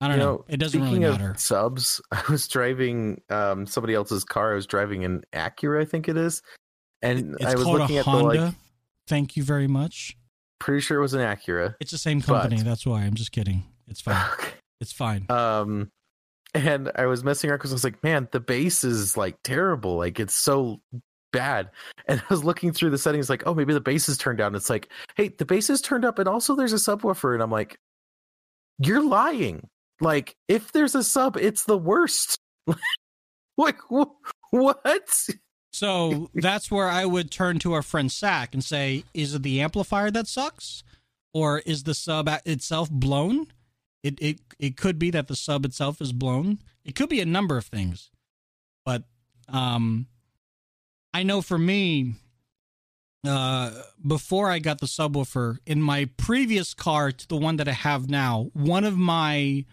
I 0.00 0.08
don't 0.08 0.18
You 0.18 0.22
know. 0.24 0.32
know, 0.36 0.44
It 0.48 0.56
doesn't 0.58 0.82
really 0.82 0.98
matter. 0.98 1.34
subs, 1.38 2.00
I 2.12 2.22
was 2.28 2.46
driving 2.48 3.22
um 3.30 3.66
somebody 3.66 3.94
else's 3.94 4.24
car. 4.24 4.52
I 4.52 4.54
was 4.56 4.66
driving 4.66 5.04
an 5.04 5.22
Acura, 5.32 5.80
I 5.80 5.84
think 5.84 6.08
it 6.08 6.16
is, 6.16 6.42
and 7.02 7.34
It's 7.40 7.44
I 7.46 7.54
was 7.54 7.66
looking 7.66 7.98
at 7.98 8.04
the 8.04 8.10
like. 8.12 8.54
Thank 9.06 9.36
you 9.36 9.42
very 9.42 9.66
much. 9.68 10.16
Pretty 10.58 10.80
sure 10.80 10.98
it 10.98 11.02
was 11.02 11.14
an 11.14 11.20
Acura. 11.20 11.74
It's 11.80 11.90
the 11.90 11.98
same 11.98 12.20
company. 12.22 12.56
But- 12.56 12.64
That's 12.64 12.86
why. 12.86 13.02
I'm 13.02 13.14
just 13.14 13.32
kidding. 13.32 13.64
It's 13.86 14.00
fine. 14.00 14.16
Okay. 14.38 14.50
It's 14.80 14.92
fine. 14.92 15.24
Um, 15.30 15.90
and 16.52 16.90
I 16.96 17.06
was 17.06 17.22
messing 17.24 17.48
around 17.48 17.58
because 17.58 17.70
I 17.72 17.74
was 17.74 17.84
like, 17.84 18.02
man, 18.02 18.28
the 18.32 18.40
bass 18.40 18.82
is 18.84 19.16
like 19.16 19.36
terrible. 19.44 19.96
Like 19.96 20.18
it's 20.20 20.34
so 20.34 20.80
bad. 21.34 21.70
And 22.06 22.20
I 22.20 22.24
was 22.28 22.44
looking 22.44 22.70
through 22.70 22.90
the 22.90 22.98
settings, 22.98 23.30
like, 23.30 23.44
oh, 23.46 23.54
maybe 23.54 23.72
the 23.72 23.80
bass 23.80 24.10
is 24.10 24.18
turned 24.18 24.36
down. 24.36 24.54
It's 24.54 24.68
like, 24.68 24.90
hey, 25.16 25.28
the 25.28 25.46
bass 25.46 25.70
is 25.70 25.80
turned 25.80 26.04
up, 26.04 26.18
and 26.18 26.28
also 26.28 26.54
there's 26.54 26.74
a 26.74 26.76
subwoofer. 26.76 27.32
And 27.32 27.42
I'm 27.42 27.50
like, 27.50 27.78
you're 28.78 29.02
lying. 29.02 29.68
Like, 30.02 30.36
if 30.46 30.70
there's 30.72 30.94
a 30.94 31.02
sub, 31.02 31.38
it's 31.38 31.64
the 31.64 31.78
worst. 31.78 32.38
like, 33.56 33.78
wh- 33.90 34.12
what? 34.50 35.26
So 35.72 36.30
that's 36.34 36.70
where 36.70 36.88
I 36.88 37.06
would 37.06 37.30
turn 37.30 37.58
to 37.60 37.72
our 37.72 37.82
friend 37.82 38.12
Sack 38.12 38.54
and 38.54 38.62
say, 38.62 39.04
is 39.14 39.34
it 39.34 39.42
the 39.42 39.60
amplifier 39.62 40.10
that 40.10 40.28
sucks? 40.28 40.84
Or 41.32 41.60
is 41.60 41.82
the 41.82 41.94
sub 41.94 42.28
itself 42.44 42.90
blown? 42.90 43.46
It, 44.04 44.18
it 44.20 44.40
it 44.60 44.76
could 44.76 45.00
be 45.00 45.10
that 45.10 45.26
the 45.26 45.34
sub 45.34 45.64
itself 45.64 46.00
is 46.00 46.12
blown. 46.12 46.60
It 46.84 46.94
could 46.94 47.08
be 47.08 47.20
a 47.20 47.26
number 47.26 47.56
of 47.56 47.64
things. 47.64 48.10
But 48.84 49.04
um 49.48 50.06
I 51.14 51.22
know 51.22 51.40
for 51.40 51.56
me, 51.56 52.16
uh 53.26 53.70
before 54.06 54.50
I 54.50 54.58
got 54.58 54.80
the 54.80 54.86
subwoofer, 54.86 55.58
in 55.64 55.80
my 55.80 56.10
previous 56.18 56.74
car 56.74 57.12
to 57.12 57.28
the 57.28 57.36
one 57.36 57.56
that 57.56 57.68
I 57.68 57.72
have 57.72 58.10
now, 58.10 58.50
one 58.52 58.84
of 58.84 58.98
my 58.98 59.64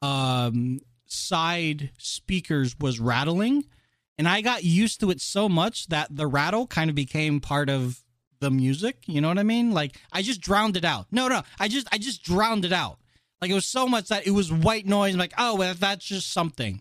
um 0.00 0.80
side 1.06 1.90
speakers 1.98 2.76
was 2.80 3.00
rattling 3.00 3.64
and 4.16 4.28
I 4.28 4.40
got 4.40 4.64
used 4.64 5.00
to 5.00 5.10
it 5.10 5.20
so 5.20 5.48
much 5.48 5.88
that 5.88 6.14
the 6.14 6.26
rattle 6.26 6.66
kind 6.66 6.88
of 6.88 6.96
became 6.96 7.40
part 7.40 7.68
of 7.68 8.02
the 8.40 8.50
music. 8.50 8.98
You 9.06 9.20
know 9.20 9.28
what 9.28 9.38
I 9.38 9.42
mean? 9.42 9.72
Like 9.72 9.96
I 10.12 10.22
just 10.22 10.40
drowned 10.40 10.76
it 10.76 10.84
out. 10.84 11.06
No, 11.10 11.26
no, 11.28 11.42
I 11.58 11.66
just 11.68 11.88
I 11.92 11.98
just 11.98 12.22
drowned 12.22 12.64
it 12.64 12.72
out. 12.72 12.98
Like 13.40 13.50
it 13.50 13.54
was 13.54 13.66
so 13.66 13.88
much 13.88 14.08
that 14.08 14.26
it 14.26 14.30
was 14.30 14.52
white 14.52 14.86
noise. 14.86 15.14
I'm 15.14 15.18
like, 15.18 15.34
oh, 15.36 15.56
well, 15.56 15.74
that's 15.74 16.04
just 16.04 16.32
something 16.32 16.80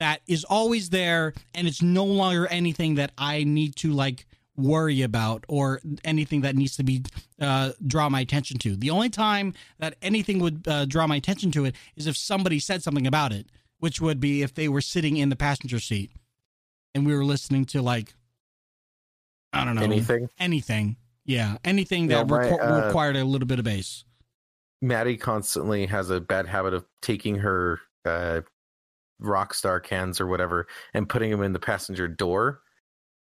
that 0.00 0.20
is 0.26 0.44
always 0.44 0.90
there, 0.90 1.32
and 1.54 1.66
it's 1.66 1.82
no 1.82 2.04
longer 2.04 2.46
anything 2.46 2.96
that 2.96 3.12
I 3.16 3.44
need 3.44 3.76
to 3.76 3.92
like 3.92 4.26
worry 4.56 5.02
about 5.02 5.44
or 5.48 5.80
anything 6.04 6.42
that 6.42 6.54
needs 6.54 6.76
to 6.76 6.84
be 6.84 7.02
uh, 7.40 7.72
draw 7.86 8.08
my 8.08 8.20
attention 8.20 8.58
to. 8.58 8.76
The 8.76 8.90
only 8.90 9.10
time 9.10 9.54
that 9.78 9.96
anything 10.02 10.38
would 10.38 10.66
uh, 10.68 10.84
draw 10.84 11.06
my 11.06 11.16
attention 11.16 11.50
to 11.52 11.64
it 11.64 11.74
is 11.96 12.06
if 12.06 12.16
somebody 12.16 12.58
said 12.60 12.82
something 12.82 13.06
about 13.06 13.32
it, 13.32 13.46
which 13.78 14.00
would 14.00 14.20
be 14.20 14.42
if 14.42 14.54
they 14.54 14.68
were 14.68 14.80
sitting 14.80 15.16
in 15.16 15.28
the 15.28 15.36
passenger 15.36 15.80
seat 15.80 16.12
and 16.94 17.04
we 17.04 17.14
were 17.14 17.24
listening 17.24 17.64
to 17.66 17.82
like 17.82 18.14
I 19.52 19.64
don't 19.64 19.76
know 19.76 19.82
Anything? 19.82 20.28
anything. 20.38 20.96
Yeah, 21.24 21.56
anything 21.64 22.10
Yeah, 22.10 22.18
that 22.24 22.28
my, 22.28 22.38
requ- 22.38 22.82
uh, 22.82 22.86
required 22.86 23.16
a 23.16 23.24
little 23.24 23.46
bit 23.48 23.58
of 23.58 23.64
bass. 23.64 24.04
Maddie 24.82 25.16
constantly 25.16 25.86
has 25.86 26.10
a 26.10 26.20
bad 26.20 26.46
habit 26.46 26.74
of 26.74 26.84
taking 27.00 27.36
her 27.36 27.80
uh, 28.04 28.42
Rockstar 29.22 29.82
cans 29.82 30.20
or 30.20 30.26
whatever 30.26 30.66
and 30.92 31.08
putting 31.08 31.30
them 31.30 31.42
in 31.42 31.52
the 31.52 31.58
passenger 31.58 32.08
door, 32.08 32.60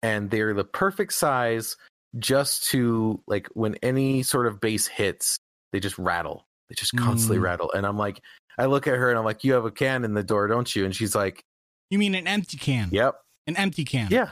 and 0.04 0.30
they're 0.30 0.54
the 0.54 0.64
perfect 0.64 1.14
size 1.14 1.76
just 2.18 2.70
to 2.70 3.22
like 3.28 3.48
when 3.54 3.76
any 3.84 4.24
sort 4.24 4.48
of 4.48 4.60
bass 4.60 4.88
hits, 4.88 5.38
they 5.72 5.80
just 5.80 5.98
rattle. 5.98 6.46
They 6.70 6.76
just 6.76 6.96
constantly 6.98 7.38
Mm. 7.38 7.44
rattle, 7.44 7.72
and 7.74 7.86
I'm 7.86 7.98
like, 7.98 8.22
I 8.58 8.66
look 8.66 8.88
at 8.88 8.96
her 8.96 9.10
and 9.10 9.18
I'm 9.18 9.24
like, 9.26 9.44
"You 9.44 9.54
have 9.54 9.66
a 9.66 9.72
can 9.72 10.04
in 10.04 10.14
the 10.14 10.24
door, 10.24 10.48
don't 10.48 10.74
you?" 10.76 10.84
And 10.86 10.96
she's 10.96 11.16
like, 11.16 11.44
You 11.90 11.98
mean 12.00 12.16
an 12.16 12.28
empty 12.28 12.58
can? 12.58 12.90
"Yep, 12.92 13.16
An 13.48 13.56
empty 13.56 13.86
can. 13.86 14.10
yeah." 14.12 14.32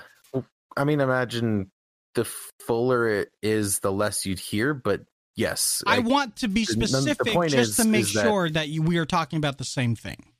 I 0.76 0.84
mean, 0.84 0.99
imagine 0.99 1.72
the 2.16 2.26
fuller 2.66 3.08
it 3.08 3.30
is, 3.41 3.80
the 3.80 3.91
less 3.93 4.26
you'd 4.26 4.39
hear, 4.39 4.74
but 4.74 5.01
yes, 5.38 5.82
I 5.88 5.97
like, 5.97 6.06
want 6.06 6.36
to 6.38 6.49
be 6.49 6.66
specific 6.66 7.34
just 7.49 7.56
is- 7.56 7.76
to 7.78 7.86
make 7.86 8.01
is 8.01 8.14
that- 8.14 8.26
sure 8.26 8.49
that 8.49 8.68
you, 8.68 8.82
we 8.82 8.97
are 8.97 9.06
talking 9.06 9.38
about 9.38 9.58
the 9.58 9.64
same 9.64 9.95
thing. 9.95 10.32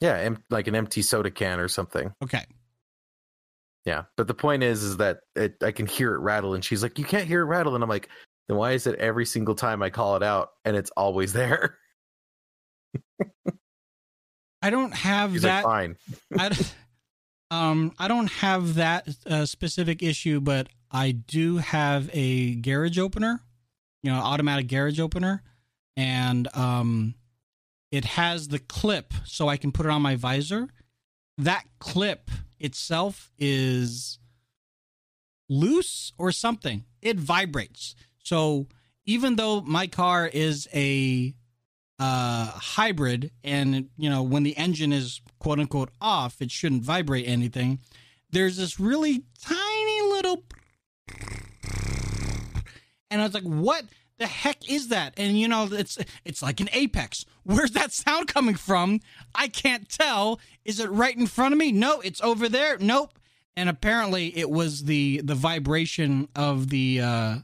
Yeah, 0.00 0.16
em- 0.16 0.42
like 0.50 0.66
an 0.66 0.74
empty 0.74 1.02
soda 1.02 1.30
can 1.30 1.58
or 1.60 1.68
something. 1.68 2.12
Okay. 2.22 2.44
Yeah, 3.84 4.04
but 4.16 4.26
the 4.26 4.34
point 4.34 4.62
is, 4.64 4.82
is 4.82 4.96
that 4.96 5.20
it, 5.36 5.56
I 5.62 5.70
can 5.70 5.86
hear 5.86 6.14
it 6.14 6.18
rattle, 6.18 6.54
and 6.54 6.64
she's 6.64 6.82
like, 6.82 6.98
"You 6.98 7.04
can't 7.04 7.28
hear 7.28 7.42
it 7.42 7.46
rattle," 7.46 7.74
and 7.76 7.84
I'm 7.84 7.90
like, 7.90 8.08
"Then 8.48 8.56
why 8.56 8.72
is 8.72 8.86
it 8.86 8.98
every 8.98 9.24
single 9.24 9.54
time 9.54 9.80
I 9.82 9.90
call 9.90 10.16
it 10.16 10.22
out 10.24 10.50
and 10.64 10.76
it's 10.76 10.90
always 10.96 11.32
there?" 11.32 11.78
I 14.62 14.70
don't 14.70 14.92
have 14.94 15.32
She's 15.32 15.42
that. 15.42 15.64
like, 15.64 15.64
"Fine." 15.64 15.96
I, 16.36 16.50
um, 17.50 17.92
I 17.98 18.08
don't 18.08 18.30
have 18.32 18.74
that 18.74 19.08
uh, 19.24 19.46
specific 19.46 20.02
issue, 20.02 20.40
but 20.40 20.68
I 20.90 21.12
do 21.12 21.58
have 21.58 22.10
a 22.12 22.56
garage 22.56 22.98
opener, 22.98 23.40
you 24.02 24.10
know, 24.10 24.18
automatic 24.18 24.66
garage 24.66 24.98
opener, 24.98 25.42
and 25.96 26.48
um, 26.56 27.14
it 27.90 28.04
has 28.04 28.48
the 28.48 28.58
clip 28.58 29.12
so 29.24 29.48
I 29.48 29.56
can 29.56 29.72
put 29.72 29.86
it 29.86 29.92
on 29.92 30.02
my 30.02 30.16
visor. 30.16 30.68
That 31.38 31.64
clip 31.78 32.30
itself 32.58 33.30
is 33.38 34.18
loose 35.48 36.12
or 36.18 36.32
something. 36.32 36.84
It 37.02 37.18
vibrates. 37.18 37.94
So 38.24 38.66
even 39.04 39.36
though 39.36 39.60
my 39.60 39.86
car 39.86 40.26
is 40.26 40.68
a 40.74 41.34
uh, 41.98 42.46
hybrid, 42.46 43.30
and 43.42 43.88
you 43.96 44.10
know 44.10 44.22
when 44.22 44.42
the 44.42 44.56
engine 44.56 44.92
is 44.92 45.20
quote 45.38 45.58
unquote 45.58 45.90
off, 46.00 46.42
it 46.42 46.50
shouldn't 46.50 46.82
vibrate 46.82 47.26
anything. 47.26 47.78
There's 48.30 48.56
this 48.56 48.78
really 48.78 49.24
tiny 49.40 50.02
little, 50.02 50.42
and 53.10 53.22
I 53.22 53.24
was 53.24 53.34
like, 53.34 53.44
"What 53.44 53.84
the 54.18 54.26
heck 54.26 54.68
is 54.70 54.88
that?" 54.88 55.14
And 55.16 55.38
you 55.38 55.48
know, 55.48 55.68
it's 55.70 55.98
it's 56.24 56.42
like 56.42 56.60
an 56.60 56.68
apex. 56.72 57.24
Where's 57.44 57.72
that 57.72 57.92
sound 57.92 58.28
coming 58.28 58.54
from? 58.56 59.00
I 59.34 59.48
can't 59.48 59.88
tell. 59.88 60.40
Is 60.64 60.80
it 60.80 60.90
right 60.90 61.16
in 61.16 61.26
front 61.26 61.52
of 61.52 61.58
me? 61.58 61.72
No, 61.72 62.00
it's 62.00 62.20
over 62.22 62.48
there. 62.48 62.76
Nope. 62.78 63.18
And 63.56 63.68
apparently, 63.68 64.36
it 64.36 64.50
was 64.50 64.84
the 64.84 65.20
the 65.24 65.34
vibration 65.34 66.28
of 66.36 66.68
the 66.70 67.00
uh, 67.00 67.36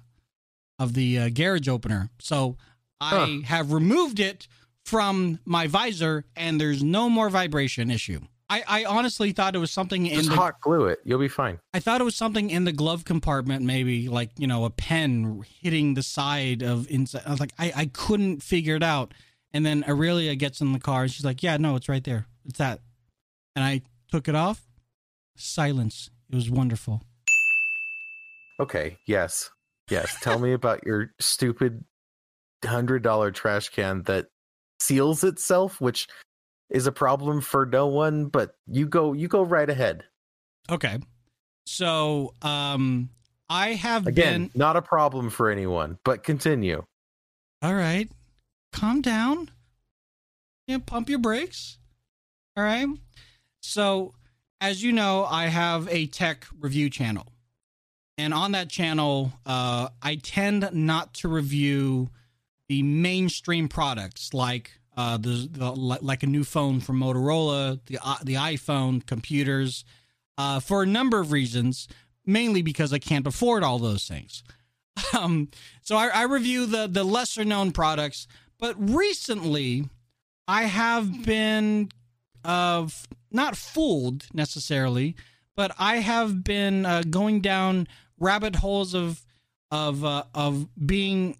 of 0.78 0.94
the 0.94 1.18
uh, 1.18 1.28
garage 1.30 1.68
opener. 1.68 2.10
So 2.20 2.56
I 3.00 3.10
Huh. 3.10 3.46
have 3.46 3.72
removed 3.72 4.20
it 4.20 4.46
from 4.84 5.38
my 5.44 5.66
visor, 5.68 6.24
and 6.36 6.60
there's 6.60 6.82
no 6.82 7.08
more 7.08 7.30
vibration 7.30 7.90
issue. 7.90 8.20
I, 8.53 8.82
I 8.82 8.84
honestly 8.84 9.32
thought 9.32 9.55
it 9.55 9.59
was 9.59 9.70
something 9.70 10.05
in 10.05 10.18
Just 10.18 10.28
the 10.28 10.36
hot 10.36 10.61
glue 10.61 10.84
it. 10.84 10.98
You'll 11.05 11.18
be 11.18 11.28
fine. 11.28 11.59
I 11.72 11.80
thought 11.80 12.03
it 12.03 12.05
was 12.05 12.16
something 12.16 12.50
in 12.50 12.64
the 12.64 12.72
glove 12.72 13.07
compartment, 13.07 13.64
maybe 13.64 14.11
like 14.11 14.30
you 14.36 14.46
know 14.46 14.66
a 14.66 14.70
pen 14.70 15.42
hitting 15.62 15.94
the 15.94 16.03
side 16.03 16.62
of 16.62 16.86
inside. 16.90 17.22
I 17.26 17.30
was 17.30 17.40
like, 17.40 17.55
I, 17.59 17.72
I 17.74 17.86
couldn't 17.86 18.42
figure 18.42 18.76
it 18.76 18.82
out. 18.82 19.14
And 19.55 19.64
then 19.64 19.84
Aurelia 19.88 20.34
gets 20.34 20.61
in 20.61 20.72
the 20.72 20.78
car 20.78 21.03
and 21.03 21.11
she's 21.11 21.24
like, 21.24 21.42
Yeah, 21.42 21.57
no, 21.57 21.76
it's 21.76 21.88
right 21.88 22.05
there. 22.05 22.26
It's 22.44 22.59
that. 22.59 22.80
And 23.57 23.64
I 23.64 23.80
took 24.11 24.28
it 24.28 24.34
off. 24.34 24.61
Silence. 25.36 26.11
It 26.30 26.34
was 26.34 26.50
wonderful. 26.50 27.03
Okay. 28.61 28.98
Yes. 29.07 29.50
Yes. 29.88 30.14
Tell 30.20 30.38
me 30.38 30.53
about 30.53 30.84
your 30.84 31.11
stupid 31.18 31.84
hundred 32.62 33.03
dollar 33.03 33.30
trash 33.30 33.70
can 33.70 34.03
that 34.03 34.26
seals 34.78 35.24
itself, 35.24 35.80
which 35.80 36.07
is 36.72 36.86
a 36.86 36.92
problem 36.92 37.40
for 37.40 37.64
no 37.64 37.86
one. 37.86 38.26
But 38.26 38.56
you 38.66 38.86
go. 38.86 39.12
You 39.12 39.28
go 39.28 39.42
right 39.42 39.70
ahead. 39.70 40.04
Okay. 40.70 40.98
So 41.66 42.34
um 42.42 43.10
I 43.48 43.74
have 43.74 44.06
Again, 44.06 44.44
been 44.44 44.50
not 44.54 44.76
a 44.76 44.82
problem 44.82 45.30
for 45.30 45.50
anyone. 45.50 45.98
But 46.04 46.24
continue. 46.24 46.84
All 47.60 47.74
right. 47.74 48.10
Calm 48.72 49.02
down. 49.02 49.50
Yeah, 50.66 50.78
pump 50.84 51.08
your 51.08 51.18
brakes. 51.18 51.78
All 52.56 52.64
right. 52.64 52.88
So, 53.60 54.14
as 54.60 54.82
you 54.82 54.92
know, 54.92 55.24
I 55.24 55.46
have 55.46 55.88
a 55.88 56.06
tech 56.06 56.46
review 56.58 56.88
channel. 56.90 57.26
And 58.18 58.34
on 58.34 58.52
that 58.52 58.68
channel, 58.68 59.32
uh, 59.46 59.88
I 60.00 60.16
tend 60.16 60.68
not 60.72 61.14
to 61.14 61.28
review 61.28 62.10
the 62.68 62.82
mainstream 62.82 63.68
products 63.68 64.32
like 64.32 64.78
uh, 64.97 65.16
the, 65.16 65.49
the 65.51 65.70
like 65.70 66.22
a 66.22 66.26
new 66.26 66.45
phone 66.45 66.80
from 66.80 67.01
Motorola, 67.01 67.80
the 67.86 67.99
uh, 68.03 68.16
the 68.22 68.34
iPhone, 68.34 69.05
computers, 69.07 69.84
uh, 70.36 70.61
for 70.61 70.82
a 70.82 70.86
number 70.86 71.20
of 71.20 71.32
reasons. 71.32 71.88
Mainly 72.24 72.62
because 72.62 72.93
I 72.93 72.99
can't 72.99 73.26
afford 73.26 73.64
all 73.64 73.78
those 73.78 74.07
things. 74.07 74.43
Um, 75.18 75.49
so 75.82 75.97
I, 75.97 76.09
I 76.09 76.22
review 76.24 76.66
the 76.66 76.86
the 76.86 77.05
lesser 77.05 77.45
known 77.45 77.72
products, 77.72 78.26
but 78.59 78.74
recently 78.78 79.84
I 80.47 80.64
have 80.64 81.24
been 81.24 81.88
uh 82.45 82.88
not 83.30 83.57
fooled 83.57 84.26
necessarily, 84.34 85.16
but 85.57 85.74
I 85.78 85.97
have 85.97 86.45
been 86.45 86.84
uh, 86.84 87.03
going 87.09 87.40
down 87.40 87.88
rabbit 88.18 88.57
holes 88.57 88.95
of 88.95 89.24
of 89.70 90.05
of 90.05 90.68
being 90.86 91.36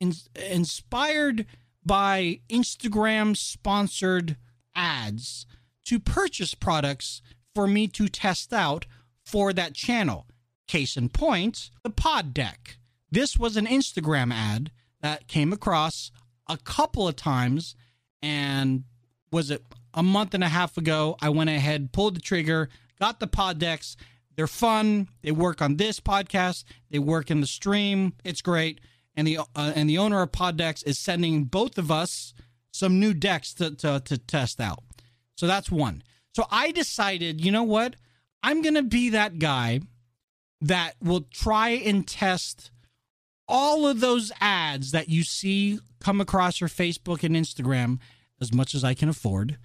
in, 0.00 0.14
inspired 0.34 1.46
by 1.84 2.40
Instagram 2.48 3.36
sponsored 3.36 4.36
ads 4.74 5.46
to 5.84 5.98
purchase 5.98 6.54
products 6.54 7.22
for 7.54 7.66
me 7.66 7.88
to 7.88 8.08
test 8.08 8.52
out 8.52 8.86
for 9.24 9.52
that 9.52 9.74
channel. 9.74 10.26
Case 10.68 10.96
in 10.96 11.08
point, 11.08 11.70
the 11.82 11.90
pod 11.90 12.32
deck. 12.32 12.78
This 13.10 13.38
was 13.38 13.56
an 13.56 13.66
Instagram 13.66 14.32
ad 14.32 14.70
that 15.00 15.26
came 15.28 15.52
across 15.52 16.10
a 16.48 16.56
couple 16.56 17.06
of 17.08 17.16
times 17.16 17.74
and 18.22 18.84
was 19.30 19.50
it 19.50 19.64
a 19.92 20.02
month 20.02 20.34
and 20.34 20.44
a 20.44 20.48
half 20.48 20.76
ago? 20.76 21.16
I 21.20 21.28
went 21.28 21.50
ahead 21.50 21.92
pulled 21.92 22.16
the 22.16 22.20
trigger 22.20 22.68
got 23.02 23.18
the 23.18 23.26
pod 23.26 23.58
decks. 23.58 23.96
They're 24.36 24.46
fun. 24.46 25.08
They 25.22 25.32
work 25.32 25.60
on 25.60 25.76
this 25.76 25.98
podcast. 25.98 26.62
They 26.88 27.00
work 27.00 27.32
in 27.32 27.40
the 27.40 27.48
stream. 27.48 28.12
It's 28.22 28.40
great 28.40 28.80
and 29.14 29.26
the 29.26 29.38
uh, 29.38 29.72
and 29.74 29.88
the 29.88 29.98
owner 29.98 30.22
of 30.22 30.32
pod 30.32 30.56
decks 30.56 30.82
is 30.82 30.98
sending 30.98 31.44
both 31.44 31.78
of 31.78 31.90
us 31.90 32.34
some 32.72 32.98
new 32.98 33.14
decks 33.14 33.54
to, 33.54 33.74
to 33.76 34.00
to 34.00 34.18
test 34.18 34.60
out. 34.60 34.82
So 35.36 35.46
that's 35.46 35.70
one. 35.70 36.02
So 36.34 36.46
I 36.50 36.70
decided 36.72 37.44
you 37.44 37.52
know 37.52 37.62
what? 37.62 37.96
I'm 38.42 38.62
gonna 38.62 38.82
be 38.82 39.10
that 39.10 39.38
guy 39.38 39.80
that 40.60 40.94
will 41.02 41.22
try 41.32 41.70
and 41.70 42.06
test 42.06 42.70
all 43.48 43.86
of 43.86 44.00
those 44.00 44.32
ads 44.40 44.92
that 44.92 45.08
you 45.08 45.24
see 45.24 45.78
come 46.00 46.20
across 46.20 46.60
your 46.60 46.68
Facebook 46.68 47.22
and 47.22 47.36
Instagram 47.36 47.98
as 48.40 48.52
much 48.52 48.74
as 48.74 48.84
I 48.84 48.94
can 48.94 49.08
afford 49.08 49.58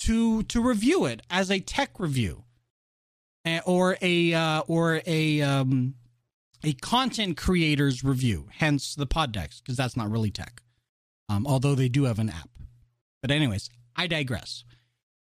to 0.00 0.42
to 0.44 0.60
review 0.60 1.04
it 1.04 1.22
as 1.30 1.50
a 1.50 1.60
tech 1.60 1.98
review 1.98 2.44
Eh, 3.46 3.60
or 3.66 3.98
a 4.00 4.32
uh, 4.32 4.62
or 4.68 5.02
a 5.06 5.42
um, 5.42 5.94
a 6.64 6.72
content 6.74 7.36
creator's 7.36 8.02
review 8.02 8.48
hence 8.52 8.94
the 8.94 9.06
pod 9.06 9.32
decks 9.32 9.60
because 9.60 9.76
that's 9.76 9.96
not 9.96 10.10
really 10.10 10.30
tech 10.30 10.62
um, 11.28 11.46
although 11.46 11.74
they 11.74 11.88
do 11.88 12.04
have 12.04 12.18
an 12.18 12.30
app 12.30 12.50
but 13.22 13.30
anyways 13.30 13.70
I 13.96 14.06
digress 14.06 14.64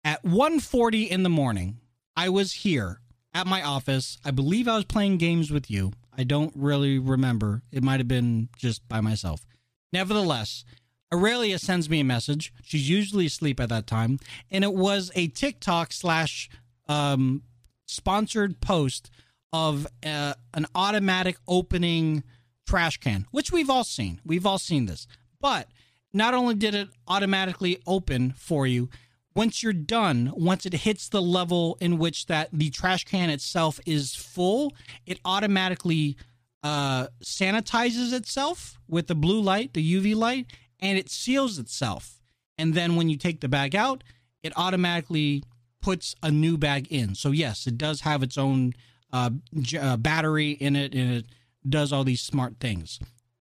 at 0.04 0.24
1:40 0.24 1.10
in 1.10 1.24
the 1.24 1.30
morning 1.30 1.80
I 2.16 2.30
was 2.30 2.52
here 2.54 3.02
at 3.38 3.46
my 3.46 3.62
office. 3.62 4.18
I 4.26 4.32
believe 4.32 4.68
I 4.68 4.76
was 4.76 4.86
playing 4.86 5.18
games 5.18 5.52
with 5.52 5.70
you. 5.70 5.94
I 6.18 6.24
don't 6.24 6.52
really 6.56 6.98
remember. 6.98 7.62
It 7.72 7.84
might 7.84 8.00
have 8.00 8.08
been 8.08 8.50
just 8.58 8.88
by 8.90 9.02
myself. 9.02 9.46
Nevertheless, 9.94 10.66
Aurelia 11.14 11.60
sends 11.60 11.88
me 11.90 12.00
a 12.00 12.04
message. 12.04 12.52
She's 12.64 12.90
usually 12.90 13.28
asleep 13.28 13.60
at 13.60 13.70
that 13.70 13.86
time, 13.86 14.18
and 14.50 14.64
it 14.64 14.74
was 14.74 15.12
a 15.14 15.28
TikTok 15.28 15.94
slash 15.94 16.50
um, 16.88 17.44
sponsored 17.86 18.60
post 18.62 19.12
of 19.54 19.88
uh, 20.06 20.34
an 20.54 20.66
automatic 20.76 21.38
opening 21.48 22.24
trash 22.68 22.98
can, 22.98 23.26
which 23.32 23.52
we've 23.52 23.70
all 23.70 23.84
seen. 23.84 24.20
We've 24.26 24.46
all 24.46 24.60
seen 24.60 24.86
this. 24.86 25.08
But 25.40 25.70
not 26.14 26.34
only 26.34 26.56
did 26.56 26.76
it 26.76 26.90
automatically 27.08 27.82
open 27.88 28.34
for 28.38 28.68
you, 28.68 28.90
once 29.36 29.62
you're 29.62 29.74
done, 29.74 30.34
once 30.36 30.66
it 30.66 30.74
hits 30.74 31.10
the 31.10 31.22
level 31.22 31.78
in 31.80 32.00
which 32.00 32.26
that 32.26 32.50
the 32.52 32.72
trash 32.72 33.04
can 33.06 33.30
itself 33.30 33.80
is 33.86 34.16
full, 34.16 34.74
it 35.06 35.20
automatically 35.24 36.18
uh, 36.64 37.08
sanitizes 37.24 38.14
itself 38.14 38.80
with 38.88 39.08
the 39.08 39.16
blue 39.16 39.40
light, 39.40 39.74
the 39.74 39.94
UV 39.96 40.16
light, 40.16 40.48
and 40.80 40.98
it 40.98 41.10
seals 41.10 41.60
itself. 41.60 42.20
And 42.58 42.74
then 42.74 42.96
when 42.96 43.10
you 43.10 43.18
take 43.18 43.42
the 43.42 43.48
bag 43.48 43.76
out, 43.76 44.04
it 44.42 44.54
automatically 44.58 45.44
puts 45.82 46.16
a 46.24 46.32
new 46.32 46.58
bag 46.58 46.88
in. 46.90 47.14
So 47.14 47.30
yes, 47.30 47.68
it 47.68 47.78
does 47.78 48.02
have 48.02 48.24
its 48.24 48.38
own 48.38 48.74
uh, 49.14 49.30
j- 49.60 49.78
uh, 49.78 49.98
battery 49.98 50.52
in 50.52 50.76
it, 50.76 50.94
and 50.94 51.12
it 51.14 51.26
does 51.68 51.92
all 51.94 52.04
these 52.04 52.22
smart 52.22 52.60
things. 52.60 53.00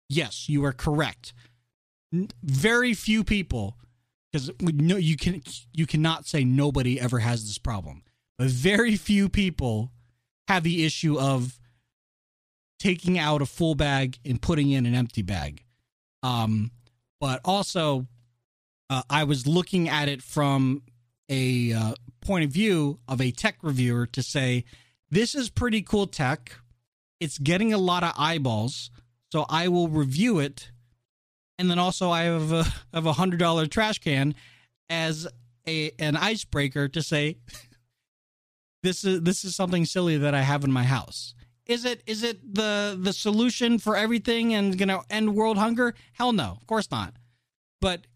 Yes, 0.09 0.48
you 0.48 0.64
are 0.64 0.72
correct. 0.72 1.32
N- 2.12 2.28
Very 2.42 2.94
few 2.94 3.24
people 3.24 3.76
because 4.32 4.50
no, 4.61 4.96
you 4.96 5.16
can 5.16 5.42
you 5.72 5.86
cannot 5.86 6.26
say 6.26 6.44
nobody 6.44 7.00
ever 7.00 7.20
has 7.20 7.44
this 7.46 7.59
problem, 7.59 8.02
but 8.36 8.48
very 8.48 8.96
few 8.96 9.28
people 9.28 9.92
have 10.48 10.62
the 10.64 10.84
issue 10.84 11.18
of 11.18 11.59
taking 12.78 13.18
out 13.18 13.40
a 13.40 13.46
full 13.46 13.74
bag 13.74 14.18
and 14.24 14.42
putting 14.42 14.70
in 14.70 14.86
an 14.86 14.94
empty 14.94 15.22
bag. 15.22 15.62
Um, 16.22 16.70
but 17.20 17.40
also, 17.44 18.07
uh, 18.90 19.02
I 19.09 19.24
was 19.24 19.46
looking 19.46 19.88
at 19.88 20.09
it 20.09 20.20
from 20.22 20.82
a 21.28 21.72
uh, 21.72 21.94
point 22.20 22.44
of 22.44 22.50
view 22.50 22.98
of 23.09 23.20
a 23.20 23.30
tech 23.30 23.57
reviewer 23.62 24.07
to 24.09 24.22
say 24.22 24.64
this 25.14 25.34
is 25.34 25.50
pretty 25.50 25.82
cool 25.82 26.06
tech. 26.06 26.52
It's 27.20 27.38
getting 27.38 27.72
a 27.72 27.78
lot 27.78 28.02
of 28.02 28.12
eyeballs, 28.16 28.90
so 29.32 29.46
I 29.48 29.68
will 29.68 29.88
review 29.88 30.38
it 30.38 30.70
and 31.58 31.70
then 31.70 31.78
also 31.78 32.10
I 32.10 32.24
have 32.24 32.52
a 32.52 32.64
have 32.94 33.06
a 33.06 33.12
hundred 33.12 33.38
dollar 33.38 33.66
trash 33.66 33.98
can 33.98 34.34
as 34.88 35.26
a 35.66 35.92
an 35.98 36.16
icebreaker 36.16 36.88
to 36.88 37.02
say 37.02 37.38
this 38.82 39.04
is 39.04 39.22
this 39.22 39.44
is 39.44 39.54
something 39.54 39.84
silly 39.84 40.16
that 40.18 40.34
I 40.34 40.42
have 40.42 40.64
in 40.64 40.72
my 40.72 40.84
house. 40.84 41.34
Is 41.66 41.84
it 41.84 42.02
is 42.06 42.22
it 42.22 42.54
the 42.54 42.98
the 43.00 43.12
solution 43.12 43.78
for 43.78 43.96
everything 43.96 44.54
and 44.54 44.76
gonna 44.76 45.00
end 45.08 45.34
world 45.34 45.56
hunger? 45.56 45.94
Hell 46.12 46.32
no, 46.32 46.56
of 46.60 46.66
course 46.66 46.90
not. 46.90 47.14
But 47.80 48.06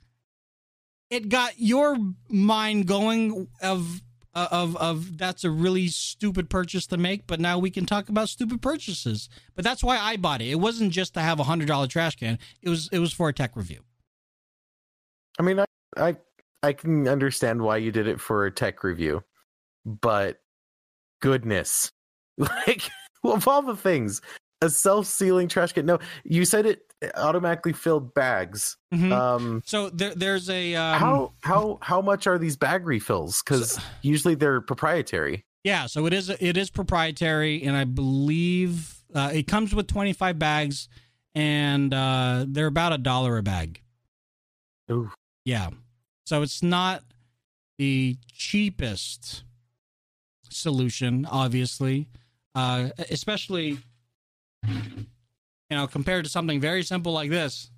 it 1.11 1.31
got 1.31 1.55
your 1.59 1.97
mind 2.29 2.87
going 2.87 3.49
of 3.63 4.03
Uh, 4.35 4.47
of 4.51 4.77
of 4.77 5.17
that's 5.17 5.43
a 5.43 5.51
really 5.51 5.89
stupid 5.89 6.51
purchase 6.51 6.87
to 6.87 6.99
make 6.99 7.27
but 7.27 7.41
now 7.41 7.59
we 7.59 7.71
can 7.71 7.87
talk 7.87 8.09
about 8.09 8.29
stupid 8.29 8.61
purchases. 8.61 9.29
But 9.55 9.65
that's 9.65 9.83
why 9.83 9.99
i 9.99 10.17
bought 10.17 10.43
it. 10.43 10.49
It 10.49 10.61
wasn't 10.61 10.93
just 10.93 11.15
to 11.15 11.21
have 11.21 11.41
a 11.41 11.45
hundred 11.45 11.69
dollar 11.69 11.87
trash 11.87 12.17
can. 12.17 12.39
It 12.63 12.69
was 12.69 12.89
it 12.93 12.99
was 12.99 13.13
for 13.13 13.29
a 13.29 13.33
tech 13.33 13.57
review. 13.57 13.81
I 15.39 15.43
mean, 15.43 15.61
I, 15.61 15.65
I 15.97 16.17
I 16.63 16.73
can 16.73 17.09
understand 17.09 17.63
why 17.63 17.79
you 17.79 17.91
did 17.91 18.07
it 18.07 18.21
for 18.21 18.45
a 18.45 18.51
tech 18.51 18.85
review, 18.85 19.23
but 19.85 20.41
goodness, 21.21 21.93
like 22.39 22.91
of 23.25 23.49
all 23.49 23.63
the 23.63 23.77
things, 23.77 24.21
a 24.61 24.69
self-sealing 24.69 25.49
trash 25.49 25.73
can. 25.73 25.87
No, 25.87 25.99
you 26.25 26.45
said 26.45 26.67
it 26.67 26.88
automatically 27.17 27.73
filled 27.73 28.13
bags. 28.15 28.77
Mhm. 28.93 29.13
Um, 29.13 29.63
so 29.65 29.89
there 29.91 30.15
there's 30.15 30.49
a 30.51 30.75
um, 30.75 30.99
how 31.01 31.33
how 31.43 31.79
how 31.83 32.01
much 32.01 32.27
are 32.27 32.39
these 32.39 32.57
bag 32.57 32.87
refills? 32.87 33.43
Because 33.43 33.79
usually 34.03 34.35
they're 34.35 34.61
proprietary. 34.61 35.45
yeah 35.65 35.87
so 35.87 36.07
it 36.07 36.13
is 36.13 36.31
it 36.31 36.57
is 36.57 36.71
proprietary 36.71 37.63
and 37.65 37.77
i 37.77 37.83
believe 37.85 39.03
uh, 39.15 39.31
it 39.35 39.47
comes 39.49 39.75
with 39.75 39.87
25 39.89 40.39
bags 40.39 40.89
and 41.35 41.93
uh 41.93 42.45
they're 42.49 42.69
about 42.69 42.93
a 42.93 42.99
dollar 42.99 43.37
a 43.39 43.43
bag 43.43 43.83
Ooh. 44.91 45.11
Yeah. 45.45 45.71
So 46.25 46.43
it's 46.43 46.63
not 46.63 47.03
the 47.77 48.17
cheapest 48.33 49.45
solution, 50.49 51.27
obviously, 51.27 52.09
uh, 52.55 52.89
especially, 53.11 53.79
you 55.71 55.77
know, 55.77 55.87
compared 55.87 56.25
to 56.25 56.31
something 56.31 56.61
very 56.61 56.83
simple 56.83 57.13
like 57.13 57.31
this. 57.31 57.71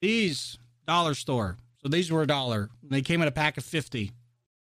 These, 0.00 0.58
dollar 0.86 1.14
store. 1.14 1.56
So 1.82 1.88
these 1.88 2.10
were 2.10 2.22
a 2.22 2.26
dollar. 2.26 2.70
They 2.82 3.02
came 3.02 3.22
in 3.22 3.28
a 3.28 3.32
pack 3.32 3.56
of 3.56 3.64
50. 3.64 4.12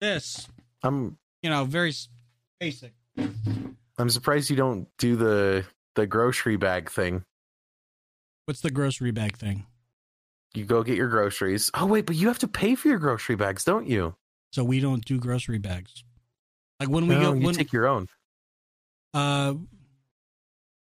This, 0.01 0.49
I'm 0.83 1.17
you 1.43 1.51
know, 1.51 1.65
very 1.65 1.93
basic. 2.61 2.93
I'm 3.97 4.11
surprised 4.11 4.51
you 4.51 4.57
don't 4.57 4.89
do 4.99 5.17
the 5.17 5.65
the 5.95 6.07
grocery 6.07 6.57
bag 6.57 6.91
thing. 6.91 7.25
What's 8.47 8.61
the 8.61 8.71
grocery 8.71 9.13
bag 9.13 9.37
thing? 9.37 9.67
You 10.55 10.65
go 10.65 10.83
get 10.83 10.97
your 10.97 11.09
groceries. 11.09 11.71
Oh 11.75 11.87
wait, 11.87 12.07
but 12.07 12.17
you 12.17 12.29
have 12.29 12.39
to 12.41 12.49
pay 12.49 12.75
for 12.75 12.89
your 12.89 12.99
grocery 12.99 13.37
bags, 13.37 13.65
don't 13.65 13.87
you? 13.87 14.15
So 14.53 14.63
we 14.65 14.81
don't 14.81 15.05
do 15.05 15.19
grocery 15.19 15.59
bags. 15.59 16.05
Like 16.81 16.89
when 16.89 17.07
we 17.07 17.15
no, 17.15 17.21
go, 17.21 17.33
you 17.35 17.47
when, 17.47 17.55
take 17.55 17.73
your 17.73 17.87
own. 17.87 18.09
uh, 19.15 19.55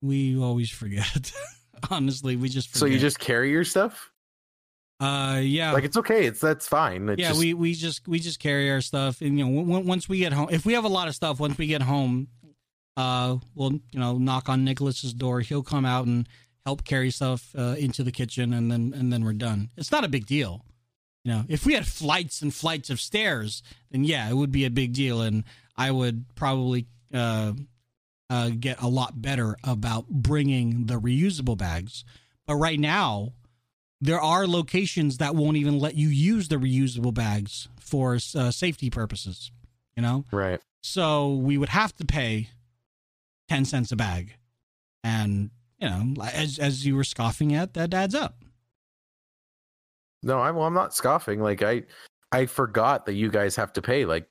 we 0.05 0.38
always 0.38 0.70
forget. 0.70 1.32
Honestly, 1.90 2.36
we 2.36 2.48
just 2.48 2.68
forget. 2.68 2.80
So 2.80 2.86
you 2.86 2.98
just 2.98 3.18
carry 3.18 3.50
your 3.50 3.64
stuff? 3.64 4.11
Uh, 5.00 5.40
yeah, 5.42 5.72
Like 5.72 5.84
it's 5.84 5.96
okay. 5.96 6.24
It's 6.26 6.40
that's 6.40 6.68
fine. 6.68 7.09
It's 7.09 7.20
yeah. 7.20 7.28
just, 7.28 7.40
we 7.40 7.52
we 7.52 7.74
just 7.74 8.07
we 8.07 8.20
just 8.20 8.38
carry 8.38 8.70
our 8.70 8.80
stuff, 8.80 9.20
and 9.20 9.38
you 9.38 9.44
know, 9.44 9.62
w- 9.64 9.86
once 9.86 10.09
we 10.09 10.18
get 10.18 10.32
home, 10.32 10.48
if 10.50 10.64
we 10.64 10.74
have 10.74 10.84
a 10.84 10.88
lot 10.88 11.09
of 11.09 11.14
stuff, 11.14 11.40
once 11.40 11.59
we 11.59 11.66
get 11.66 11.82
home, 11.82 12.28
uh, 12.96 13.36
we'll 13.55 13.72
you 13.72 13.98
know 13.98 14.16
knock 14.18 14.48
on 14.48 14.64
Nicholas's 14.64 15.12
door. 15.12 15.40
He'll 15.40 15.64
come 15.64 15.84
out 15.84 16.07
and 16.07 16.28
help 16.64 16.84
carry 16.84 17.11
stuff 17.11 17.55
uh, 17.59 17.74
into 17.78 18.02
the 18.05 18.12
kitchen, 18.12 18.55
and 18.55 18.70
then 18.70 18.94
and 18.96 19.12
then 19.12 19.24
we're 19.24 19.32
done. 19.32 19.70
It's 19.76 19.90
not 19.90 20.05
a 20.05 20.09
big 20.09 20.26
deal. 20.26 20.64
You 21.24 21.32
know, 21.32 21.44
if 21.48 21.66
we 21.66 21.74
had 21.74 21.86
flights 21.86 22.40
and 22.40 22.55
flights 22.55 22.88
of 22.88 23.00
stairs, 23.00 23.62
then 23.90 24.05
yeah, 24.05 24.28
it 24.30 24.34
would 24.34 24.52
be 24.52 24.64
a 24.64 24.70
big 24.70 24.92
deal, 24.92 25.22
and 25.22 25.44
I 25.76 25.90
would 25.90 26.24
probably 26.36 26.86
uh, 27.12 27.52
uh, 28.31 28.51
get 28.59 28.81
a 28.81 28.89
lot 28.89 29.20
better 29.20 29.57
about 29.64 30.09
bringing 30.09 30.87
the 30.87 31.01
reusable 31.01 31.57
bags. 31.57 32.05
But 32.47 32.57
right 32.57 32.79
now, 32.79 33.33
there 34.01 34.20
are 34.20 34.47
locations 34.47 35.18
that 35.18 35.35
won't 35.35 35.57
even 35.57 35.79
let 35.79 35.95
you 35.95 36.09
use 36.09 36.49
the 36.49 36.57
reusable 36.57 37.14
bags 37.14 37.68
for 37.81 38.14
uh, 38.14 38.51
safety 38.51 38.91
purposes. 38.91 39.51
You 39.97 40.03
know, 40.03 40.25
right. 40.33 40.61
so 40.83 41.35
we 41.35 41.57
would 41.57 41.68
have 41.68 41.95
to 41.97 42.05
pay 42.05 42.49
ten 43.49 43.64
cents 43.64 43.93
a 43.93 43.97
bag, 43.97 44.35
and 45.05 45.51
you 45.79 45.89
know, 45.89 46.14
as 46.33 46.59
as 46.59 46.85
you 46.85 46.97
were 46.97 47.05
scoffing 47.05 47.55
at, 47.55 47.75
that 47.75 47.95
adds 47.95 48.14
up. 48.14 48.43
No, 50.25 50.41
I'm 50.41 50.57
well, 50.57 50.66
I'm 50.66 50.75
not 50.75 50.95
scoffing. 50.95 51.41
Like 51.41 51.62
I 51.62 51.85
I 52.33 52.47
forgot 52.47 53.07
that 53.07 53.14
you 53.14 53.31
guys 53.31 53.55
have 53.55 53.72
to 53.75 53.83
pay. 53.83 54.05
Like 54.05 54.27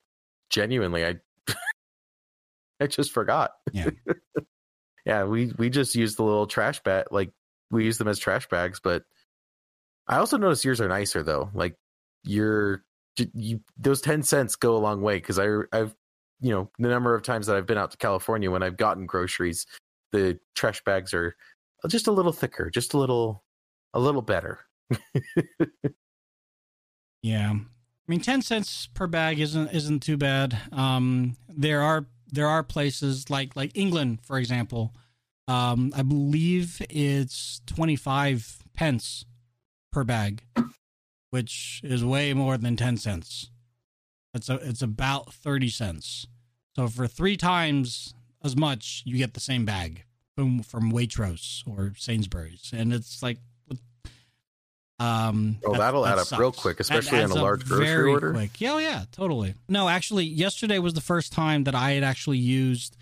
genuinely, 0.49 1.05
I 1.05 1.15
I 2.79 2.87
just 2.87 3.11
forgot. 3.11 3.51
Yeah. 3.71 3.89
yeah, 5.05 5.23
we 5.23 5.53
we 5.57 5.69
just 5.69 5.95
use 5.95 6.15
the 6.15 6.23
little 6.23 6.47
trash 6.47 6.81
bag. 6.83 7.05
Like 7.11 7.31
we 7.71 7.85
use 7.85 7.97
them 7.97 8.07
as 8.07 8.19
trash 8.19 8.47
bags, 8.49 8.79
but 8.83 9.03
I 10.07 10.17
also 10.17 10.37
notice 10.37 10.65
yours 10.65 10.81
are 10.81 10.87
nicer 10.87 11.23
though. 11.23 11.49
Like 11.53 11.75
your 12.23 12.83
you 13.33 13.59
those 13.77 14.01
10 14.01 14.23
cents 14.23 14.55
go 14.55 14.75
a 14.75 14.79
long 14.79 15.01
way 15.01 15.17
because 15.17 15.37
I 15.37 15.47
I've 15.71 15.95
you 16.41 16.51
know 16.51 16.69
the 16.79 16.89
number 16.89 17.15
of 17.15 17.23
times 17.23 17.47
that 17.47 17.55
I've 17.55 17.67
been 17.67 17.77
out 17.77 17.91
to 17.91 17.97
California 17.97 18.49
when 18.51 18.63
I've 18.63 18.77
gotten 18.77 19.05
groceries, 19.05 19.65
the 20.11 20.39
trash 20.55 20.83
bags 20.83 21.13
are 21.13 21.35
just 21.89 22.07
a 22.07 22.11
little 22.11 22.33
thicker, 22.33 22.69
just 22.69 22.93
a 22.93 22.97
little 22.97 23.43
a 23.93 23.99
little 23.99 24.21
better. 24.21 24.59
Yeah. 27.23 27.51
I 27.51 28.11
mean, 28.11 28.19
ten 28.19 28.41
cents 28.41 28.87
per 28.93 29.07
bag 29.07 29.39
isn't 29.39 29.69
isn't 29.69 30.01
too 30.01 30.17
bad. 30.17 30.57
Um, 30.71 31.37
there 31.47 31.81
are 31.81 32.05
there 32.33 32.47
are 32.47 32.63
places 32.63 33.29
like 33.29 33.55
like 33.55 33.71
England, 33.75 34.19
for 34.23 34.37
example. 34.37 34.93
Um, 35.47 35.91
I 35.95 36.01
believe 36.01 36.81
it's 36.89 37.61
twenty 37.65 37.95
five 37.95 38.57
pence 38.73 39.25
per 39.91 40.03
bag, 40.03 40.43
which 41.29 41.81
is 41.83 42.03
way 42.03 42.33
more 42.33 42.57
than 42.57 42.75
ten 42.75 42.97
cents. 42.97 43.51
It's 44.33 44.49
a 44.49 44.55
it's 44.55 44.81
about 44.81 45.33
thirty 45.33 45.69
cents. 45.69 46.27
So 46.75 46.87
for 46.87 47.07
three 47.07 47.37
times 47.37 48.15
as 48.43 48.55
much, 48.55 49.03
you 49.05 49.17
get 49.17 49.33
the 49.35 49.39
same 49.39 49.63
bag 49.63 50.05
from 50.35 50.63
from 50.63 50.91
Waitrose 50.91 51.61
or 51.67 51.93
Sainsbury's, 51.95 52.71
and 52.75 52.91
it's 52.91 53.21
like, 53.21 53.37
Um, 54.99 55.57
Oh, 55.65 55.71
that- 55.73 55.79
that'll 55.79 56.03
that 56.03 56.19
add 56.19 56.33
up 56.33 56.39
real 56.39 56.51
quick, 56.51 56.79
especially 56.79 57.17
on 57.17 57.23
adds 57.25 57.31
a 57.31 57.41
large 57.41 57.65
grocery 57.65 58.11
order. 58.11 58.31
Quick. 58.33 58.61
Yeah, 58.61 58.73
oh, 58.73 58.77
yeah, 58.77 59.05
totally. 59.11 59.55
No, 59.67 59.89
actually, 59.89 60.25
yesterday 60.25 60.79
was 60.79 60.93
the 60.93 61.01
first 61.01 61.33
time 61.33 61.63
that 61.65 61.75
I 61.75 61.91
had 61.91 62.03
actually 62.03 62.37
used 62.37 62.95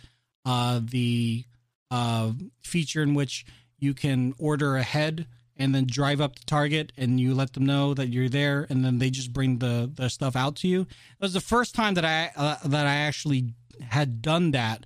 uh, 0.45 0.79
the 0.83 1.43
uh, 1.91 2.31
feature 2.63 3.03
in 3.03 3.13
which 3.13 3.45
you 3.77 3.93
can 3.93 4.33
order 4.39 4.77
ahead 4.77 5.27
and 5.57 5.75
then 5.75 5.85
drive 5.85 6.21
up 6.21 6.35
to 6.35 6.45
Target 6.45 6.91
and 6.97 7.19
you 7.19 7.35
let 7.35 7.53
them 7.53 7.65
know 7.65 7.93
that 7.93 8.07
you're 8.07 8.29
there, 8.29 8.65
and 8.69 8.83
then 8.83 8.97
they 8.99 9.09
just 9.11 9.33
bring 9.33 9.59
the 9.59 9.91
the 9.93 10.09
stuff 10.09 10.35
out 10.35 10.55
to 10.57 10.67
you. 10.67 10.81
It 10.81 10.87
was 11.19 11.33
the 11.33 11.41
first 11.41 11.75
time 11.75 11.93
that 11.95 12.05
I 12.05 12.31
uh, 12.35 12.55
that 12.67 12.87
I 12.87 12.95
actually 12.95 13.53
had 13.81 14.21
done 14.21 14.51
that 14.51 14.85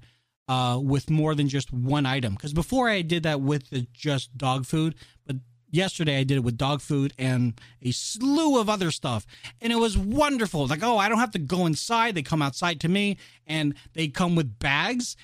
uh, 0.49 0.79
with 0.81 1.09
more 1.09 1.35
than 1.35 1.47
just 1.47 1.71
one 1.71 2.05
item. 2.05 2.33
Because 2.33 2.51
before 2.53 2.89
I 2.89 3.01
did 3.03 3.23
that 3.23 3.39
with 3.39 3.69
the 3.69 3.87
just 3.93 4.37
dog 4.37 4.65
food, 4.65 4.95
but 5.25 5.37
yesterday 5.75 6.17
I 6.19 6.23
did 6.23 6.37
it 6.37 6.43
with 6.43 6.57
dog 6.57 6.81
food 6.81 7.13
and 7.17 7.59
a 7.81 7.91
slew 7.91 8.59
of 8.59 8.69
other 8.69 8.91
stuff, 8.91 9.25
and 9.61 9.71
it 9.71 9.77
was 9.77 9.97
wonderful. 9.97 10.65
Like, 10.67 10.83
oh, 10.83 10.97
I 10.97 11.09
don't 11.09 11.19
have 11.19 11.31
to 11.31 11.39
go 11.39 11.65
inside; 11.65 12.15
they 12.15 12.23
come 12.23 12.41
outside 12.41 12.79
to 12.81 12.87
me, 12.89 13.17
and 13.45 13.75
they 13.93 14.07
come 14.07 14.35
with 14.35 14.57
bags, 14.59 15.15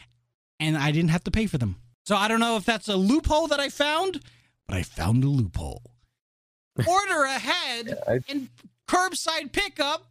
and 0.59 0.77
I 0.77 0.91
didn't 0.91 1.09
have 1.11 1.23
to 1.25 1.31
pay 1.31 1.47
for 1.47 1.57
them. 1.57 1.77
So 2.05 2.15
I 2.15 2.27
don't 2.27 2.39
know 2.39 2.57
if 2.57 2.65
that's 2.65 2.87
a 2.87 2.95
loophole 2.95 3.47
that 3.47 3.59
I 3.59 3.69
found, 3.69 4.21
but 4.67 4.75
I 4.75 4.83
found 4.83 5.23
a 5.23 5.27
loophole. 5.27 5.81
Order 6.87 7.23
ahead 7.23 7.97
I- 8.07 8.19
and 8.29 8.49
curbside 8.87 9.51
pickup, 9.51 10.05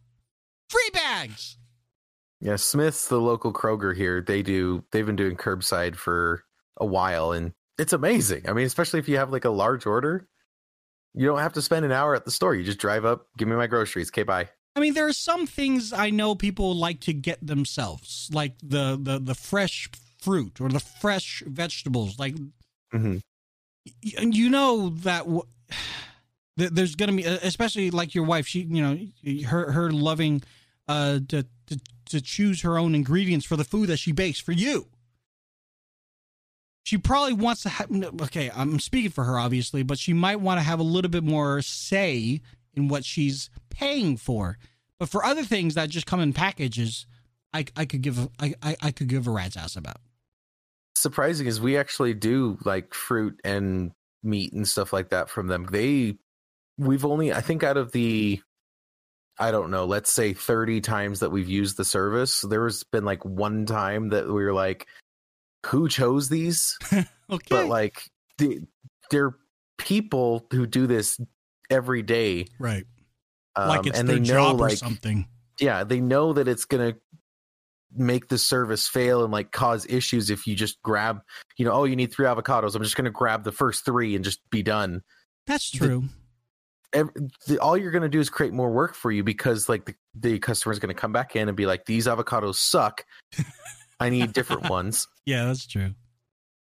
free 0.69 0.89
bags. 0.93 1.57
Yeah, 2.39 2.55
Smith's 2.55 3.07
the 3.07 3.19
local 3.19 3.53
Kroger 3.53 3.95
here. 3.95 4.21
They 4.21 4.41
do 4.41 4.83
they've 4.91 5.05
been 5.05 5.15
doing 5.15 5.35
curbside 5.35 5.95
for 5.95 6.43
a 6.77 6.85
while 6.85 7.31
and 7.31 7.53
it's 7.81 7.93
amazing. 7.93 8.47
I 8.47 8.53
mean, 8.53 8.67
especially 8.67 8.99
if 8.99 9.09
you 9.09 9.17
have 9.17 9.31
like 9.31 9.45
a 9.45 9.49
large 9.49 9.87
order, 9.87 10.27
you 11.15 11.25
don't 11.25 11.39
have 11.39 11.53
to 11.53 11.61
spend 11.63 11.83
an 11.83 11.91
hour 11.91 12.15
at 12.15 12.25
the 12.25 12.31
store. 12.31 12.53
You 12.53 12.63
just 12.63 12.77
drive 12.77 13.05
up, 13.05 13.25
give 13.37 13.47
me 13.47 13.55
my 13.55 13.65
groceries. 13.65 14.09
Okay, 14.11 14.23
bye. 14.23 14.49
I 14.75 14.79
mean, 14.79 14.93
there 14.93 15.07
are 15.07 15.13
some 15.13 15.47
things 15.47 15.91
I 15.91 16.11
know 16.11 16.35
people 16.35 16.75
like 16.75 17.01
to 17.01 17.13
get 17.13 17.45
themselves, 17.45 18.29
like 18.31 18.53
the 18.61 18.99
the 19.01 19.19
the 19.19 19.35
fresh 19.35 19.89
fruit 20.21 20.61
or 20.61 20.69
the 20.69 20.79
fresh 20.79 21.41
vegetables. 21.47 22.19
Like, 22.19 22.35
mm-hmm. 22.93 23.17
y- 23.85 24.29
you 24.31 24.49
know 24.49 24.89
that 24.89 25.25
w- 25.25 25.47
there's 26.57 26.95
going 26.95 27.09
to 27.09 27.15
be, 27.15 27.23
especially 27.23 27.89
like 27.89 28.13
your 28.13 28.25
wife. 28.25 28.47
She, 28.47 28.61
you 28.61 28.81
know, 28.81 29.45
her 29.47 29.71
her 29.71 29.91
loving 29.91 30.43
uh 30.87 31.19
to 31.29 31.45
to 31.67 31.79
to 32.05 32.21
choose 32.21 32.61
her 32.61 32.77
own 32.77 32.93
ingredients 32.93 33.45
for 33.45 33.57
the 33.57 33.63
food 33.63 33.87
that 33.89 33.97
she 33.97 34.11
bakes 34.11 34.39
for 34.39 34.51
you. 34.51 34.85
She 36.83 36.97
probably 36.97 37.33
wants 37.33 37.63
to 37.63 37.69
have. 37.69 37.91
Okay, 38.23 38.49
I'm 38.53 38.79
speaking 38.79 39.11
for 39.11 39.23
her, 39.23 39.37
obviously, 39.37 39.83
but 39.83 39.99
she 39.99 40.13
might 40.13 40.39
want 40.39 40.59
to 40.59 40.63
have 40.63 40.79
a 40.79 40.83
little 40.83 41.11
bit 41.11 41.23
more 41.23 41.61
say 41.61 42.41
in 42.73 42.87
what 42.87 43.05
she's 43.05 43.49
paying 43.69 44.17
for. 44.17 44.57
But 44.99 45.09
for 45.09 45.23
other 45.23 45.43
things 45.43 45.75
that 45.75 45.89
just 45.89 46.05
come 46.05 46.19
in 46.19 46.33
packages, 46.33 47.05
I, 47.53 47.65
I 47.75 47.85
could 47.85 48.01
give 48.01 48.27
i 48.39 48.53
I 48.61 48.91
could 48.91 49.07
give 49.07 49.27
a 49.27 49.31
rat's 49.31 49.57
ass 49.57 49.75
about. 49.75 49.97
Surprising 50.95 51.47
is 51.47 51.59
we 51.59 51.77
actually 51.77 52.13
do 52.13 52.57
like 52.65 52.93
fruit 52.93 53.39
and 53.43 53.91
meat 54.23 54.53
and 54.53 54.67
stuff 54.67 54.93
like 54.93 55.09
that 55.09 55.29
from 55.29 55.47
them. 55.47 55.67
They 55.71 56.17
we've 56.77 57.05
only 57.05 57.33
I 57.33 57.41
think 57.41 57.63
out 57.63 57.77
of 57.77 57.91
the 57.91 58.41
I 59.39 59.51
don't 59.51 59.71
know, 59.71 59.85
let's 59.85 60.11
say 60.11 60.33
30 60.33 60.81
times 60.81 61.21
that 61.21 61.31
we've 61.31 61.49
used 61.49 61.77
the 61.77 61.85
service, 61.85 62.41
there's 62.41 62.83
been 62.83 63.05
like 63.05 63.25
one 63.25 63.65
time 63.65 64.09
that 64.09 64.27
we 64.27 64.43
were 64.43 64.53
like 64.53 64.87
who 65.67 65.87
chose 65.87 66.29
these? 66.29 66.77
Okay, 67.31 67.45
but 67.49 67.67
like 67.67 68.03
the, 68.39 68.59
they're 69.09 69.33
people 69.77 70.45
who 70.51 70.67
do 70.67 70.85
this 70.85 71.17
every 71.69 72.01
day 72.01 72.45
right, 72.59 72.83
um, 73.55 73.69
like 73.69 73.85
it's 73.87 73.97
and 73.97 74.09
their 74.09 74.17
they 74.17 74.21
know 74.21 74.27
job 74.51 74.59
or 74.59 74.69
something. 74.71 75.25
yeah 75.57 75.85
they 75.85 76.01
know 76.01 76.33
that 76.33 76.49
it's 76.49 76.65
gonna 76.65 76.93
make 77.95 78.27
the 78.27 78.37
service 78.37 78.85
fail 78.85 79.23
and 79.23 79.31
like 79.31 79.53
cause 79.53 79.85
issues 79.89 80.29
if 80.29 80.45
you 80.45 80.55
just 80.55 80.81
grab 80.81 81.21
you 81.57 81.63
know 81.63 81.71
oh 81.71 81.85
you 81.85 81.95
need 81.95 82.11
three 82.11 82.25
avocados 82.25 82.75
i'm 82.75 82.83
just 82.83 82.97
gonna 82.97 83.09
grab 83.09 83.45
the 83.45 83.51
first 83.53 83.85
three 83.85 84.13
and 84.13 84.25
just 84.25 84.41
be 84.49 84.61
done 84.61 85.01
That's 85.47 85.71
the- 85.71 85.77
true. 85.77 86.03
The, 86.91 87.57
all 87.61 87.77
you're 87.77 87.91
gonna 87.91 88.09
do 88.09 88.19
is 88.19 88.29
create 88.29 88.51
more 88.51 88.69
work 88.71 88.93
for 88.93 89.09
you 89.09 89.23
because 89.23 89.69
like 89.69 89.85
the, 89.85 89.95
the 90.15 90.39
customer's 90.39 90.79
gonna 90.79 90.93
come 90.93 91.13
back 91.13 91.37
in 91.37 91.47
and 91.47 91.55
be 91.55 91.65
like 91.65 91.85
these 91.85 92.07
avocados 92.07 92.55
suck 92.55 93.05
i 94.01 94.09
need 94.09 94.33
different 94.33 94.69
ones 94.69 95.07
yeah, 95.25 95.45
that's 95.45 95.65
true. 95.67 95.93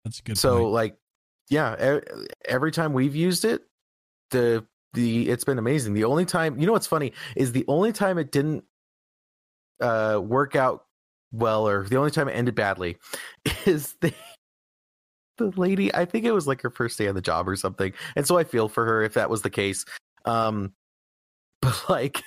That's 0.05 0.21
a 0.21 0.23
good. 0.23 0.39
so 0.39 0.61
point. 0.61 0.73
like 0.73 0.97
yeah 1.51 2.01
every 2.45 2.73
time 2.73 2.93
we've 2.93 3.17
used 3.17 3.45
it 3.45 3.63
the 4.31 4.65
the 4.95 5.29
it's 5.29 5.45
been 5.45 5.59
amazing 5.59 5.95
the 5.95 6.05
only 6.05 6.25
time 6.25 6.59
you 6.59 6.67
know 6.67 6.73
what's 6.73 6.87
funny 6.87 7.13
is 7.37 7.53
the 7.53 7.65
only 7.69 7.93
time 7.93 8.19
it 8.19 8.33
didn't 8.33 8.65
uh 9.81 10.21
work 10.23 10.57
out 10.57 10.85
well 11.33 11.69
or 11.69 11.85
the 11.85 11.97
only 11.97 12.11
time 12.11 12.29
it 12.29 12.33
ended 12.33 12.55
badly 12.55 12.97
is 13.67 13.95
the 14.01 14.13
the 15.37 15.53
lady 15.57 15.95
i 15.95 16.05
think 16.05 16.25
it 16.25 16.33
was 16.33 16.47
like 16.47 16.63
her 16.63 16.71
first 16.71 16.99
day 16.99 17.07
on 17.07 17.15
the 17.15 17.21
job 17.21 17.49
or 17.49 17.55
something 17.57 17.93
and 18.17 18.27
so 18.27 18.37
i 18.37 18.45
feel 18.45 18.69
for 18.69 18.85
her 18.85 19.03
if 19.03 19.15
that 19.15 19.31
was 19.31 19.43
the 19.43 19.51
case 19.51 19.85
um 20.25 20.73
but 21.63 21.85
like 21.89 22.23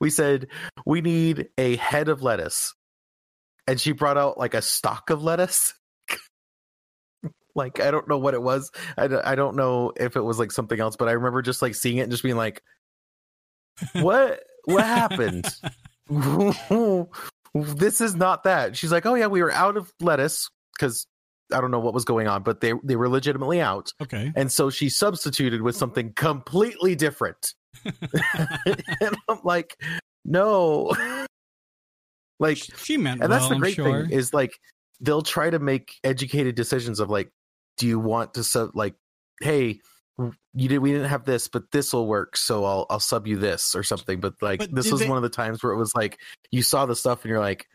we 0.00 0.10
said 0.10 0.48
we 0.84 1.00
need 1.00 1.48
a 1.58 1.76
head 1.76 2.08
of 2.08 2.22
lettuce 2.22 2.74
and 3.66 3.80
she 3.80 3.92
brought 3.92 4.16
out 4.18 4.38
like 4.38 4.54
a 4.54 4.62
stock 4.62 5.10
of 5.10 5.22
lettuce. 5.22 5.74
Like 7.56 7.78
i 7.78 7.92
don't 7.92 8.08
know 8.08 8.18
what 8.18 8.34
it 8.34 8.42
was. 8.42 8.72
I, 8.98 9.06
don't- 9.06 9.24
I 9.24 9.36
don't 9.36 9.54
know 9.54 9.92
if 9.96 10.16
it 10.16 10.20
was 10.20 10.40
like 10.40 10.50
something 10.50 10.80
else 10.80 10.96
but 10.96 11.08
i 11.08 11.12
remember 11.12 11.40
just 11.40 11.62
like 11.62 11.76
seeing 11.76 11.98
it 11.98 12.02
and 12.02 12.10
just 12.10 12.24
being 12.24 12.36
like 12.36 12.62
what? 13.92 14.40
What 14.64 14.84
happened? 14.84 15.46
This 17.54 18.00
is 18.00 18.16
not 18.16 18.42
that. 18.42 18.76
She's 18.76 18.90
like 18.90 19.06
oh 19.06 19.14
yeah 19.14 19.28
we 19.28 19.40
were 19.40 19.52
out 19.52 19.76
of 19.76 19.92
lettuce 20.00 20.50
because 20.76 21.06
i 21.52 21.60
don't 21.60 21.70
know 21.70 21.78
what 21.78 21.94
was 21.94 22.04
going 22.04 22.26
on 22.26 22.42
but 22.42 22.60
they 22.60 22.72
they 22.82 22.96
were 22.96 23.08
legitimately 23.08 23.60
out. 23.60 23.92
Okay. 24.02 24.32
and 24.34 24.50
so 24.50 24.68
she 24.68 24.88
substituted 24.88 25.62
with 25.62 25.76
something 25.76 26.12
completely 26.14 26.96
different. 26.96 27.54
And 29.00 29.16
i'm 29.28 29.38
like 29.44 29.76
no 30.24 30.92
like 32.44 32.58
she 32.76 32.96
meant 32.96 33.22
and 33.22 33.32
that's 33.32 33.48
the 33.48 33.56
great 33.56 33.74
sure. 33.74 34.04
thing 34.06 34.10
is 34.12 34.32
like 34.32 34.52
they'll 35.00 35.22
try 35.22 35.50
to 35.50 35.58
make 35.58 35.94
educated 36.04 36.54
decisions 36.54 37.00
of 37.00 37.10
like 37.10 37.30
do 37.78 37.86
you 37.86 37.98
want 37.98 38.34
to 38.34 38.44
sub 38.44 38.70
like 38.74 38.94
hey 39.40 39.80
you 40.52 40.68
did 40.68 40.78
we 40.78 40.92
didn't 40.92 41.08
have 41.08 41.24
this 41.24 41.48
but 41.48 41.64
this 41.72 41.92
will 41.92 42.06
work 42.06 42.36
so 42.36 42.64
i'll 42.64 42.86
i'll 42.90 43.00
sub 43.00 43.26
you 43.26 43.36
this 43.36 43.74
or 43.74 43.82
something 43.82 44.20
but 44.20 44.34
like 44.40 44.60
But 44.60 44.74
this 44.74 44.92
was 44.92 45.00
they- 45.00 45.08
one 45.08 45.16
of 45.16 45.22
the 45.24 45.28
times 45.28 45.62
where 45.62 45.72
it 45.72 45.76
was 45.78 45.92
like 45.94 46.20
you 46.52 46.62
saw 46.62 46.86
the 46.86 46.94
stuff 46.94 47.22
and 47.24 47.30
you're 47.30 47.40
like 47.40 47.66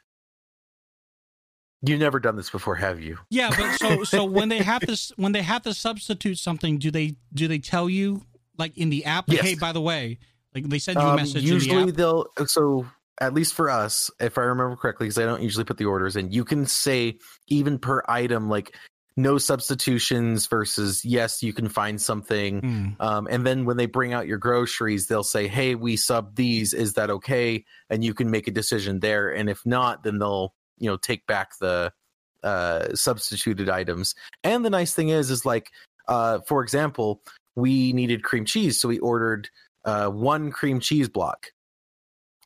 you've 1.81 1.99
never 1.99 2.19
done 2.19 2.35
this 2.35 2.49
before 2.49 2.75
have 2.75 2.99
you 2.99 3.17
Yeah, 3.29 3.49
but 3.55 3.77
so 3.77 4.03
so 4.03 4.23
when 4.37 4.49
they 4.49 4.59
have 4.59 4.81
this 4.85 5.11
when 5.15 5.31
they 5.31 5.41
have 5.41 5.61
to 5.63 5.73
substitute 5.73 6.37
something, 6.37 6.77
do 6.77 6.91
they 6.91 7.15
do 7.33 7.47
they 7.47 7.59
tell 7.59 7.89
you 7.89 8.23
like 8.57 8.77
in 8.77 8.89
the 8.89 9.05
app? 9.05 9.29
Like, 9.29 9.37
Yes. 9.37 9.45
Hey, 9.45 9.55
by 9.55 9.71
the 9.71 9.79
way, 9.81 10.19
like 10.53 10.67
they 10.67 10.79
send 10.79 10.99
you 10.99 11.07
a 11.07 11.09
Um, 11.11 11.15
message 11.15 11.43
the 11.43 11.47
usually 11.49 11.89
app. 11.91 11.95
they'll 11.95 12.25
so 12.47 12.85
at 13.19 13.33
least 13.33 13.53
for 13.53 13.69
us 13.69 14.09
if 14.19 14.37
i 14.37 14.41
remember 14.41 14.75
correctly 14.75 15.05
because 15.05 15.17
i 15.17 15.25
don't 15.25 15.41
usually 15.41 15.65
put 15.65 15.77
the 15.77 15.85
orders 15.85 16.15
in 16.15 16.31
you 16.31 16.43
can 16.43 16.65
say 16.65 17.17
even 17.47 17.77
per 17.77 18.03
item 18.07 18.49
like 18.49 18.75
no 19.19 19.37
substitutions 19.37 20.47
versus 20.47 21.03
yes 21.03 21.43
you 21.43 21.53
can 21.53 21.67
find 21.67 22.01
something. 22.01 22.59
Hmm. 22.59 22.87
um, 23.01 23.27
and 23.29 23.45
then 23.45 23.65
when 23.65 23.77
they 23.77 23.85
bring 23.85 24.13
out 24.13 24.27
your 24.27 24.37
groceries 24.37 25.07
they'll 25.07 25.23
say 25.23 25.47
hey 25.47 25.75
we 25.75 25.97
sub 25.97 26.35
these. 26.35 26.73
Is 26.73 26.93
that 26.93 27.09
okay? 27.09 27.65
And 27.89 28.03
you 28.03 28.13
can 28.13 28.31
make 28.31 28.47
a 28.47 28.51
decision 28.51 28.99
there. 29.01 29.29
And 29.29 29.49
if 29.49 29.65
not 29.65 30.03
then 30.03 30.19
they'll 30.19 30.53
you 30.77 30.89
know 30.89 30.97
take 30.97 31.27
back 31.27 31.51
the 31.59 31.91
uh, 32.43 32.95
substituted 32.95 33.69
items. 33.69 34.15
And 34.43 34.63
the 34.63 34.69
nice 34.69 34.93
thing 34.93 35.09
is 35.09 35.29
is 35.29 35.45
like 35.45 35.69
uh, 36.07 36.39
for 36.47 36.63
example 36.63 37.21
we 37.55 37.91
needed 37.91 38.23
cream 38.23 38.45
cheese 38.45 38.79
so 38.79 38.87
we 38.87 38.99
ordered 38.99 39.49
uh, 39.83 40.07
one 40.07 40.51
cream 40.51 40.79
cheese 40.79 41.09
block 41.09 41.47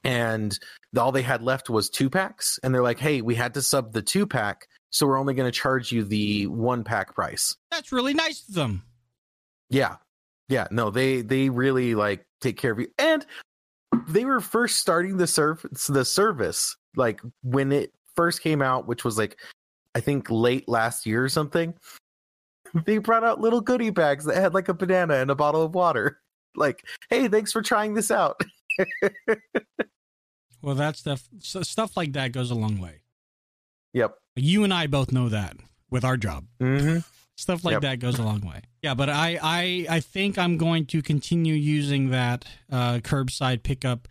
and 0.03 0.59
all 0.97 1.11
they 1.11 1.21
had 1.21 1.41
left 1.41 1.69
was 1.69 1.89
two 1.89 2.09
packs 2.09 2.59
and 2.63 2.73
they're 2.73 2.83
like 2.83 2.99
hey 2.99 3.21
we 3.21 3.35
had 3.35 3.53
to 3.53 3.61
sub 3.61 3.93
the 3.93 4.01
two 4.01 4.27
pack 4.27 4.67
so 4.89 5.07
we're 5.07 5.19
only 5.19 5.33
going 5.33 5.51
to 5.51 5.57
charge 5.59 5.91
you 5.91 6.03
the 6.03 6.45
one 6.47 6.83
pack 6.83 7.15
price 7.15 7.55
That's 7.71 7.91
really 7.91 8.13
nice 8.13 8.47
of 8.47 8.55
them. 8.55 8.83
yeah. 9.69 9.95
Yeah, 10.49 10.67
no, 10.69 10.89
they 10.91 11.21
they 11.21 11.49
really 11.49 11.95
like 11.95 12.25
take 12.41 12.57
care 12.57 12.73
of 12.73 12.79
you. 12.79 12.89
And 12.99 13.25
they 14.09 14.25
were 14.25 14.41
first 14.41 14.77
starting 14.77 15.15
the 15.17 15.25
service 15.25 15.87
the 15.87 16.03
service 16.03 16.75
like 16.97 17.21
when 17.43 17.71
it 17.71 17.93
first 18.15 18.41
came 18.41 18.61
out, 18.61 18.85
which 18.85 19.05
was 19.05 19.17
like 19.17 19.37
I 19.95 20.01
think 20.01 20.29
late 20.29 20.67
last 20.67 21.05
year 21.05 21.23
or 21.23 21.29
something. 21.29 21.73
They 22.85 22.97
brought 22.97 23.23
out 23.23 23.39
little 23.39 23.61
goodie 23.61 23.89
bags 23.89 24.25
that 24.25 24.35
had 24.35 24.53
like 24.53 24.67
a 24.67 24.73
banana 24.73 25.15
and 25.15 25.31
a 25.31 25.35
bottle 25.35 25.63
of 25.63 25.73
water. 25.73 26.19
Like, 26.55 26.85
"Hey, 27.09 27.29
thanks 27.29 27.51
for 27.51 27.63
trying 27.63 27.95
this 27.95 28.11
out." 28.11 28.39
Well, 30.61 30.75
that 30.75 30.95
stuff 30.95 31.27
stuff 31.41 31.97
like 31.97 32.13
that 32.13 32.31
goes 32.31 32.49
a 32.49 32.55
long 32.55 32.79
way. 32.79 33.01
Yep. 33.93 34.15
You 34.37 34.63
and 34.63 34.73
I 34.73 34.87
both 34.87 35.11
know 35.11 35.27
that 35.27 35.57
with 35.89 36.05
our 36.05 36.15
job. 36.15 36.45
Mhm. 36.61 37.03
Stuff 37.35 37.65
like 37.65 37.73
Yep. 37.73 37.81
that 37.81 37.99
goes 37.99 38.17
a 38.17 38.23
long 38.23 38.39
way. 38.41 38.61
Yeah, 38.81 38.93
but 38.93 39.09
I 39.09 39.37
I 39.43 39.85
I 39.89 39.99
think 39.99 40.37
I'm 40.37 40.55
going 40.57 40.85
to 40.85 41.01
continue 41.01 41.53
using 41.53 42.11
that 42.11 42.45
uh, 42.71 42.99
curbside 42.99 43.63
pickup 43.63 44.07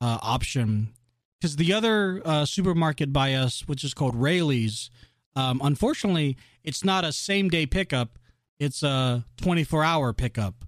uh, 0.00 0.18
option 0.22 0.94
because 1.40 1.56
the 1.56 1.72
other 1.72 2.22
uh, 2.24 2.44
supermarket 2.44 3.12
by 3.12 3.34
us, 3.34 3.66
which 3.66 3.82
is 3.82 3.92
called 3.92 4.14
Raley's, 4.14 4.90
um, 5.34 5.60
unfortunately, 5.64 6.36
it's 6.62 6.84
not 6.84 7.04
a 7.04 7.12
same 7.12 7.48
day 7.48 7.66
pickup. 7.66 8.20
It's 8.60 8.84
a 8.84 9.24
24 9.38 9.82
hour 9.82 10.12
pickup, 10.12 10.64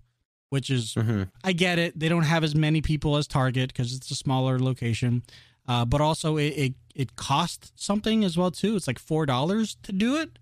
which 0.50 0.68
is 0.70 0.94
hmm 0.94 1.22
I 1.42 1.52
get 1.52 1.78
it. 1.78 1.98
They 1.98 2.08
don't 2.08 2.24
have 2.24 2.44
as 2.44 2.54
many 2.54 2.80
people 2.82 3.16
as 3.16 3.26
Target 3.26 3.68
because 3.72 3.94
it's 3.94 4.10
a 4.10 4.14
smaller 4.14 4.58
location, 4.58 5.22
uh, 5.66 5.84
but 5.84 6.00
also 6.00 6.36
it, 6.36 6.48
it 6.56 6.74
it 6.94 7.16
costs 7.16 7.72
something 7.76 8.22
as 8.24 8.36
well 8.36 8.50
too. 8.50 8.76
It's 8.76 8.86
like 8.86 8.98
four 8.98 9.26
dollars 9.26 9.76
to 9.84 9.92
do 9.92 10.16
it. 10.16 10.38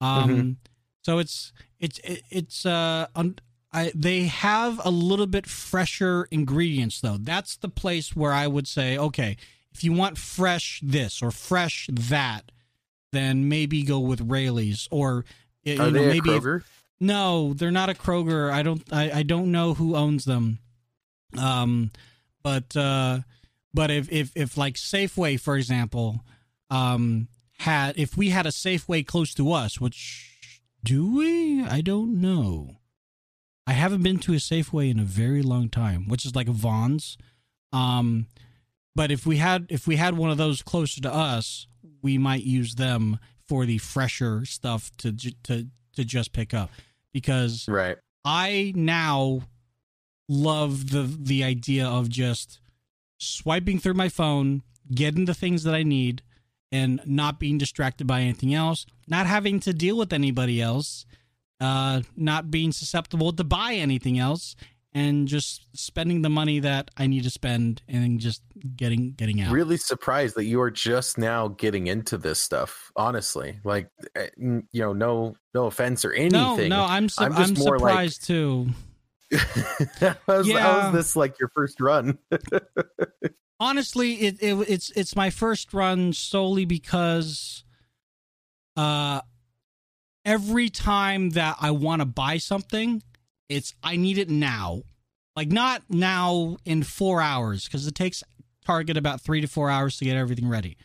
Um, 0.00 0.30
Mhm. 0.30 0.56
so 1.02 1.18
it's 1.18 1.52
it's 1.78 1.98
it, 2.00 2.22
it's 2.30 2.66
uh 2.66 3.06
un- 3.14 3.38
I 3.72 3.92
they 3.94 4.22
have 4.24 4.80
a 4.84 4.90
little 4.90 5.26
bit 5.26 5.46
fresher 5.46 6.26
ingredients 6.30 7.00
though. 7.00 7.18
That's 7.18 7.56
the 7.56 7.68
place 7.68 8.16
where 8.16 8.32
I 8.32 8.46
would 8.46 8.66
say 8.66 8.96
okay, 8.98 9.36
if 9.72 9.84
you 9.84 9.92
want 9.92 10.16
fresh 10.18 10.80
this 10.82 11.20
or 11.22 11.30
fresh 11.30 11.88
that, 11.92 12.50
then 13.12 13.48
maybe 13.48 13.82
go 13.82 14.00
with 14.00 14.20
Raley's 14.22 14.88
or 14.90 15.24
you 15.62 15.74
Are 15.74 15.90
know, 15.90 15.90
they 15.90 16.06
maybe 16.08 16.30
if- 16.34 16.42
Kroger? 16.42 16.62
No, 17.00 17.52
they're 17.52 17.70
not 17.70 17.90
a 17.90 17.94
Kroger. 17.94 18.50
I 18.50 18.62
don't 18.62 18.82
I, 18.92 19.10
I 19.18 19.22
don't 19.22 19.52
know 19.52 19.74
who 19.74 19.96
owns 19.96 20.24
them. 20.24 20.58
Um 21.38 21.90
but 22.42 22.76
uh 22.76 23.20
but 23.74 23.90
if 23.90 24.10
if 24.10 24.32
if 24.34 24.56
like 24.56 24.74
Safeway 24.74 25.38
for 25.38 25.56
example 25.56 26.20
um 26.70 27.28
had 27.58 27.98
if 27.98 28.16
we 28.16 28.30
had 28.30 28.46
a 28.46 28.50
Safeway 28.50 29.06
close 29.06 29.34
to 29.34 29.52
us, 29.52 29.80
which 29.80 30.32
do 30.84 31.16
we? 31.16 31.64
I 31.64 31.80
don't 31.80 32.20
know. 32.20 32.76
I 33.66 33.72
haven't 33.72 34.02
been 34.02 34.18
to 34.20 34.32
a 34.32 34.36
Safeway 34.36 34.90
in 34.90 35.00
a 35.00 35.04
very 35.04 35.42
long 35.42 35.68
time, 35.68 36.08
which 36.08 36.24
is 36.24 36.34
like 36.34 36.48
a 36.48 36.52
Vons. 36.52 37.18
Um 37.72 38.26
but 38.94 39.10
if 39.10 39.26
we 39.26 39.36
had 39.36 39.66
if 39.68 39.86
we 39.86 39.96
had 39.96 40.16
one 40.16 40.30
of 40.30 40.38
those 40.38 40.62
closer 40.62 41.02
to 41.02 41.12
us, 41.12 41.66
we 42.00 42.16
might 42.16 42.44
use 42.44 42.76
them 42.76 43.18
for 43.46 43.66
the 43.66 43.78
fresher 43.78 44.46
stuff 44.46 44.90
to 44.98 45.12
to 45.44 45.66
to 45.96 46.04
just 46.04 46.32
pick 46.32 46.54
up 46.54 46.70
because 47.12 47.66
Right. 47.68 47.96
I 48.24 48.72
now 48.74 49.42
love 50.28 50.90
the 50.90 51.02
the 51.02 51.44
idea 51.44 51.86
of 51.86 52.08
just 52.08 52.60
swiping 53.18 53.78
through 53.78 53.94
my 53.94 54.08
phone, 54.08 54.62
getting 54.94 55.24
the 55.24 55.34
things 55.34 55.62
that 55.64 55.74
I 55.74 55.82
need, 55.82 56.22
and 56.72 57.00
not 57.06 57.38
being 57.38 57.58
distracted 57.58 58.06
by 58.06 58.20
anything 58.22 58.54
else, 58.54 58.86
not 59.08 59.26
having 59.26 59.60
to 59.60 59.72
deal 59.72 59.96
with 59.96 60.12
anybody 60.12 60.60
else, 60.60 61.06
uh, 61.60 62.02
not 62.16 62.50
being 62.50 62.72
susceptible 62.72 63.32
to 63.32 63.44
buy 63.44 63.74
anything 63.74 64.18
else, 64.18 64.56
and 64.96 65.28
just 65.28 65.66
spending 65.74 66.22
the 66.22 66.30
money 66.30 66.58
that 66.60 66.90
I 66.96 67.06
need 67.06 67.24
to 67.24 67.30
spend 67.30 67.82
and 67.86 68.18
just 68.18 68.40
getting 68.76 69.12
getting 69.12 69.42
out. 69.42 69.52
Really 69.52 69.76
surprised 69.76 70.36
that 70.36 70.46
you 70.46 70.58
are 70.62 70.70
just 70.70 71.18
now 71.18 71.48
getting 71.48 71.86
into 71.86 72.16
this 72.16 72.40
stuff. 72.42 72.90
Honestly, 72.96 73.60
like 73.62 73.90
eh, 74.14 74.28
you 74.38 74.62
know, 74.72 74.94
no, 74.94 75.36
no 75.52 75.66
offense 75.66 76.02
or 76.06 76.14
anything. 76.14 76.70
no, 76.70 76.82
I'm 76.82 77.10
su- 77.10 77.22
I'm 77.24 77.34
I'm, 77.34 77.54
just 77.54 77.58
more 77.58 77.78
like- 77.78 77.90
surprised 77.90 78.26
too. 78.26 78.68
how's, 80.26 80.48
Yeah. 80.48 80.60
how's 80.60 80.94
this 80.94 81.14
like 81.14 81.38
your 81.38 81.50
first 81.54 81.78
run? 81.80 82.18
honestly 83.60 84.14
it, 84.16 84.36
it 84.42 84.54
it's 84.68 84.90
it's 84.90 85.16
my 85.16 85.30
first 85.30 85.72
run 85.72 86.12
solely 86.12 86.66
because 86.66 87.64
uh 88.76 89.20
every 90.26 90.68
time 90.68 91.30
that 91.30 91.56
I 91.60 91.70
want 91.70 92.00
to 92.02 92.06
buy 92.06 92.36
something 92.36 93.02
it's 93.48 93.74
I 93.82 93.96
need 93.96 94.18
it 94.18 94.28
now 94.30 94.82
like 95.36 95.48
not 95.48 95.82
now 95.88 96.56
in 96.64 96.82
4 96.82 97.20
hours 97.20 97.68
cuz 97.68 97.86
it 97.86 97.94
takes 97.94 98.22
Target 98.64 98.96
about 98.96 99.20
3 99.20 99.40
to 99.40 99.46
4 99.46 99.70
hours 99.70 99.96
to 99.98 100.04
get 100.04 100.16
everything 100.16 100.48
ready 100.48 100.76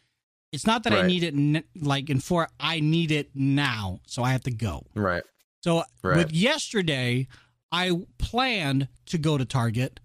it's 0.51 0.67
not 0.67 0.83
that 0.83 0.93
I 0.93 1.07
need 1.07 1.23
it 1.23 1.33
n- 1.33 1.63
like 1.75 2.09
in 2.09 2.19
4 2.19 2.49
I 2.59 2.79
need 2.79 3.11
it 3.11 3.31
now 3.35 3.99
so 4.05 4.23
I 4.23 4.31
have 4.31 4.43
to 4.43 4.51
go 4.51 4.85
right. 4.93 5.23
so 5.61 5.83
Right. 6.03 6.17
with 6.17 6.31
yesterday, 6.31 7.27
I 7.71 8.01
planned 8.17 8.87
to 9.07 9.17
go 9.17 9.37
to 9.37 9.45
Target 9.45 9.99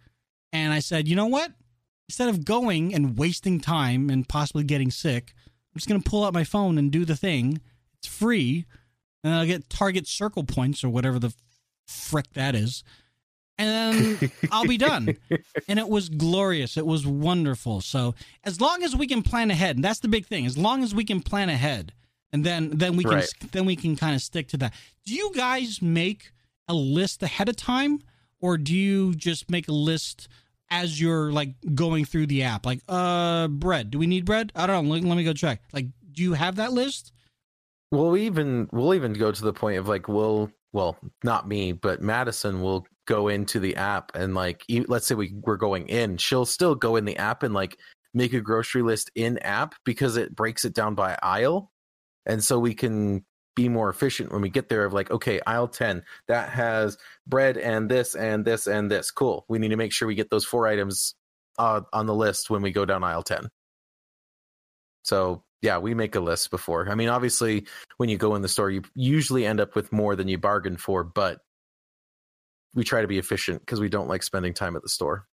and 0.53 0.73
I 0.73 0.79
said, 0.79 1.09
you 1.09 1.17
know 1.17 1.27
what? 1.27 1.53
Instead 2.09 2.29
of 2.29 2.45
going 2.45 2.95
and 2.95 3.19
wasting 3.19 3.61
time 3.61 4.09
and 4.09 4.29
possibly 4.29 4.63
getting 4.63 4.91
sick, 4.93 5.35
I'm 5.75 5.79
just 5.79 5.89
going 5.89 6.01
to 6.01 6.09
pull 6.09 6.23
out 6.25 6.33
my 6.33 6.45
phone 6.45 6.79
and 6.79 6.93
do 6.93 7.05
the 7.05 7.17
thing. 7.17 7.61
It's 7.99 8.07
free. 8.07 8.65
And 9.25 9.35
I'll 9.35 9.45
get 9.47 9.69
Target 9.69 10.07
circle 10.07 10.45
points 10.45 10.85
or 10.85 10.89
whatever 10.89 11.19
the 11.19 11.35
frick 11.87 12.33
that 12.35 12.55
is. 12.55 12.85
And 13.59 14.21
then 14.21 14.31
I'll 14.53 14.67
be 14.67 14.77
done. 14.77 15.17
And 15.67 15.79
it 15.79 15.89
was 15.89 16.09
glorious. 16.11 16.77
It 16.77 16.85
was 16.87 17.07
wonderful. 17.07 17.81
So 17.81 18.15
as 18.45 18.61
long 18.61 18.83
as 18.83 18.95
we 18.95 19.07
can 19.07 19.23
plan 19.23 19.51
ahead, 19.51 19.77
and 19.77 19.85
that's 19.85 20.01
the 20.01 20.09
big 20.09 20.27
thing, 20.27 20.45
as 20.45 20.59
long 20.59 20.83
as 20.83 20.95
we 20.95 21.05
can 21.05 21.23
plan 21.23 21.49
ahead, 21.49 21.93
and 22.33 22.45
then 22.45 22.71
then 22.71 22.97
we 22.97 23.05
can 23.05 23.15
Right. 23.15 23.29
then 23.53 23.65
we 23.65 23.77
can 23.77 23.97
kind 23.97 24.15
of 24.15 24.21
stick 24.21 24.49
to 24.49 24.57
that. 24.59 24.75
Do 25.07 25.15
you 25.15 25.33
guys 25.35 25.81
make 25.81 26.33
a 26.69 26.75
list 26.75 27.23
ahead 27.23 27.49
of 27.49 27.57
time, 27.57 28.01
or 28.41 28.59
do 28.59 28.75
you 28.75 29.15
just 29.15 29.51
make 29.51 29.69
a 29.69 29.73
list 29.73 30.29
as 30.69 31.01
you're 31.01 31.33
like 31.33 31.55
going 31.75 32.05
through 32.05 32.27
the 32.27 32.43
app? 32.43 32.67
Like, 32.67 32.81
uh, 32.89 33.49
bread. 33.49 33.91
Do 33.91 33.99
we 33.99 34.07
need 34.07 34.25
bread? 34.27 34.53
I 34.55 34.67
don't 34.67 34.87
know. 34.87 34.95
Let, 34.95 35.05
let 35.05 35.17
me 35.17 35.25
go 35.25 35.33
check. 35.33 35.63
Like, 35.73 35.87
do 36.13 36.23
you 36.23 36.35
have 36.35 36.57
that 36.57 36.73
list? 36.73 37.13
Well 37.93 38.17
even 38.17 38.69
we'll 38.73 38.93
even 38.95 39.13
go 39.15 39.31
to 39.31 39.43
the 39.45 39.53
point 39.53 39.79
of 39.79 39.87
like 39.89 40.09
we'll 40.09 40.51
well 40.77 40.97
not 41.25 41.49
me 41.49 41.73
but 41.73 42.01
Madison 42.01 42.61
will 42.63 42.87
go 43.07 43.29
into 43.29 43.59
the 43.59 43.75
app 43.77 44.13
and 44.15 44.35
like 44.35 44.65
let's 44.87 45.07
say 45.07 45.15
we 45.15 45.33
we're 45.43 45.57
going 45.57 45.89
in 45.89 46.17
she'll 46.17 46.47
still 46.47 46.75
go 46.75 46.97
in 46.97 47.05
the 47.05 47.17
app 47.17 47.43
and 47.43 47.55
like 47.55 47.77
make 48.17 48.33
a 48.33 48.41
grocery 48.41 48.83
list 48.83 49.11
in 49.15 49.37
app 49.39 49.75
because 49.85 50.17
it 50.17 50.35
breaks 50.35 50.65
it 50.65 50.75
down 50.75 50.95
by 50.95 51.19
aisle. 51.23 51.71
And 52.25 52.43
so 52.43 52.59
we 52.59 52.75
can 52.75 53.25
be 53.55 53.69
more 53.69 53.91
efficient 53.91 54.33
when 54.33 54.41
we 54.41 54.49
get 54.49 54.69
there 54.69 54.85
of 54.85 54.93
like 54.93 55.11
okay 55.11 55.41
aisle 55.47 55.69
10 55.69 56.03
that 56.29 56.51
has 56.51 56.99
bread 57.27 57.57
and 57.57 57.91
this 57.91 58.15
and 58.15 58.45
this 58.45 58.67
and 58.67 58.91
this. 58.91 59.11
Cool. 59.11 59.45
We 59.49 59.59
need 59.59 59.69
to 59.69 59.77
make 59.77 59.93
sure 59.93 60.09
we 60.09 60.15
get 60.15 60.31
those 60.31 60.47
four 60.47 60.67
items 60.67 61.15
uh, 61.59 61.83
on 61.93 62.07
the 62.07 62.15
list 62.15 62.51
when 62.51 62.63
we 62.63 62.73
go 62.73 62.85
down 62.85 63.03
aisle 63.03 63.23
10 63.23 63.49
so 65.03 65.43
yeah 65.67 65.79
we 65.79 65.93
make 65.93 66.15
a 66.15 66.21
list 66.21 66.51
before 66.51 66.89
i 66.89 66.95
mean 66.95 67.09
obviously 67.09 67.67
when 67.99 68.09
you 68.09 68.17
go 68.17 68.35
in 68.35 68.43
the 68.43 68.49
store 68.49 68.71
you 68.71 68.83
usually 68.95 69.45
end 69.45 69.61
up 69.61 69.75
with 69.75 69.93
more 69.93 70.17
than 70.17 70.29
you 70.29 70.39
bargained 70.39 70.81
for 70.81 71.05
but 71.05 71.41
we 72.75 72.85
try 72.85 73.03
to 73.03 73.09
be 73.09 73.19
efficient 73.19 73.61
because 73.61 73.81
we 73.81 73.89
don't 73.89 74.09
like 74.09 74.23
spending 74.23 74.55
time 74.55 74.77
at 74.77 74.83
the 74.83 74.89
store 74.89 75.27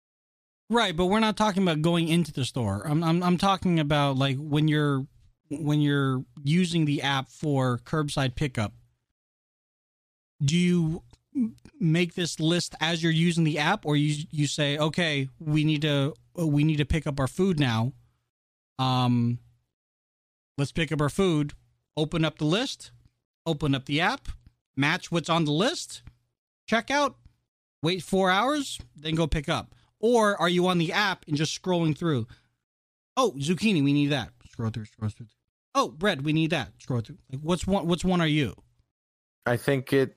Right, 0.69 0.95
but 0.95 1.05
we're 1.05 1.19
not 1.19 1.37
talking 1.37 1.61
about 1.61 1.81
going 1.81 2.07
into 2.07 2.31
the 2.31 2.45
store. 2.45 2.87
I'm 2.87 3.03
I'm 3.03 3.21
I'm 3.21 3.37
talking 3.37 3.79
about 3.79 4.17
like 4.17 4.37
when 4.39 4.67
you're 4.67 5.05
when 5.49 5.81
you're 5.81 6.23
using 6.43 6.85
the 6.85 7.01
app 7.01 7.29
for 7.29 7.79
curbside 7.79 8.35
pickup. 8.35 8.73
Do 10.43 10.57
you 10.57 11.03
make 11.79 12.15
this 12.15 12.39
list 12.39 12.75
as 12.79 13.03
you're 13.03 13.11
using 13.11 13.43
the 13.43 13.59
app 13.59 13.85
or 13.85 13.95
you 13.95 14.25
you 14.31 14.47
say, 14.47 14.77
"Okay, 14.77 15.29
we 15.39 15.63
need 15.63 15.81
to 15.81 16.13
we 16.35 16.63
need 16.63 16.77
to 16.77 16.85
pick 16.85 17.05
up 17.05 17.19
our 17.19 17.27
food 17.27 17.59
now." 17.59 17.93
Um 18.79 19.39
let's 20.57 20.71
pick 20.71 20.91
up 20.91 21.01
our 21.01 21.09
food, 21.09 21.53
open 21.97 22.23
up 22.25 22.37
the 22.37 22.45
list, 22.45 22.91
open 23.45 23.75
up 23.75 23.85
the 23.85 24.01
app, 24.01 24.29
match 24.75 25.11
what's 25.11 25.29
on 25.29 25.45
the 25.45 25.51
list, 25.51 26.03
check 26.67 26.89
out, 26.91 27.15
wait 27.81 28.03
4 28.03 28.29
hours, 28.29 28.79
then 28.95 29.15
go 29.15 29.27
pick 29.27 29.49
up. 29.49 29.75
Or 29.99 30.39
are 30.39 30.49
you 30.49 30.67
on 30.67 30.77
the 30.77 30.91
app 30.91 31.25
and 31.27 31.37
just 31.37 31.61
scrolling 31.61 31.97
through? 31.97 32.27
Oh, 33.15 33.33
zucchini, 33.37 33.83
we 33.83 33.93
need 33.93 34.07
that. 34.07 34.29
Scroll 34.51 34.69
through, 34.69 34.85
scroll 34.85 35.09
through. 35.09 35.27
Oh, 35.75 35.89
bread, 35.89 36.25
we 36.25 36.33
need 36.33 36.49
that. 36.51 36.69
Scroll 36.79 37.01
through. 37.01 37.17
Like, 37.31 37.41
what's 37.41 37.65
one? 37.65 37.87
What's 37.87 38.03
one 38.05 38.21
are 38.21 38.27
you? 38.27 38.55
i 39.45 39.57
think 39.57 39.91
it 39.91 40.15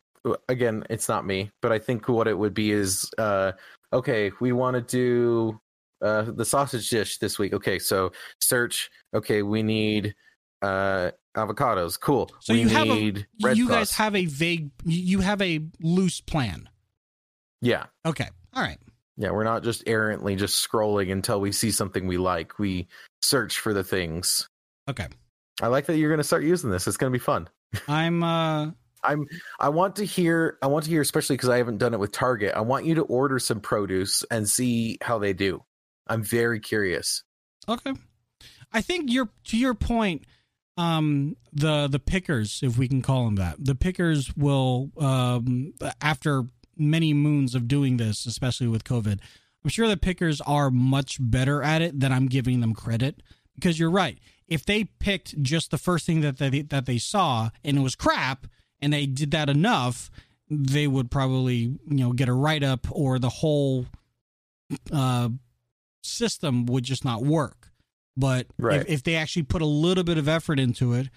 again 0.49 0.85
it's 0.89 1.09
not 1.09 1.27
me 1.27 1.51
but 1.63 1.73
i 1.73 1.79
think 1.81 2.09
what 2.09 2.29
it 2.29 2.39
would 2.39 2.55
be 2.55 2.71
is 2.71 3.11
uh 3.19 3.51
okay 3.93 4.31
we 4.41 4.53
want 4.53 4.75
to 4.77 4.81
do 4.81 5.61
uh 6.01 6.23
the 6.23 6.45
sausage 6.45 6.89
dish 6.91 7.19
this 7.19 7.37
week 7.37 7.53
okay 7.53 7.77
so 7.77 8.13
search 8.41 8.89
okay 9.15 9.43
we 9.43 9.65
need 9.65 10.15
uh 10.63 11.11
avocados 11.37 12.01
cool 12.01 12.31
So 12.41 12.55
we 12.55 12.63
you 12.63 12.69
have 12.69 12.89
a- 12.89 13.55
you 13.55 13.69
guys 13.69 13.91
have 13.93 14.15
a 14.17 14.25
vague. 14.27 14.71
You 14.85 14.99
you 15.01 15.21
have 15.21 15.43
a 15.43 15.61
loose 15.81 16.21
plan. 16.21 16.69
yeah 17.61 17.87
Okay, 18.05 18.29
all 18.55 18.63
right. 18.63 18.79
Yeah, 19.19 19.31
we're 19.31 19.45
not 19.45 19.63
just 19.65 19.83
errantly 19.87 20.37
just 20.37 20.67
scrolling 20.67 21.11
until 21.11 21.41
we 21.41 21.51
see 21.53 21.71
something 21.71 22.07
we 22.07 22.19
like. 22.19 22.59
We 22.59 22.87
search 23.23 23.59
for 23.61 23.73
the 23.73 23.83
things. 23.85 24.49
Okay. 24.91 25.07
I 25.63 25.69
like 25.69 25.87
that 25.87 25.97
you're 25.97 26.11
going 26.11 26.19
to 26.19 26.25
start 26.25 26.45
using 26.45 26.71
this. 26.71 26.87
It's 26.87 26.99
going 26.99 27.11
to 27.11 27.19
be 27.19 27.23
fun. 27.23 27.49
I'm. 27.89 28.23
uh 28.23 28.71
I'm 29.03 29.27
I 29.61 29.69
want 29.71 29.97
to 29.97 30.05
hear 30.05 30.59
I 30.63 30.67
want 30.67 30.85
to 30.85 30.91
hear 30.91 31.01
especially 31.01 31.37
cuz 31.37 31.49
I 31.49 31.59
haven't 31.59 31.79
done 31.79 31.95
it 31.95 32.01
with 32.01 32.13
Target. 32.13 32.55
I 32.55 32.61
want 32.63 32.87
you 32.87 32.95
to 32.97 33.03
order 33.03 33.39
some 33.39 33.61
produce 33.61 34.25
and 34.31 34.49
see 34.49 34.99
how 35.01 35.19
they 35.19 35.33
do. 35.33 35.63
I'm 36.09 36.23
very 36.25 36.61
curious. 36.61 37.23
Okay. 37.69 37.93
I 38.73 38.81
think 38.83 39.11
you're 39.13 39.31
to 39.45 39.57
your 39.57 39.75
point. 39.75 40.25
Um, 40.77 41.37
the 41.53 41.89
the 41.89 41.99
pickers, 41.99 42.61
if 42.63 42.77
we 42.77 42.89
can 42.89 43.03
call 43.03 43.25
them 43.25 43.37
that, 43.37 43.57
the 43.59 43.75
pickers 43.75 44.35
will 44.37 44.91
um, 44.99 45.73
after 46.01 46.45
many 46.77 47.15
moons 47.15 47.55
of 47.55 47.69
doing 47.69 47.97
this, 47.97 48.27
especially 48.27 48.67
with 48.67 48.85
COVID, 48.85 49.19
I'm 49.65 49.71
sure 49.71 49.89
the 49.89 49.97
pickers 49.97 50.41
are 50.43 50.71
much 50.71 51.17
better 51.21 51.63
at 51.63 51.83
it 51.83 51.99
than 51.99 52.13
I'm 52.13 52.27
giving 52.27 52.61
them 52.61 52.75
credit. 52.75 53.23
Because 53.55 53.81
you're 53.81 53.91
right, 53.91 54.19
if 54.49 54.67
they 54.67 54.85
picked 54.85 55.41
just 55.43 55.71
the 55.71 55.79
first 55.79 56.05
thing 56.05 56.21
that 56.21 56.39
they 56.39 56.63
that 56.63 56.87
they 56.87 56.99
saw 56.99 57.51
and 57.65 57.79
it 57.79 57.81
was 57.81 57.95
crap, 57.95 58.47
and 58.81 58.93
they 58.93 59.07
did 59.07 59.31
that 59.31 59.49
enough, 59.49 60.11
they 60.51 60.87
would 60.87 61.11
probably 61.11 61.57
you 61.57 61.79
know 61.89 62.13
get 62.13 62.29
a 62.29 62.35
write 62.35 62.63
up 62.63 62.87
or 62.91 63.19
the 63.19 63.31
whole 63.31 63.87
uh, 64.93 65.31
system 66.03 66.67
would 66.67 66.85
just 66.85 67.05
not 67.05 67.23
work. 67.23 67.71
But 68.17 68.47
Right. 68.59 68.81
if, 68.81 68.89
if 68.89 69.03
they 69.03 69.15
actually 69.17 69.43
put 69.43 69.63
a 69.63 69.67
little 69.67 70.05
bit 70.05 70.19
of 70.19 70.29
effort 70.29 70.59
into 70.59 70.93
it, 70.95 71.09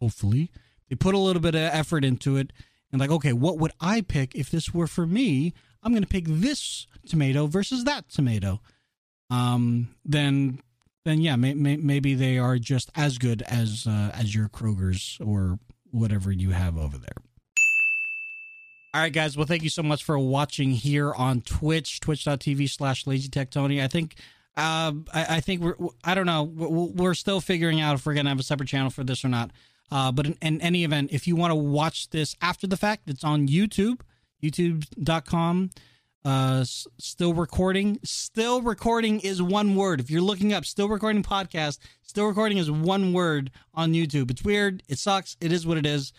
hopefully 0.00 0.50
they 0.88 0.96
put 0.96 1.14
a 1.14 1.18
little 1.18 1.42
bit 1.42 1.54
of 1.54 1.60
effort 1.62 2.04
into 2.04 2.36
it 2.36 2.52
and 2.90 3.00
like, 3.00 3.10
okay, 3.10 3.32
what 3.32 3.58
would 3.58 3.72
I 3.80 4.00
pick 4.00 4.34
if 4.34 4.50
this 4.50 4.72
were 4.74 4.86
for 4.86 5.06
me? 5.06 5.52
I'm 5.82 5.92
going 5.92 6.02
to 6.02 6.08
pick 6.08 6.24
this 6.26 6.86
tomato 7.06 7.46
versus 7.46 7.84
that 7.84 8.08
tomato. 8.08 8.60
Um, 9.30 9.94
then, 10.04 10.60
then 11.04 11.20
yeah, 11.20 11.36
may, 11.36 11.54
may, 11.54 11.76
maybe 11.76 12.14
they 12.14 12.38
are 12.38 12.58
just 12.58 12.90
as 12.94 13.18
good 13.18 13.42
as 13.42 13.86
uh, 13.86 14.10
as 14.14 14.34
your 14.34 14.48
Kroger's 14.48 15.18
or 15.24 15.58
whatever 15.90 16.32
you 16.32 16.50
have 16.50 16.76
over 16.76 16.98
there. 16.98 17.16
All 18.94 19.02
right, 19.02 19.12
guys. 19.12 19.36
Well, 19.36 19.46
thank 19.46 19.62
you 19.62 19.70
so 19.70 19.82
much 19.82 20.02
for 20.02 20.18
watching 20.18 20.70
here 20.70 21.12
on 21.12 21.42
Twitch, 21.42 22.00
twitch.tv 22.00 22.70
slash 22.70 23.06
lazy 23.06 23.28
tech 23.28 23.50
Tony. 23.50 23.82
I 23.82 23.86
think, 23.86 24.14
uh, 24.58 24.92
I, 25.14 25.36
I 25.36 25.40
think 25.40 25.62
we're, 25.62 25.76
I 26.02 26.14
don't 26.14 26.26
know, 26.26 26.42
we're, 26.42 26.68
we're 26.68 27.14
still 27.14 27.40
figuring 27.40 27.80
out 27.80 27.94
if 27.94 28.04
we're 28.04 28.14
going 28.14 28.26
to 28.26 28.30
have 28.30 28.40
a 28.40 28.42
separate 28.42 28.68
channel 28.68 28.90
for 28.90 29.04
this 29.04 29.24
or 29.24 29.28
not. 29.28 29.52
Uh, 29.90 30.10
but 30.10 30.26
in, 30.26 30.36
in 30.42 30.60
any 30.60 30.82
event, 30.84 31.10
if 31.12 31.28
you 31.28 31.36
want 31.36 31.52
to 31.52 31.54
watch 31.54 32.10
this 32.10 32.34
after 32.42 32.66
the 32.66 32.76
fact, 32.76 33.04
it's 33.06 33.22
on 33.22 33.46
YouTube, 33.46 34.00
youtube.com. 34.42 35.70
Uh, 36.24 36.64
still 36.64 37.32
recording. 37.32 38.00
Still 38.02 38.60
recording 38.60 39.20
is 39.20 39.40
one 39.40 39.76
word. 39.76 40.00
If 40.00 40.10
you're 40.10 40.20
looking 40.20 40.52
up 40.52 40.64
still 40.64 40.88
recording 40.88 41.22
podcast, 41.22 41.78
still 42.02 42.26
recording 42.26 42.58
is 42.58 42.68
one 42.70 43.12
word 43.12 43.52
on 43.72 43.92
YouTube. 43.92 44.30
It's 44.30 44.42
weird. 44.42 44.82
It 44.88 44.98
sucks. 44.98 45.36
It 45.40 45.52
is 45.52 45.66
what 45.66 45.78
it 45.78 45.86
is. 45.86 46.12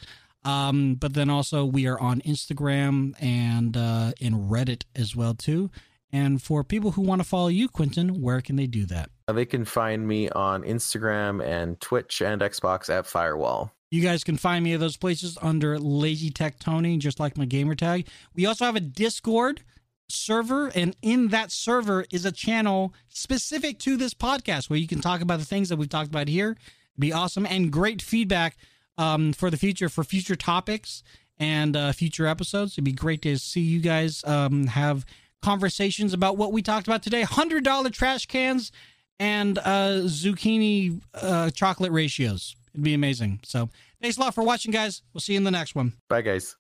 Um, 0.46 0.96
but 0.96 1.14
then 1.14 1.30
also 1.30 1.66
we 1.66 1.86
are 1.88 2.00
on 2.00 2.22
Instagram 2.22 3.14
and 3.22 3.76
uh, 3.76 4.14
in 4.22 4.48
Reddit 4.48 4.84
as 4.96 5.14
well 5.14 5.34
too. 5.34 5.70
And 6.12 6.42
for 6.42 6.64
people 6.64 6.92
who 6.92 7.02
want 7.02 7.22
to 7.22 7.28
follow 7.28 7.50
you, 7.50 7.70
Quentin, 7.70 8.22
where 8.22 8.42
can 8.42 8.56
they 8.56 8.66
do 8.68 8.86
that? 8.88 9.12
Uh, 9.28 9.34
They 9.34 9.46
can 9.46 9.64
find 9.66 10.08
me 10.08 10.30
on 10.30 10.64
Instagram 10.64 11.44
and 11.46 11.80
Twitch 11.80 12.22
and 12.22 12.42
Xbox 12.42 12.90
at 12.90 13.06
Firewall. 13.06 13.72
You 13.92 14.02
guys 14.02 14.24
can 14.24 14.38
find 14.38 14.64
me 14.64 14.74
at 14.74 14.80
those 14.80 14.98
places 14.98 15.38
under 15.42 15.80
Lazy 15.80 16.30
Tech 16.30 16.60
Tony, 16.60 16.98
just 16.98 17.20
like 17.20 17.38
my 17.38 17.46
gamer 17.46 17.76
tag. 17.76 18.08
We 18.36 18.46
also 18.46 18.66
have 18.66 18.76
a 18.76 18.80
Discord 18.80 19.62
server, 20.10 20.68
and 20.70 20.96
in 21.02 21.30
that 21.30 21.52
server 21.52 22.06
is 22.12 22.26
a 22.26 22.32
channel 22.32 22.94
specific 23.08 23.80
to 23.80 23.98
this 23.98 24.14
podcast 24.14 24.70
where 24.70 24.80
you 24.80 24.88
can 24.88 25.02
talk 25.02 25.22
about 25.22 25.40
the 25.40 25.46
things 25.46 25.70
that 25.70 25.78
we've 25.78 25.90
talked 25.90 26.10
about 26.10 26.28
here. 26.28 26.58
be 26.98 27.14
awesome 27.14 27.46
and 27.46 27.72
great 27.72 28.02
feedback 28.02 28.58
um, 28.98 29.32
for 29.34 29.50
the 29.50 29.58
future, 29.58 29.90
for 29.90 30.04
future 30.04 30.36
topics 30.36 31.04
and 31.38 31.76
uh, 31.76 31.92
future 31.92 32.28
episodes. 32.28 32.74
It'd 32.74 32.84
be 32.84 32.92
great 32.92 33.22
to 33.24 33.38
see 33.38 33.62
you 33.62 33.80
guys 33.80 34.24
um, 34.26 34.68
have 34.68 35.06
conversations 35.42 36.14
about 36.14 36.38
what 36.38 36.52
we 36.52 36.62
talked 36.62 36.88
about 36.88 37.04
today. 37.04 37.22
Hundred 37.24 37.64
dollar 37.64 37.90
trash 37.90 38.26
cans 38.26 38.72
and 39.20 39.58
uh, 39.60 40.02
zucchini 40.04 41.02
uh, 41.14 41.50
chocolate 41.52 41.92
ratios. 41.92 42.56
It'd 42.74 42.84
be 42.84 42.94
amazing. 42.94 43.40
So 43.44 43.70
thanks 44.02 44.18
a 44.18 44.22
lot 44.22 44.34
for 44.34 44.44
watching, 44.44 44.72
guys. 44.72 45.02
We'll 45.14 45.22
see 45.22 45.34
you 45.34 45.38
in 45.38 45.44
the 45.44 45.52
next 45.52 45.76
one. 45.76 45.94
Bye, 46.08 46.22
guys. 46.22 46.56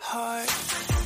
heart 0.00 0.99